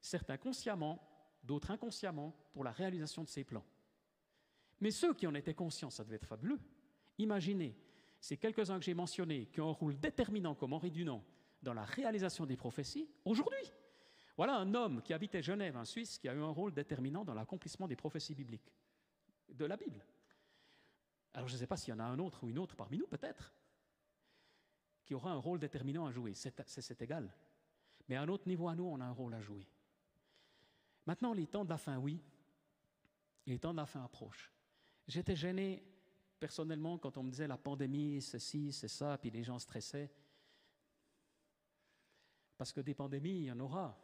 certains 0.00 0.38
consciemment, 0.38 1.06
d'autres 1.42 1.70
inconsciemment, 1.70 2.34
pour 2.52 2.64
la 2.64 2.72
réalisation 2.72 3.22
de 3.22 3.28
ses 3.28 3.44
plans. 3.44 3.66
Mais 4.80 4.90
ceux 4.90 5.12
qui 5.14 5.26
en 5.26 5.34
étaient 5.34 5.54
conscients, 5.54 5.90
ça 5.90 6.04
devait 6.04 6.16
être 6.16 6.26
fabuleux. 6.26 6.60
Imaginez, 7.18 7.76
ces 8.18 8.36
quelques-uns 8.36 8.78
que 8.78 8.84
j'ai 8.84 8.94
mentionnés, 8.94 9.46
qui 9.46 9.60
ont 9.60 9.68
un 9.68 9.72
rôle 9.72 9.98
déterminant 9.98 10.54
comme 10.54 10.72
Henri 10.72 10.90
Dunant 10.90 11.24
dans 11.62 11.74
la 11.74 11.84
réalisation 11.84 12.46
des 12.46 12.56
prophéties, 12.56 13.08
aujourd'hui. 13.24 13.72
Voilà 14.36 14.56
un 14.56 14.74
homme 14.74 15.02
qui 15.02 15.12
habitait 15.12 15.42
Genève, 15.42 15.76
un 15.76 15.84
Suisse, 15.84 16.18
qui 16.18 16.28
a 16.28 16.34
eu 16.34 16.40
un 16.40 16.50
rôle 16.50 16.72
déterminant 16.72 17.24
dans 17.24 17.34
l'accomplissement 17.34 17.86
des 17.86 17.96
prophéties 17.96 18.34
bibliques, 18.34 18.72
de 19.48 19.64
la 19.66 19.76
Bible. 19.76 20.04
Alors 21.34 21.48
je 21.48 21.54
ne 21.54 21.58
sais 21.58 21.66
pas 21.66 21.76
s'il 21.76 21.90
y 21.90 21.96
en 21.96 22.00
a 22.00 22.04
un 22.04 22.18
autre 22.18 22.44
ou 22.44 22.48
une 22.48 22.58
autre 22.58 22.74
parmi 22.74 22.98
nous, 22.98 23.06
peut-être, 23.06 23.52
qui 25.04 25.14
aura 25.14 25.32
un 25.32 25.36
rôle 25.38 25.58
déterminant 25.58 26.06
à 26.06 26.10
jouer. 26.12 26.34
C'est 26.34 27.02
égal. 27.02 27.34
Mais 28.08 28.16
à 28.16 28.22
un 28.22 28.28
autre 28.28 28.48
niveau 28.48 28.68
à 28.68 28.74
nous, 28.74 28.84
on 28.84 29.00
a 29.00 29.04
un 29.04 29.12
rôle 29.12 29.34
à 29.34 29.40
jouer. 29.40 29.68
Maintenant, 31.06 31.32
les 31.32 31.46
temps 31.46 31.64
de 31.64 31.70
la 31.70 31.78
fin, 31.78 31.98
oui. 31.98 32.20
Les 33.46 33.58
temps 33.58 33.72
de 33.72 33.76
la 33.78 33.86
fin 33.86 34.04
approchent. 34.04 34.52
J'étais 35.06 35.36
gêné 35.36 35.84
personnellement 36.38 36.98
quand 36.98 37.16
on 37.18 37.22
me 37.22 37.30
disait 37.30 37.46
la 37.46 37.58
pandémie, 37.58 38.22
ceci, 38.22 38.72
c'est 38.72 38.88
ça, 38.88 39.18
puis 39.18 39.30
les 39.30 39.42
gens 39.42 39.58
stressaient. 39.58 40.10
Parce 42.60 42.74
que 42.74 42.82
des 42.82 42.92
pandémies, 42.92 43.38
il 43.38 43.44
y 43.44 43.50
en 43.50 43.58
aura. 43.58 43.98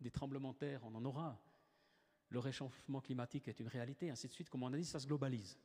Des 0.00 0.10
tremblements 0.10 0.54
de 0.54 0.56
terre, 0.56 0.80
on 0.82 0.94
en 0.94 1.04
aura. 1.04 1.38
Le 2.30 2.38
réchauffement 2.38 3.02
climatique 3.02 3.48
est 3.48 3.60
une 3.60 3.68
réalité, 3.68 4.08
ainsi 4.08 4.26
de 4.28 4.32
suite. 4.32 4.48
Comme 4.48 4.62
on 4.62 4.72
a 4.72 4.78
dit, 4.78 4.84
ça 4.86 4.98
se 4.98 5.06
globalise. 5.06 5.58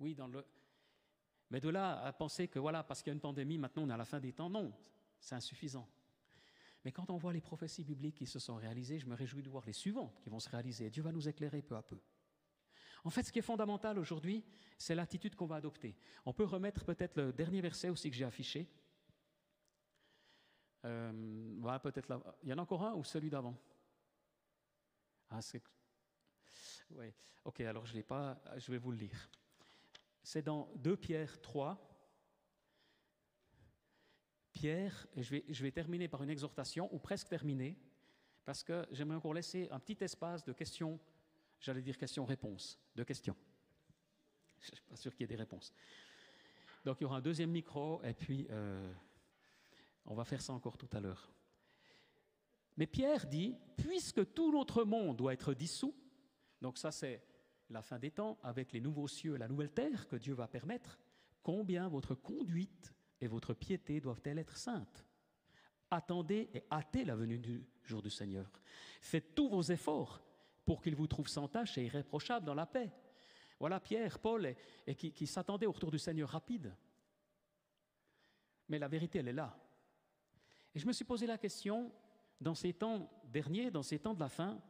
Oui. 0.00 0.16
Mais 1.48 1.60
de 1.60 1.68
là 1.68 2.02
à 2.02 2.12
penser 2.12 2.48
que 2.48 2.58
voilà, 2.58 2.82
parce 2.82 3.04
qu'il 3.04 3.10
y 3.10 3.12
a 3.12 3.14
une 3.14 3.20
pandémie, 3.20 3.56
maintenant 3.56 3.84
on 3.84 3.90
est 3.90 3.92
à 3.92 3.96
la 3.96 4.04
fin 4.04 4.18
des 4.18 4.32
temps, 4.32 4.50
non, 4.50 4.72
c'est 5.20 5.36
insuffisant. 5.36 5.88
Mais 6.84 6.90
quand 6.90 7.08
on 7.08 7.18
voit 7.18 7.32
les 7.32 7.40
prophéties 7.40 7.84
bibliques 7.84 8.16
qui 8.16 8.26
se 8.26 8.40
sont 8.40 8.56
réalisées, 8.56 8.98
je 8.98 9.06
me 9.06 9.14
réjouis 9.14 9.44
de 9.44 9.48
voir 9.48 9.64
les 9.64 9.72
suivantes 9.72 10.18
qui 10.24 10.28
vont 10.28 10.40
se 10.40 10.48
réaliser. 10.48 10.90
Dieu 10.90 11.04
va 11.04 11.12
nous 11.12 11.28
éclairer 11.28 11.62
peu 11.62 11.76
à 11.76 11.82
peu. 11.82 12.00
En 13.04 13.10
fait, 13.10 13.22
ce 13.22 13.30
qui 13.30 13.38
est 13.38 13.42
fondamental 13.42 13.96
aujourd'hui, 13.96 14.42
c'est 14.76 14.96
l'attitude 14.96 15.36
qu'on 15.36 15.46
va 15.46 15.54
adopter. 15.54 15.94
On 16.26 16.32
peut 16.32 16.46
remettre 16.46 16.84
peut-être 16.84 17.16
le 17.16 17.32
dernier 17.32 17.60
verset 17.60 17.90
aussi 17.90 18.10
que 18.10 18.16
j'ai 18.16 18.24
affiché. 18.24 18.68
Euh, 20.84 21.78
peut-être. 21.82 22.36
Il 22.42 22.50
y 22.50 22.52
en 22.52 22.58
a 22.58 22.62
encore 22.62 22.84
un 22.84 22.94
ou 22.94 23.04
celui 23.04 23.30
d'avant? 23.30 23.56
Ah, 25.30 25.40
c'est. 25.40 25.62
Oui. 26.90 27.12
Ok, 27.44 27.60
alors 27.60 27.86
je 27.86 27.94
l'ai 27.94 28.02
pas. 28.02 28.40
Je 28.56 28.70
vais 28.70 28.78
vous 28.78 28.90
le 28.90 28.98
lire. 28.98 29.30
C'est 30.22 30.42
dans 30.42 30.68
2 30.76 30.96
Pierre 30.96 31.40
3. 31.40 31.88
Pierre, 34.52 35.06
je 35.16 35.30
vais, 35.30 35.44
je 35.48 35.62
vais 35.62 35.72
terminer 35.72 36.08
par 36.08 36.22
une 36.22 36.30
exhortation, 36.30 36.92
ou 36.94 36.98
presque 36.98 37.28
terminer, 37.28 37.76
parce 38.44 38.62
que 38.62 38.86
j'aimerais 38.90 39.16
encore 39.16 39.34
laisser 39.34 39.68
un 39.70 39.80
petit 39.80 39.96
espace 40.04 40.44
de 40.44 40.52
questions, 40.52 41.00
j'allais 41.58 41.80
dire 41.80 41.96
questions-réponses, 41.96 42.78
de 42.94 43.02
questions. 43.02 43.36
Je 44.60 44.70
ne 44.70 44.76
suis 44.76 44.84
pas 44.84 44.96
sûr 44.96 45.12
qu'il 45.12 45.22
y 45.22 45.24
ait 45.24 45.34
des 45.34 45.42
réponses. 45.42 45.72
Donc 46.84 47.00
il 47.00 47.04
y 47.04 47.06
aura 47.06 47.16
un 47.16 47.22
deuxième 47.22 47.50
micro, 47.50 48.02
et 48.04 48.14
puis 48.14 48.46
euh, 48.50 48.92
on 50.06 50.14
va 50.14 50.24
faire 50.24 50.42
ça 50.42 50.52
encore 50.52 50.76
tout 50.76 50.88
à 50.92 51.00
l'heure. 51.00 51.32
Mais 52.76 52.86
Pierre 52.86 53.26
dit, 53.26 53.56
puisque 53.76 54.32
tout 54.32 54.50
notre 54.50 54.84
monde 54.84 55.16
doit 55.16 55.34
être 55.34 55.54
dissous, 55.54 55.94
donc 56.60 56.78
ça 56.78 56.90
c'est 56.90 57.22
la 57.70 57.82
fin 57.82 57.98
des 57.98 58.10
temps, 58.10 58.38
avec 58.42 58.72
les 58.72 58.80
nouveaux 58.80 59.08
cieux 59.08 59.34
et 59.34 59.38
la 59.38 59.48
nouvelle 59.48 59.72
terre 59.72 60.06
que 60.08 60.16
Dieu 60.16 60.34
va 60.34 60.48
permettre, 60.48 60.98
combien 61.42 61.88
votre 61.88 62.14
conduite 62.14 62.92
et 63.20 63.26
votre 63.26 63.54
piété 63.54 64.00
doivent-elles 64.00 64.38
être 64.38 64.56
saintes? 64.56 65.06
Attendez 65.90 66.50
et 66.54 66.64
hâtez 66.70 67.04
la 67.04 67.16
venue 67.16 67.38
du 67.38 67.66
jour 67.84 68.02
du 68.02 68.10
Seigneur. 68.10 68.50
Faites 69.00 69.34
tous 69.34 69.48
vos 69.48 69.62
efforts 69.62 70.22
pour 70.64 70.80
qu'il 70.80 70.94
vous 70.94 71.06
trouve 71.06 71.28
sans 71.28 71.48
tache 71.48 71.76
et 71.76 71.84
irréprochable 71.84 72.46
dans 72.46 72.54
la 72.54 72.66
paix. 72.66 72.90
Voilà 73.58 73.78
Pierre, 73.80 74.18
Paul, 74.18 74.54
et, 74.86 74.94
qui, 74.94 75.12
qui 75.12 75.26
s'attendaient 75.26 75.66
au 75.66 75.72
retour 75.72 75.90
du 75.90 75.98
Seigneur 75.98 76.30
rapide. 76.30 76.74
Mais 78.68 78.78
la 78.78 78.88
vérité, 78.88 79.18
elle 79.18 79.28
est 79.28 79.32
là. 79.32 79.56
Et 80.74 80.78
je 80.78 80.86
me 80.86 80.92
suis 80.92 81.04
posé 81.04 81.26
la 81.26 81.38
question, 81.38 81.92
dans 82.40 82.54
ces 82.54 82.72
temps 82.72 83.10
derniers, 83.24 83.70
dans 83.70 83.82
ces 83.82 83.98
temps 83.98 84.14
de 84.14 84.20
la 84.20 84.28
fin, 84.28 84.60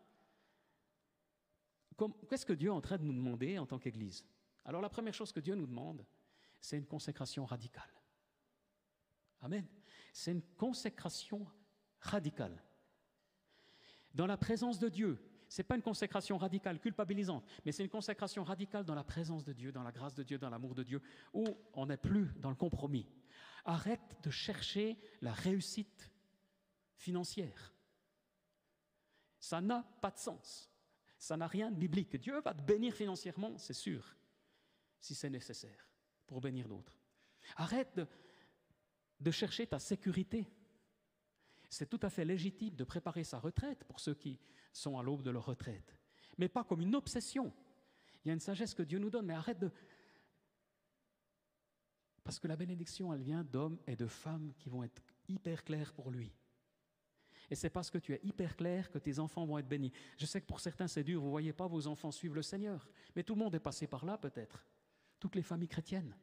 Qu'est-ce 2.29 2.47
que 2.47 2.53
Dieu 2.53 2.69
est 2.69 2.73
en 2.73 2.81
train 2.81 2.99
de 2.99 3.05
nous 3.05 3.12
demander 3.12 3.59
en 3.59 3.67
tant 3.67 3.79
qu'Église? 3.79 4.25
Alors 4.65 4.81
la 4.81 4.88
première 4.88 5.15
chose 5.15 5.33
que 5.33 5.41
Dieu 5.41 5.55
nous 5.55 5.67
demande, 5.67 6.05
c'est 6.61 6.79
une 6.79 6.87
consécration 6.87 7.45
radicale. 7.45 7.91
Amen. 9.41 9.67
C'est 10.12 10.33
une 10.33 10.43
consécration 10.57 11.47
radicale. 12.01 12.62
Dans 14.15 14.27
la 14.27 14.37
présence 14.37 14.79
de 14.79 14.88
Dieu, 14.88 15.19
ce 15.49 15.61
n'est 15.61 15.67
pas 15.67 15.77
une 15.77 15.83
consécration 15.83 16.38
radicale 16.38 16.81
culpabilisante, 16.81 17.45
mais 17.65 17.73
c'est 17.73 17.83
une 17.83 17.91
consécration 17.91 18.45
radicale 18.45 18.85
dans 18.85 18.95
la 18.95 19.05
présence 19.05 19.45
de 19.45 19.53
Dieu, 19.53 19.73
dans 19.73 19.83
la 19.83 19.93
grâce 19.93 20.15
de 20.15 20.23
Dieu, 20.23 20.38
dans 20.38 20.51
l'amour 20.51 20.75
de 20.75 20.83
Dieu, 20.83 21.03
où 21.35 21.45
on 21.75 21.87
n'est 21.87 21.97
plus 21.97 22.33
dans 22.37 22.51
le 22.51 22.57
compromis. 22.57 23.07
Arrête 23.64 24.18
de 24.22 24.31
chercher 24.31 24.98
la 25.20 25.33
réussite 25.33 26.11
financière. 26.96 27.75
Ça 29.38 29.61
n'a 29.61 29.83
pas 30.01 30.11
de 30.11 30.18
sens. 30.18 30.70
Ça 31.18 31.37
n'a 31.37 31.46
rien 31.46 31.70
de 31.70 31.77
biblique. 31.77 32.16
Dieu 32.16 32.40
va 32.40 32.55
te 32.55 32.62
bénir 32.62 32.94
financièrement, 32.94 33.57
c'est 33.59 33.75
sûr, 33.75 34.16
si 34.98 35.14
c'est 35.14 35.31
nécessaire, 35.31 35.88
pour 36.27 36.40
bénir 36.40 36.68
d'autres. 36.68 36.98
Arrête 37.57 38.01
de, 39.20 39.31
chercher 39.31 39.66
ta 39.66 39.79
sécurité. 39.79 40.48
C'est 41.68 41.88
tout 41.88 42.01
à 42.03 42.11
fait 42.11 42.25
légitime 42.25 42.75
de 42.75 42.85
préparer 42.85 43.25
sa 43.25 43.38
retraite 43.38 43.85
pour 43.85 44.01
ceux 44.01 44.14
qui 44.14 44.40
sont 44.72 44.98
à 44.98 45.03
l'aube 45.03 45.22
de 45.22 45.31
leur 45.31 45.46
retraite, 45.46 45.96
mais 46.38 46.48
pas 46.48 46.64
comme 46.64 46.81
une 46.81 46.94
obsession. 46.94 47.53
Il 48.25 48.29
y 48.29 48.31
a 48.31 48.35
une 48.35 48.40
sagesse 48.40 48.75
que 48.75 48.83
Dieu 48.83 48.98
nous 48.98 49.11
donne, 49.11 49.27
mais 49.27 49.35
arrête 49.35 49.59
de... 49.59 49.70
Parce 52.25 52.39
que 52.39 52.49
la 52.49 52.57
bénédiction, 52.57 53.13
elle 53.13 53.23
vient 53.23 53.45
d'hommes 53.45 53.79
et 53.87 53.97
de 53.97 54.07
femmes 54.07 54.53
qui 54.59 54.69
vont 54.69 54.85
être 54.85 55.03
hyper 55.29 55.65
clairs 55.65 55.93
pour 55.93 56.11
lui. 56.11 56.33
Et 57.51 57.55
c'est 57.55 57.71
parce 57.71 57.91
que 57.91 57.99
tu 57.99 58.15
es 58.15 58.21
hyper 58.23 58.57
clair 58.57 58.91
que 58.91 58.99
tes 58.99 59.19
enfants 59.19 59.45
vont 59.45 59.59
être 59.59 59.69
bénis. 59.69 59.93
Je 60.17 60.25
sais 60.25 60.41
que 60.41 60.47
pour 60.47 60.61
certains 60.61 60.89
c'est 60.89 61.05
dur, 61.05 61.21
vous 61.21 61.27
ne 61.27 61.33
voyez 61.33 61.53
pas 61.53 61.67
vos 61.67 61.87
enfants 61.87 62.11
suivre 62.11 62.35
le 62.35 62.43
Seigneur. 62.43 62.89
Mais 63.15 63.23
tout 63.23 63.35
le 63.35 63.41
monde 63.41 63.55
est 63.55 63.61
passé 63.61 63.87
par 63.87 64.07
là 64.07 64.17
peut-être. 64.17 64.65
Toutes 65.21 65.35
les 65.35 65.43
familles 65.43 65.69
chrétiennes. 65.69 66.17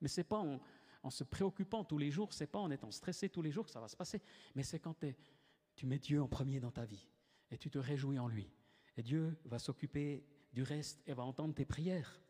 Mais 0.00 0.08
ce 0.08 0.20
n'est 0.20 0.24
pas 0.24 0.42
en, 1.02 1.10
se 1.10 1.22
préoccupant 1.22 1.84
tous 1.84 1.98
les 1.98 2.10
jours, 2.10 2.34
c'est 2.34 2.48
pas 2.48 2.58
en 2.58 2.70
étant 2.72 2.90
stressé 2.90 3.28
tous 3.28 3.42
les 3.42 3.52
jours 3.52 3.64
que 3.64 3.70
ça 3.70 3.80
va 3.80 3.86
se 3.86 3.96
passer. 3.96 4.20
Mais 4.56 4.64
c'est 4.64 4.80
quand 4.80 4.96
tu 5.76 5.86
mets 5.86 6.00
Dieu 6.00 6.20
en 6.20 6.26
premier 6.26 6.58
dans 6.58 6.72
ta 6.72 6.84
vie 6.84 7.06
et 7.52 7.58
tu 7.58 7.70
te 7.70 7.78
réjouis 7.78 8.18
en 8.18 8.26
lui. 8.26 8.50
Et 8.96 9.04
Dieu 9.04 9.38
va 9.44 9.60
s'occuper 9.60 10.26
du 10.52 10.64
reste 10.64 11.00
et 11.06 11.14
va 11.14 11.22
entendre 11.22 11.54
tes 11.54 11.64
prières. 11.64 12.20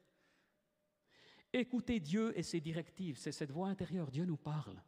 Écoutez 1.59 2.01
Dieu 2.01 2.39
et 2.39 2.43
ses 2.43 2.61
directives, 2.61 3.17
c'est 3.17 3.33
cette 3.33 3.51
voix 3.51 3.69
intérieure. 3.69 4.11
Dieu 4.11 4.27
nous 4.27 4.37
parle, 4.37 4.79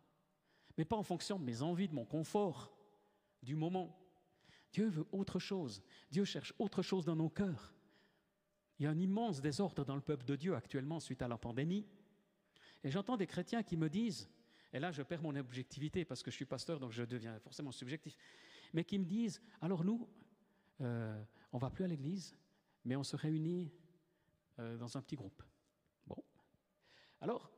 mais 0.76 0.84
pas 0.84 0.96
en 0.96 1.02
fonction 1.02 1.38
de 1.38 1.44
mes 1.44 1.62
envies, 1.62 1.88
de 1.88 1.94
mon 1.94 2.04
confort 2.04 2.76
du 3.42 3.56
moment. 3.56 3.98
Dieu 4.70 4.86
veut 4.88 5.06
autre 5.10 5.38
chose. 5.38 5.82
Dieu 6.10 6.26
cherche 6.26 6.52
autre 6.58 6.82
chose 6.82 7.06
dans 7.06 7.16
nos 7.16 7.30
cœurs. 7.30 7.74
Il 8.78 8.82
y 8.82 8.86
a 8.86 8.90
un 8.90 8.98
immense 8.98 9.40
désordre 9.40 9.82
dans 9.82 9.94
le 9.94 10.02
peuple 10.02 10.26
de 10.26 10.36
Dieu 10.36 10.54
actuellement 10.54 11.00
suite 11.00 11.22
à 11.22 11.28
la 11.28 11.38
pandémie. 11.38 11.86
Et 12.84 12.90
j'entends 12.90 13.16
des 13.16 13.26
chrétiens 13.26 13.62
qui 13.62 13.78
me 13.78 13.88
disent, 13.88 14.28
et 14.74 14.78
là 14.78 14.92
je 14.92 15.00
perds 15.00 15.22
mon 15.22 15.36
objectivité 15.36 16.04
parce 16.04 16.22
que 16.22 16.30
je 16.30 16.36
suis 16.36 16.44
pasteur, 16.44 16.80
donc 16.80 16.92
je 16.92 17.02
deviens 17.02 17.38
forcément 17.38 17.72
subjectif, 17.72 18.14
mais 18.74 18.84
qui 18.84 18.98
me 18.98 19.06
disent, 19.06 19.40
alors 19.62 19.84
nous, 19.84 20.06
euh, 20.82 21.24
on 21.50 21.56
va 21.56 21.70
plus 21.70 21.84
à 21.84 21.88
l'église, 21.88 22.36
mais 22.84 22.94
on 22.94 23.04
se 23.04 23.16
réunit 23.16 23.72
euh, 24.58 24.76
dans 24.76 24.98
un 24.98 25.00
petit 25.00 25.16
groupe. 25.16 25.42
Alors, 27.20 27.50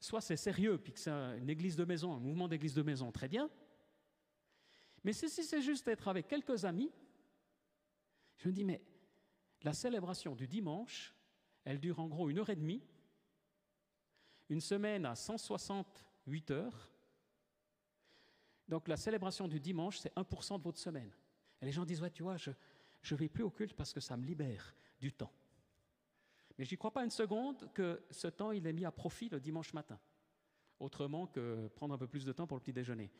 soit 0.00 0.20
c'est 0.20 0.36
sérieux, 0.36 0.78
puis 0.78 0.92
que 0.92 0.98
c'est 0.98 1.10
une 1.10 1.50
église 1.50 1.76
de 1.76 1.84
maison, 1.84 2.12
un 2.12 2.20
mouvement 2.20 2.48
d'église 2.48 2.74
de 2.74 2.82
maison, 2.82 3.10
très 3.12 3.28
bien, 3.28 3.50
mais 5.04 5.12
si, 5.12 5.28
c'est 5.28 5.62
juste 5.62 5.88
être 5.88 6.08
avec 6.08 6.26
quelques 6.28 6.64
amis, 6.64 6.90
je 8.36 8.48
me 8.48 8.52
dis, 8.52 8.64
mais 8.64 8.82
la 9.62 9.72
célébration 9.72 10.34
du 10.34 10.46
dimanche, 10.46 11.14
elle 11.64 11.80
dure 11.80 12.00
en 12.00 12.08
gros 12.08 12.28
une 12.28 12.38
heure 12.38 12.50
et 12.50 12.56
demie, 12.56 12.82
une 14.48 14.60
semaine 14.60 15.04
à 15.06 15.14
168 15.14 16.50
heures, 16.50 16.90
Donc 18.68 18.88
la 18.88 18.96
célébration 18.96 19.48
du 19.48 19.60
dimanche, 19.60 19.98
c'est 19.98 20.14
1% 20.14 20.58
de 20.58 20.62
votre 20.62 20.78
semaine. 20.78 21.10
Et 21.60 21.64
les 21.64 21.72
gens 21.72 21.84
disent, 21.84 22.02
ouais, 22.02 22.10
tu 22.10 22.22
vois, 22.22 22.36
je 22.36 22.50
ne 22.50 23.18
vais 23.18 23.28
plus 23.28 23.42
au 23.42 23.50
culte 23.50 23.74
parce 23.74 23.92
que 23.92 24.00
ça 24.00 24.16
me 24.16 24.26
libère 24.26 24.74
du 25.00 25.12
temps. 25.12 25.32
Mais 26.58 26.64
je 26.64 26.72
n'y 26.72 26.76
crois 26.76 26.92
pas 26.92 27.04
une 27.04 27.10
seconde 27.10 27.72
que 27.72 28.04
ce 28.10 28.26
temps, 28.26 28.50
il 28.50 28.66
est 28.66 28.72
mis 28.72 28.84
à 28.84 28.90
profit 28.90 29.28
le 29.28 29.38
dimanche 29.38 29.72
matin, 29.72 29.98
autrement 30.80 31.26
que 31.28 31.68
prendre 31.68 31.94
un 31.94 31.98
peu 31.98 32.08
plus 32.08 32.24
de 32.24 32.32
temps 32.32 32.46
pour 32.46 32.56
le 32.56 32.60
petit 32.60 32.72
déjeuner. 32.72 33.10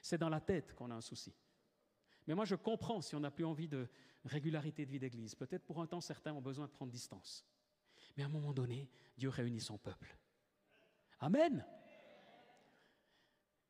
C'est 0.00 0.18
dans 0.18 0.28
la 0.28 0.40
tête 0.40 0.74
qu'on 0.74 0.90
a 0.90 0.94
un 0.94 1.00
souci. 1.00 1.34
Mais 2.26 2.34
moi, 2.34 2.44
je 2.44 2.54
comprends 2.54 3.00
si 3.00 3.14
on 3.16 3.20
n'a 3.20 3.30
plus 3.30 3.44
envie 3.44 3.68
de 3.68 3.88
régularité 4.24 4.86
de 4.86 4.90
vie 4.90 4.98
d'église. 4.98 5.34
Peut-être 5.34 5.64
pour 5.64 5.80
un 5.80 5.86
temps, 5.86 6.00
certains 6.00 6.32
ont 6.32 6.40
besoin 6.40 6.66
de 6.66 6.70
prendre 6.70 6.92
distance. 6.92 7.44
Mais 8.16 8.22
à 8.22 8.26
un 8.26 8.30
moment 8.30 8.52
donné, 8.52 8.88
Dieu 9.16 9.28
réunit 9.28 9.60
son 9.60 9.76
peuple. 9.76 10.16
Amen. 11.18 11.66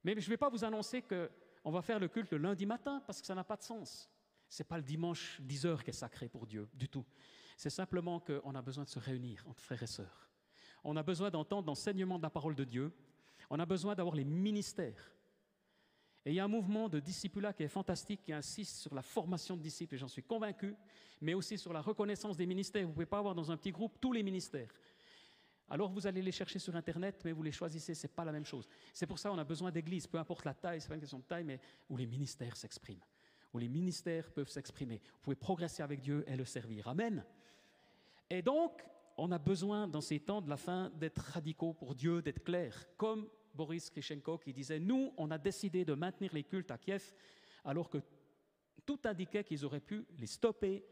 Mais 0.04 0.12
je 0.20 0.26
ne 0.26 0.30
vais 0.30 0.36
pas 0.36 0.50
vous 0.50 0.64
annoncer 0.64 1.02
qu'on 1.02 1.70
va 1.70 1.82
faire 1.82 1.98
le 1.98 2.08
culte 2.08 2.30
le 2.30 2.38
lundi 2.38 2.66
matin 2.66 3.02
parce 3.06 3.20
que 3.20 3.26
ça 3.26 3.34
n'a 3.34 3.44
pas 3.44 3.56
de 3.56 3.62
sens. 3.62 4.10
Ce 4.48 4.62
n'est 4.62 4.66
pas 4.66 4.76
le 4.76 4.82
dimanche 4.84 5.40
10 5.40 5.66
heures 5.66 5.82
qui 5.82 5.90
est 5.90 5.94
sacré 5.94 6.28
pour 6.28 6.46
Dieu 6.46 6.68
du 6.74 6.88
tout. 6.88 7.06
C'est 7.56 7.70
simplement 7.70 8.20
qu'on 8.20 8.54
a 8.54 8.62
besoin 8.62 8.84
de 8.84 8.88
se 8.88 8.98
réunir 8.98 9.44
entre 9.48 9.62
frères 9.62 9.82
et 9.82 9.86
sœurs. 9.86 10.28
On 10.82 10.96
a 10.96 11.02
besoin 11.02 11.30
d'entendre 11.30 11.66
l'enseignement 11.66 12.18
de 12.18 12.22
la 12.22 12.30
parole 12.30 12.54
de 12.54 12.64
Dieu. 12.64 12.92
On 13.50 13.58
a 13.58 13.66
besoin 13.66 13.94
d'avoir 13.94 14.14
les 14.14 14.24
ministères. 14.24 15.12
Et 16.26 16.30
il 16.30 16.34
y 16.34 16.40
a 16.40 16.44
un 16.44 16.48
mouvement 16.48 16.88
de 16.88 17.00
discipulat 17.00 17.52
qui 17.52 17.62
est 17.62 17.68
fantastique, 17.68 18.22
qui 18.22 18.32
insiste 18.32 18.78
sur 18.78 18.94
la 18.94 19.02
formation 19.02 19.56
de 19.56 19.62
disciples, 19.62 19.94
et 19.94 19.98
j'en 19.98 20.08
suis 20.08 20.22
convaincu, 20.22 20.74
mais 21.20 21.34
aussi 21.34 21.58
sur 21.58 21.72
la 21.72 21.82
reconnaissance 21.82 22.36
des 22.36 22.46
ministères. 22.46 22.82
Vous 22.82 22.88
ne 22.88 22.94
pouvez 22.94 23.06
pas 23.06 23.18
avoir 23.18 23.34
dans 23.34 23.50
un 23.50 23.56
petit 23.56 23.72
groupe 23.72 23.98
tous 24.00 24.12
les 24.12 24.22
ministères. 24.22 24.72
Alors 25.68 25.90
vous 25.90 26.06
allez 26.06 26.22
les 26.22 26.32
chercher 26.32 26.58
sur 26.58 26.76
Internet, 26.76 27.22
mais 27.24 27.32
vous 27.32 27.42
les 27.42 27.52
choisissez, 27.52 27.94
ce 27.94 28.06
n'est 28.06 28.12
pas 28.12 28.24
la 28.24 28.32
même 28.32 28.44
chose. 28.44 28.68
C'est 28.92 29.06
pour 29.06 29.18
ça 29.18 29.30
qu'on 29.30 29.38
a 29.38 29.44
besoin 29.44 29.70
d'églises, 29.70 30.06
peu 30.06 30.18
importe 30.18 30.44
la 30.44 30.54
taille, 30.54 30.80
ce 30.80 30.86
n'est 30.86 30.88
pas 30.90 30.94
une 30.94 31.00
question 31.00 31.18
de 31.18 31.24
taille, 31.24 31.44
mais 31.44 31.60
où 31.88 31.96
les 31.96 32.06
ministères 32.06 32.56
s'expriment, 32.56 33.02
où 33.52 33.58
les 33.58 33.68
ministères 33.68 34.30
peuvent 34.30 34.48
s'exprimer. 34.48 35.00
Vous 35.14 35.20
pouvez 35.22 35.36
progresser 35.36 35.82
avec 35.82 36.00
Dieu 36.00 36.24
et 36.26 36.36
le 36.36 36.44
servir. 36.44 36.88
Amen. 36.88 37.24
Et 38.30 38.42
donc, 38.42 38.82
on 39.16 39.30
a 39.30 39.38
besoin 39.38 39.86
dans 39.86 40.00
ces 40.00 40.20
temps 40.20 40.40
de 40.40 40.48
la 40.48 40.56
fin 40.56 40.90
d'être 40.90 41.18
radicaux 41.18 41.72
pour 41.72 41.94
Dieu, 41.94 42.22
d'être 42.22 42.42
clairs, 42.42 42.86
comme 42.96 43.28
Boris 43.54 43.90
Krishenko 43.90 44.38
qui 44.38 44.52
disait, 44.52 44.80
nous, 44.80 45.12
on 45.16 45.30
a 45.30 45.38
décidé 45.38 45.84
de 45.84 45.94
maintenir 45.94 46.32
les 46.34 46.44
cultes 46.44 46.70
à 46.70 46.78
Kiev, 46.78 47.12
alors 47.64 47.88
que 47.88 47.98
tout 48.84 48.98
indiquait 49.04 49.44
qu'ils 49.44 49.64
auraient 49.64 49.80
pu 49.80 50.04
les 50.18 50.26
stopper, 50.26 50.84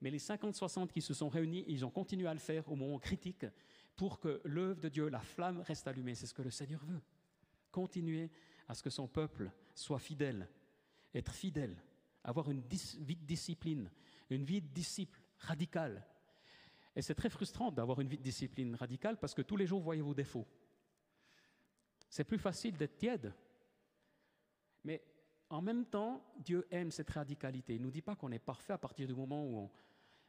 mais 0.00 0.10
les 0.10 0.18
50-60 0.18 0.88
qui 0.88 1.00
se 1.00 1.14
sont 1.14 1.28
réunis, 1.28 1.64
ils 1.68 1.84
ont 1.84 1.90
continué 1.90 2.26
à 2.26 2.34
le 2.34 2.40
faire 2.40 2.70
au 2.70 2.76
moment 2.76 2.98
critique 2.98 3.46
pour 3.96 4.20
que 4.20 4.40
l'œuvre 4.44 4.80
de 4.80 4.88
Dieu, 4.88 5.08
la 5.08 5.20
flamme, 5.20 5.60
reste 5.60 5.88
allumée. 5.88 6.14
C'est 6.14 6.26
ce 6.26 6.34
que 6.34 6.42
le 6.42 6.50
Seigneur 6.50 6.84
veut. 6.84 7.00
Continuer 7.72 8.30
à 8.68 8.74
ce 8.74 8.82
que 8.82 8.90
son 8.90 9.08
peuple 9.08 9.50
soit 9.74 9.98
fidèle, 9.98 10.48
être 11.14 11.32
fidèle, 11.32 11.76
avoir 12.22 12.50
une 12.50 12.60
vie 12.60 13.16
de 13.16 13.24
discipline, 13.24 13.90
une 14.30 14.44
vie 14.44 14.60
de 14.60 14.68
disciple 14.68 15.20
radicale. 15.38 16.04
Et 16.98 17.02
c'est 17.02 17.14
très 17.14 17.30
frustrant 17.30 17.70
d'avoir 17.70 18.00
une 18.00 18.08
vie 18.08 18.18
de 18.18 18.24
discipline 18.24 18.74
radicale 18.74 19.16
parce 19.20 19.32
que 19.32 19.42
tous 19.42 19.56
les 19.56 19.68
jours, 19.68 19.78
vous 19.78 19.84
voyez 19.84 20.02
vos 20.02 20.14
défauts. 20.14 20.48
C'est 22.10 22.24
plus 22.24 22.40
facile 22.40 22.76
d'être 22.76 22.96
tiède. 22.96 23.32
Mais 24.82 25.00
en 25.48 25.62
même 25.62 25.86
temps, 25.86 26.24
Dieu 26.38 26.66
aime 26.72 26.90
cette 26.90 27.10
radicalité. 27.10 27.76
Il 27.76 27.82
ne 27.82 27.84
nous 27.84 27.92
dit 27.92 28.02
pas 28.02 28.16
qu'on 28.16 28.32
est 28.32 28.40
parfait 28.40 28.72
à 28.72 28.78
partir 28.78 29.06
du 29.06 29.14
moment 29.14 29.46
où 29.46 29.58
on, 29.58 29.70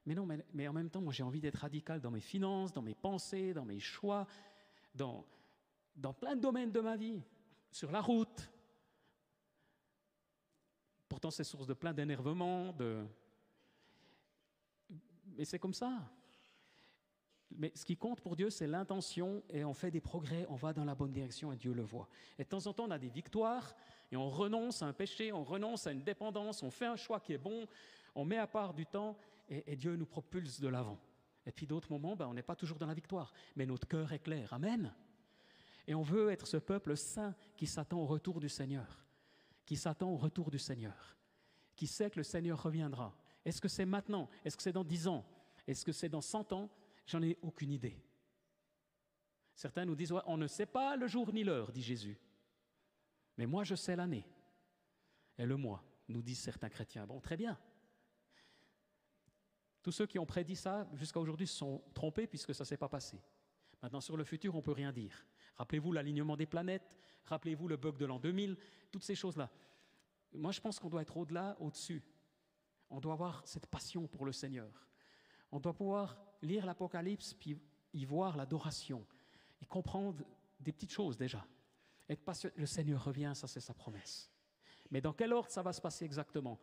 mais 0.06 0.14
non, 0.14 0.28
mais, 0.54 0.68
en 0.68 0.74
même 0.74 0.92
temps, 0.92 1.02
moi 1.02 1.12
j'ai 1.12 1.24
envie 1.24 1.42
d'être 1.42 1.56
radical 1.56 2.02
dans 2.02 2.12
mes 2.12 2.22
finances, 2.22 2.72
dans 2.72 2.84
mes 2.84 2.94
pensées, 2.94 3.52
dans 3.52 3.66
mes 3.66 3.80
choix, 3.80 4.28
dans, 4.94 5.26
dans 5.96 6.14
plein 6.14 6.36
de 6.36 6.42
domaines 6.42 6.72
de 6.72 6.82
ma 6.82 6.96
vie, 6.96 7.24
sur 7.72 7.90
la 7.90 8.00
route. 8.00 8.48
Pourtant, 11.08 11.32
c'est 11.32 11.44
source 11.44 11.66
de 11.66 11.74
plein 11.74 11.94
d'énervement, 11.96 12.76
mais 15.36 15.46
c'est 15.46 15.58
comme 15.58 15.74
ça. 15.74 16.12
Mais 17.52 17.72
ce 17.76 17.84
qui 17.84 17.98
compte 17.98 18.22
pour 18.22 18.36
Dieu, 18.36 18.50
c'est 18.50 18.68
l'intention 18.68 19.44
et 19.50 19.64
on 19.66 19.74
fait 19.74 19.92
des 19.92 20.02
progrès, 20.02 20.46
on 20.50 20.56
va 20.56 20.72
dans 20.72 20.86
la 20.86 20.96
bonne 20.96 21.12
direction 21.12 21.52
et 21.52 21.58
Dieu 21.58 21.74
le 21.74 21.82
voit. 21.82 22.08
Et 22.38 22.44
de 22.44 22.50
temps 22.50 22.68
en 22.68 22.74
temps, 22.74 22.86
on 22.86 22.92
a 22.92 23.00
des 23.00 23.10
victoires 23.10 23.76
et 24.12 24.18
on 24.18 24.30
renonce 24.30 24.84
à 24.84 24.86
un 24.86 24.94
péché, 24.94 25.32
on 25.32 25.44
renonce 25.44 25.88
à 25.88 25.92
une 25.92 26.04
dépendance, 26.04 26.62
on 26.62 26.70
fait 26.70 26.86
un 26.86 26.96
choix 26.96 27.20
qui 27.20 27.34
est 27.34 27.40
bon, 27.40 27.68
on 28.16 28.24
met 28.24 28.38
à 28.38 28.48
part 28.48 28.74
du 28.74 28.86
temps 28.86 29.18
et, 29.50 29.76
Dieu 29.76 29.96
nous 29.96 30.06
propulse 30.06 30.60
de 30.60 30.68
l'avant. 30.68 31.00
Et 31.46 31.52
puis 31.52 31.66
d'autres 31.66 31.92
moments, 31.92 32.16
ben, 32.16 32.28
on 32.28 32.34
n'est 32.34 32.44
pas 32.44 32.56
toujours 32.56 32.78
dans 32.78 32.86
la 32.86 32.94
victoire, 32.94 33.34
mais 33.56 33.66
notre 33.66 33.88
cœur 33.88 34.14
est 34.14 34.20
clair. 34.20 34.54
Amen. 34.54 34.94
Et 35.88 35.96
on 35.96 36.04
veut 36.04 36.30
être 36.30 36.46
ce 36.46 36.58
peuple 36.58 36.96
saint 36.96 37.34
qui 37.58 37.66
s'attend 37.66 38.00
au 38.00 38.06
retour 38.06 38.40
du 38.40 38.50
Seigneur, 38.50 39.04
qui 39.66 39.76
s'attend 39.76 40.12
au 40.12 40.18
retour 40.18 40.52
du 40.52 40.60
Seigneur, 40.60 41.18
qui 41.76 41.88
sait 41.88 42.12
que 42.12 42.18
le 42.18 42.24
Seigneur 42.24 42.62
reviendra. 42.62 43.16
Est-ce 43.44 43.60
que 43.60 43.68
c'est 43.68 43.86
maintenant? 43.86 44.30
Est-ce 44.46 44.56
que 44.56 44.62
c'est 44.62 44.72
dans 44.72 44.84
dix 44.84 45.08
ans? 45.08 45.26
Est-ce 45.66 45.84
que 45.84 45.92
c'est 45.92 46.10
dans 46.10 46.22
cent 46.22 46.54
ans? 46.54 46.70
J'en 47.10 47.24
ai 47.24 47.40
aucune 47.42 47.72
idée. 47.72 48.00
Certains 49.56 49.84
nous 49.84 49.96
disent, 49.96 50.14
on 50.28 50.38
ne 50.38 50.46
sait 50.46 50.68
pas 50.68 50.96
le 50.96 51.08
jour 51.08 51.34
ni 51.34 51.44
l'heure, 51.44 51.72
dit 51.72 51.82
Jésus. 51.82 52.20
Mais 53.36 53.48
moi, 53.48 53.64
je 53.64 53.74
sais 53.74 53.96
l'année 53.96 54.28
et 55.40 55.46
le 55.48 55.58
mois, 55.58 55.84
nous 56.08 56.22
disent 56.22 56.40
certains 56.40 56.70
chrétiens. 56.70 57.08
Bon, 57.08 57.20
très 57.20 57.36
bien. 57.36 57.58
Tous 59.82 59.92
ceux 59.92 60.06
qui 60.06 60.20
ont 60.20 60.26
prédit 60.28 60.56
ça 60.56 60.88
jusqu'à 60.94 61.20
aujourd'hui 61.20 61.48
se 61.48 61.58
sont 61.58 61.82
trompés 61.96 62.28
puisque 62.28 62.54
ça 62.54 62.64
ne 62.64 62.68
s'est 62.68 62.78
pas 62.78 62.90
passé. 62.90 63.20
Maintenant, 63.82 64.02
sur 64.02 64.16
le 64.16 64.24
futur, 64.24 64.54
on 64.54 64.60
ne 64.60 64.64
peut 64.64 64.72
rien 64.72 64.92
dire. 64.92 65.26
Rappelez-vous 65.56 65.92
l'alignement 65.92 66.38
des 66.38 66.46
planètes, 66.46 66.96
rappelez-vous 67.24 67.68
le 67.68 67.78
bug 67.78 67.98
de 67.98 68.06
l'an 68.06 68.20
2000, 68.20 68.56
toutes 68.92 69.04
ces 69.04 69.16
choses-là. 69.16 69.50
Moi, 70.32 70.52
je 70.52 70.62
pense 70.62 70.78
qu'on 70.78 70.90
doit 70.90 71.02
être 71.02 71.18
au-delà, 71.18 71.58
au-dessus. 71.60 72.04
On 72.92 73.00
doit 73.00 73.14
avoir 73.14 73.48
cette 73.48 73.66
passion 73.66 74.08
pour 74.08 74.26
le 74.26 74.32
Seigneur. 74.32 74.86
On 75.52 75.60
doit 75.60 75.74
pouvoir 75.74 76.18
lire 76.42 76.66
l'Apocalypse, 76.66 77.34
puis 77.34 77.58
y 77.94 78.06
voir 78.06 78.38
l'adoration, 78.38 79.06
et 79.62 79.66
comprendre 79.66 80.24
des 80.60 80.72
petites 80.72 80.92
choses 80.92 81.18
déjà. 81.18 81.46
Le 82.56 82.66
Seigneur 82.66 83.04
revient, 83.04 83.34
ça 83.36 83.48
c'est 83.48 83.60
sa 83.60 83.74
promesse. 83.74 84.32
Mais 84.92 85.02
dans 85.02 85.14
quel 85.14 85.34
ordre 85.34 85.50
ça 85.50 85.62
va 85.62 85.74
se 85.74 85.82
passer 85.82 86.06
exactement? 86.06 86.60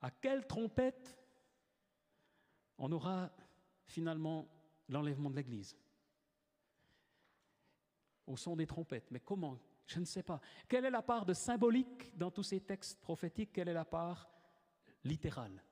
À 0.00 0.10
quelle 0.10 0.46
trompette 0.46 1.18
on 2.78 2.90
aura 2.92 3.30
finalement 3.84 4.48
l'enlèvement 4.88 5.30
de 5.30 5.36
l'Église? 5.36 5.76
Au 8.26 8.36
son 8.36 8.56
des 8.56 8.66
trompettes. 8.66 9.10
Mais 9.10 9.20
comment? 9.20 9.58
Je 9.86 10.00
ne 10.00 10.04
sais 10.04 10.22
pas. 10.22 10.40
Quelle 10.68 10.84
est 10.84 10.90
la 10.90 11.02
part 11.02 11.24
de 11.24 11.32
symbolique 11.32 12.16
dans 12.16 12.30
tous 12.30 12.42
ces 12.42 12.60
textes 12.60 13.00
prophétiques? 13.00 13.52
Quelle 13.52 13.68
est 13.68 13.74
la 13.74 13.84
part 13.84 14.28
littérale? 15.04 15.62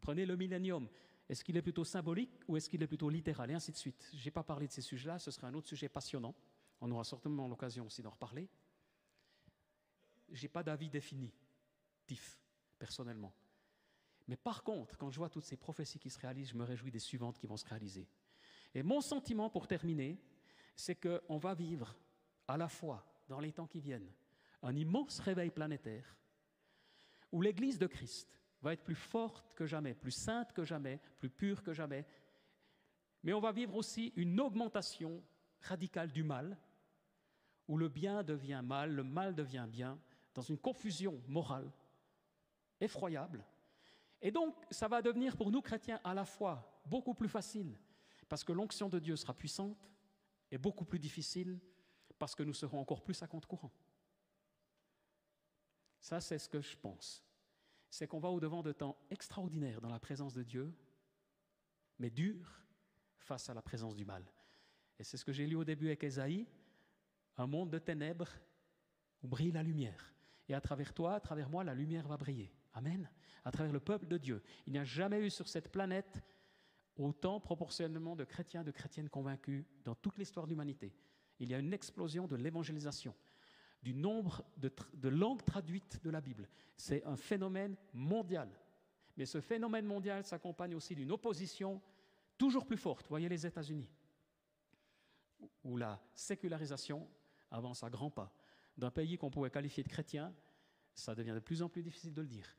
Prenez 0.00 0.24
le 0.24 0.36
millénium. 0.36 0.88
Est-ce 1.30 1.44
qu'il 1.44 1.56
est 1.56 1.62
plutôt 1.62 1.84
symbolique 1.84 2.42
ou 2.48 2.56
est-ce 2.56 2.68
qu'il 2.68 2.82
est 2.82 2.88
plutôt 2.88 3.08
littéral 3.08 3.52
Et 3.52 3.54
ainsi 3.54 3.70
de 3.70 3.76
suite. 3.76 4.10
Je 4.12 4.24
n'ai 4.24 4.32
pas 4.32 4.42
parlé 4.42 4.66
de 4.66 4.72
ces 4.72 4.82
sujets-là, 4.82 5.16
ce 5.20 5.30
serait 5.30 5.46
un 5.46 5.54
autre 5.54 5.68
sujet 5.68 5.88
passionnant. 5.88 6.34
On 6.80 6.90
aura 6.90 7.04
certainement 7.04 7.46
l'occasion 7.46 7.86
aussi 7.86 8.02
d'en 8.02 8.10
reparler. 8.10 8.48
Je 10.32 10.42
n'ai 10.42 10.48
pas 10.48 10.64
d'avis 10.64 10.90
définitif, 10.90 12.40
personnellement. 12.80 13.32
Mais 14.26 14.34
par 14.36 14.64
contre, 14.64 14.98
quand 14.98 15.08
je 15.08 15.18
vois 15.18 15.30
toutes 15.30 15.44
ces 15.44 15.56
prophéties 15.56 16.00
qui 16.00 16.10
se 16.10 16.18
réalisent, 16.18 16.48
je 16.48 16.56
me 16.56 16.64
réjouis 16.64 16.90
des 16.90 16.98
suivantes 16.98 17.38
qui 17.38 17.46
vont 17.46 17.56
se 17.56 17.66
réaliser. 17.66 18.08
Et 18.74 18.82
mon 18.82 19.00
sentiment, 19.00 19.50
pour 19.50 19.68
terminer, 19.68 20.20
c'est 20.74 20.96
qu'on 20.96 21.38
va 21.38 21.54
vivre 21.54 21.94
à 22.48 22.56
la 22.56 22.68
fois, 22.68 23.06
dans 23.28 23.38
les 23.38 23.52
temps 23.52 23.68
qui 23.68 23.80
viennent, 23.80 24.12
un 24.62 24.74
immense 24.74 25.20
réveil 25.20 25.50
planétaire 25.50 26.16
où 27.30 27.40
l'Église 27.40 27.78
de 27.78 27.86
Christ 27.86 28.39
va 28.62 28.72
être 28.72 28.84
plus 28.84 28.94
forte 28.94 29.54
que 29.54 29.66
jamais, 29.66 29.94
plus 29.94 30.10
sainte 30.10 30.52
que 30.52 30.64
jamais, 30.64 31.00
plus 31.18 31.30
pure 31.30 31.62
que 31.62 31.72
jamais. 31.72 32.06
Mais 33.22 33.32
on 33.32 33.40
va 33.40 33.52
vivre 33.52 33.74
aussi 33.74 34.12
une 34.16 34.38
augmentation 34.40 35.22
radicale 35.60 36.10
du 36.10 36.22
mal, 36.22 36.58
où 37.68 37.76
le 37.76 37.88
bien 37.88 38.22
devient 38.22 38.62
mal, 38.64 38.92
le 38.92 39.04
mal 39.04 39.34
devient 39.34 39.66
bien, 39.70 39.98
dans 40.34 40.42
une 40.42 40.58
confusion 40.58 41.22
morale 41.26 41.70
effroyable. 42.80 43.44
Et 44.22 44.30
donc, 44.30 44.56
ça 44.70 44.88
va 44.88 45.02
devenir 45.02 45.36
pour 45.36 45.50
nous 45.50 45.62
chrétiens 45.62 46.00
à 46.04 46.14
la 46.14 46.24
fois 46.24 46.82
beaucoup 46.84 47.14
plus 47.14 47.28
facile, 47.28 47.78
parce 48.28 48.44
que 48.44 48.52
l'onction 48.52 48.88
de 48.88 48.98
Dieu 48.98 49.16
sera 49.16 49.34
puissante, 49.34 49.90
et 50.50 50.58
beaucoup 50.58 50.84
plus 50.84 50.98
difficile, 50.98 51.60
parce 52.18 52.34
que 52.34 52.42
nous 52.42 52.54
serons 52.54 52.80
encore 52.80 53.02
plus 53.02 53.22
à 53.22 53.26
compte 53.26 53.46
courant. 53.46 53.72
Ça, 56.00 56.20
c'est 56.20 56.38
ce 56.38 56.48
que 56.48 56.60
je 56.60 56.76
pense 56.76 57.24
c'est 57.90 58.06
qu'on 58.06 58.20
va 58.20 58.30
au-devant 58.30 58.62
de 58.62 58.72
temps 58.72 58.96
extraordinaires 59.10 59.80
dans 59.80 59.90
la 59.90 59.98
présence 59.98 60.32
de 60.32 60.42
Dieu, 60.42 60.72
mais 61.98 62.10
durs 62.10 62.64
face 63.18 63.50
à 63.50 63.54
la 63.54 63.62
présence 63.62 63.96
du 63.96 64.04
mal. 64.04 64.24
Et 64.98 65.04
c'est 65.04 65.16
ce 65.16 65.24
que 65.24 65.32
j'ai 65.32 65.46
lu 65.46 65.56
au 65.56 65.64
début 65.64 65.86
avec 65.86 66.04
Esaïe, 66.04 66.46
un 67.36 67.46
monde 67.46 67.70
de 67.70 67.78
ténèbres 67.78 68.28
où 69.22 69.28
brille 69.28 69.52
la 69.52 69.62
lumière. 69.62 70.14
Et 70.48 70.54
à 70.54 70.60
travers 70.60 70.94
toi, 70.94 71.14
à 71.14 71.20
travers 71.20 71.48
moi, 71.48 71.64
la 71.64 71.74
lumière 71.74 72.06
va 72.06 72.16
briller. 72.16 72.52
Amen. 72.74 73.08
À 73.44 73.50
travers 73.50 73.72
le 73.72 73.80
peuple 73.80 74.06
de 74.06 74.18
Dieu. 74.18 74.42
Il 74.66 74.72
n'y 74.72 74.78
a 74.78 74.84
jamais 74.84 75.20
eu 75.20 75.30
sur 75.30 75.48
cette 75.48 75.70
planète 75.70 76.22
autant 76.96 77.40
proportionnellement 77.40 78.16
de 78.16 78.24
chrétiens, 78.24 78.62
de 78.62 78.70
chrétiennes 78.70 79.08
convaincus 79.08 79.64
dans 79.84 79.94
toute 79.94 80.18
l'histoire 80.18 80.46
de 80.46 80.50
l'humanité. 80.50 80.94
Il 81.38 81.48
y 81.48 81.54
a 81.54 81.58
une 81.58 81.72
explosion 81.72 82.26
de 82.26 82.36
l'évangélisation. 82.36 83.14
Du 83.82 83.94
nombre 83.94 84.44
de, 84.56 85.08
langues 85.08 85.44
traduites 85.44 86.02
de 86.02 86.10
la 86.10 86.20
Bible. 86.20 86.48
C'est 86.76 87.04
un 87.04 87.16
phénomène 87.16 87.76
mondial. 87.92 88.50
Mais 89.16 89.26
ce 89.26 89.40
phénomène 89.40 89.86
mondial 89.86 90.24
s'accompagne 90.24 90.74
aussi 90.74 90.94
d'une 90.94 91.12
opposition 91.12 91.80
toujours 92.36 92.66
plus 92.66 92.76
forte. 92.76 93.06
Voyez 93.08 93.28
les 93.28 93.46
États-Unis, 93.46 93.90
où 95.64 95.76
la 95.76 96.00
sécularisation 96.14 97.08
avance 97.50 97.82
à 97.82 97.90
grands 97.90 98.10
pas. 98.10 98.32
D'un 98.76 98.90
pays 98.90 99.18
qu'on 99.18 99.30
pourrait 99.30 99.50
qualifier 99.50 99.82
de 99.82 99.88
chrétien, 99.88 100.34
ça 100.94 101.14
devient 101.14 101.32
de 101.32 101.40
plus 101.40 101.62
en 101.62 101.68
plus 101.68 101.82
difficile 101.82 102.14
de 102.14 102.22
le 102.22 102.28
dire. 102.28 102.56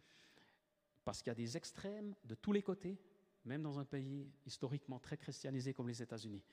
Parce 1.03 1.21
qu'il 1.21 1.29
y 1.29 1.31
a 1.31 1.35
des 1.35 1.57
extrêmes 1.57 2.15
de 2.23 2.35
tous 2.35 2.51
les 2.51 2.61
côtés, 2.61 2.99
même 3.45 3.63
dans 3.63 3.79
un 3.79 3.85
pays 3.85 4.29
historiquement 4.45 4.99
très 4.99 5.17
christianisé 5.17 5.73
comme 5.73 5.87
les 5.87 6.01
États-Unis. 6.01 6.43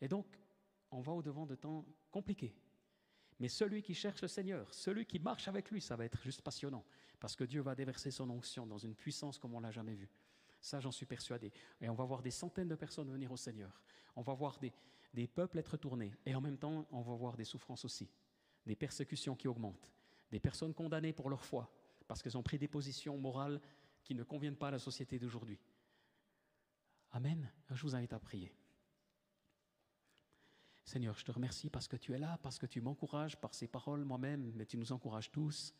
Et 0.00 0.08
donc, 0.08 0.26
on 0.90 1.00
va 1.00 1.12
au-devant 1.12 1.46
de 1.46 1.54
temps 1.54 1.84
compliqués. 2.10 2.54
Mais 3.40 3.48
celui 3.48 3.82
qui 3.82 3.94
cherche 3.94 4.22
le 4.22 4.28
Seigneur, 4.28 4.72
celui 4.74 5.06
qui 5.06 5.18
marche 5.18 5.48
avec 5.48 5.70
lui, 5.70 5.80
ça 5.80 5.96
va 5.96 6.04
être 6.04 6.20
juste 6.22 6.42
passionnant, 6.42 6.84
parce 7.20 7.36
que 7.36 7.44
Dieu 7.44 7.60
va 7.60 7.74
déverser 7.74 8.10
son 8.10 8.28
onction 8.30 8.66
dans 8.66 8.78
une 8.78 8.94
puissance 8.94 9.38
comme 9.38 9.54
on 9.54 9.60
l'a 9.60 9.70
jamais 9.70 9.94
vue. 9.94 10.10
Ça, 10.60 10.80
j'en 10.80 10.90
suis 10.90 11.06
persuadé. 11.06 11.52
Et 11.80 11.88
on 11.88 11.94
va 11.94 12.04
voir 12.04 12.22
des 12.22 12.32
centaines 12.32 12.68
de 12.68 12.74
personnes 12.74 13.10
venir 13.10 13.30
au 13.30 13.36
Seigneur. 13.36 13.80
On 14.16 14.22
va 14.22 14.34
voir 14.34 14.58
des, 14.58 14.72
des 15.14 15.28
peuples 15.28 15.58
être 15.58 15.76
tournés. 15.76 16.12
Et 16.26 16.34
en 16.34 16.40
même 16.40 16.58
temps, 16.58 16.86
on 16.90 17.00
va 17.00 17.14
voir 17.14 17.36
des 17.36 17.44
souffrances 17.44 17.84
aussi, 17.84 18.08
des 18.66 18.74
persécutions 18.74 19.36
qui 19.36 19.46
augmentent, 19.46 19.92
des 20.32 20.40
personnes 20.40 20.74
condamnées 20.74 21.12
pour 21.12 21.30
leur 21.30 21.44
foi, 21.44 21.72
parce 22.08 22.22
qu'elles 22.22 22.36
ont 22.36 22.42
pris 22.42 22.58
des 22.58 22.68
positions 22.68 23.16
morales 23.18 23.60
qui 24.02 24.14
ne 24.14 24.24
conviennent 24.24 24.56
pas 24.56 24.68
à 24.68 24.72
la 24.72 24.78
société 24.78 25.18
d'aujourd'hui. 25.18 25.60
Amen. 27.12 27.50
Je 27.70 27.82
vous 27.82 27.94
invite 27.94 28.12
à 28.12 28.18
prier. 28.18 28.52
Seigneur, 30.88 31.18
je 31.18 31.24
te 31.26 31.30
remercie 31.30 31.68
parce 31.68 31.86
que 31.86 31.98
tu 31.98 32.14
es 32.14 32.18
là, 32.18 32.38
parce 32.42 32.58
que 32.58 32.64
tu 32.64 32.80
m'encourages 32.80 33.38
par 33.38 33.52
ces 33.52 33.68
paroles 33.68 34.06
moi-même, 34.06 34.52
mais 34.54 34.64
tu 34.64 34.78
nous 34.78 34.90
encourages 34.90 35.30
tous. 35.30 35.74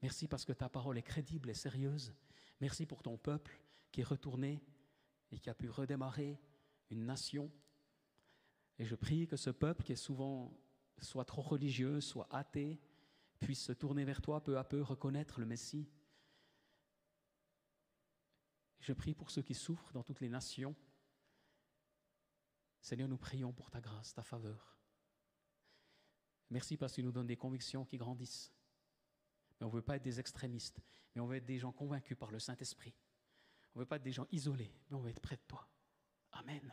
Merci 0.00 0.26
parce 0.26 0.46
que 0.46 0.54
ta 0.54 0.70
parole 0.70 0.96
est 0.96 1.02
crédible 1.02 1.50
et 1.50 1.54
sérieuse. 1.54 2.14
Merci 2.62 2.86
pour 2.86 3.02
ton 3.02 3.18
peuple 3.18 3.60
qui 3.92 4.00
est 4.00 4.04
retourné 4.04 4.62
et 5.30 5.38
qui 5.38 5.50
a 5.50 5.54
pu 5.54 5.68
redémarrer 5.68 6.40
une 6.88 7.04
nation. 7.04 7.52
Et 8.78 8.86
je 8.86 8.94
prie 8.94 9.26
que 9.26 9.36
ce 9.36 9.50
peuple 9.50 9.84
qui 9.84 9.92
est 9.92 9.96
souvent 9.96 10.58
soit 10.98 11.26
trop 11.26 11.42
religieux, 11.42 12.00
soit 12.00 12.26
athée, 12.30 12.80
puisse 13.40 13.62
se 13.62 13.72
tourner 13.72 14.06
vers 14.06 14.22
toi 14.22 14.42
peu 14.42 14.56
à 14.56 14.64
peu, 14.64 14.80
reconnaître 14.80 15.40
le 15.40 15.46
Messie. 15.46 15.90
Je 18.80 18.94
prie 18.94 19.12
pour 19.12 19.30
ceux 19.30 19.42
qui 19.42 19.52
souffrent 19.52 19.92
dans 19.92 20.02
toutes 20.02 20.20
les 20.20 20.30
nations 20.30 20.74
Seigneur, 22.80 23.08
nous 23.08 23.18
prions 23.18 23.52
pour 23.52 23.70
ta 23.70 23.80
grâce, 23.80 24.14
ta 24.14 24.22
faveur. 24.22 24.78
Merci 26.50 26.76
parce 26.76 26.92
que 26.92 26.96
tu 26.96 27.02
nous 27.02 27.12
donnes 27.12 27.26
des 27.26 27.36
convictions 27.36 27.84
qui 27.84 27.98
grandissent. 27.98 28.52
Mais 29.60 29.66
on 29.66 29.70
ne 29.70 29.74
veut 29.74 29.82
pas 29.82 29.96
être 29.96 30.02
des 30.02 30.20
extrémistes, 30.20 30.80
mais 31.14 31.20
on 31.20 31.26
veut 31.26 31.36
être 31.36 31.44
des 31.44 31.58
gens 31.58 31.72
convaincus 31.72 32.16
par 32.16 32.30
le 32.30 32.38
Saint-Esprit. 32.38 32.94
On 33.74 33.78
ne 33.78 33.82
veut 33.82 33.88
pas 33.88 33.96
être 33.96 34.02
des 34.02 34.12
gens 34.12 34.26
isolés, 34.30 34.72
mais 34.88 34.96
on 34.96 35.00
veut 35.00 35.10
être 35.10 35.20
près 35.20 35.36
de 35.36 35.42
toi. 35.46 35.68
Amen. 36.32 36.72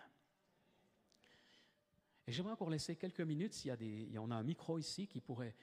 Et 2.27 2.31
j'aimerais 2.31 2.53
encore 2.53 2.69
laisser 2.69 2.95
quelques 2.95 3.21
minutes, 3.21 3.53
s'il 3.53 3.67
y 3.67 3.71
a 3.71 3.77
des, 3.77 4.17
en 4.17 4.31
a 4.31 4.35
un 4.35 4.43
micro 4.43 4.77
ici 4.79 5.07
qui 5.07 5.21
pourrait... 5.21 5.55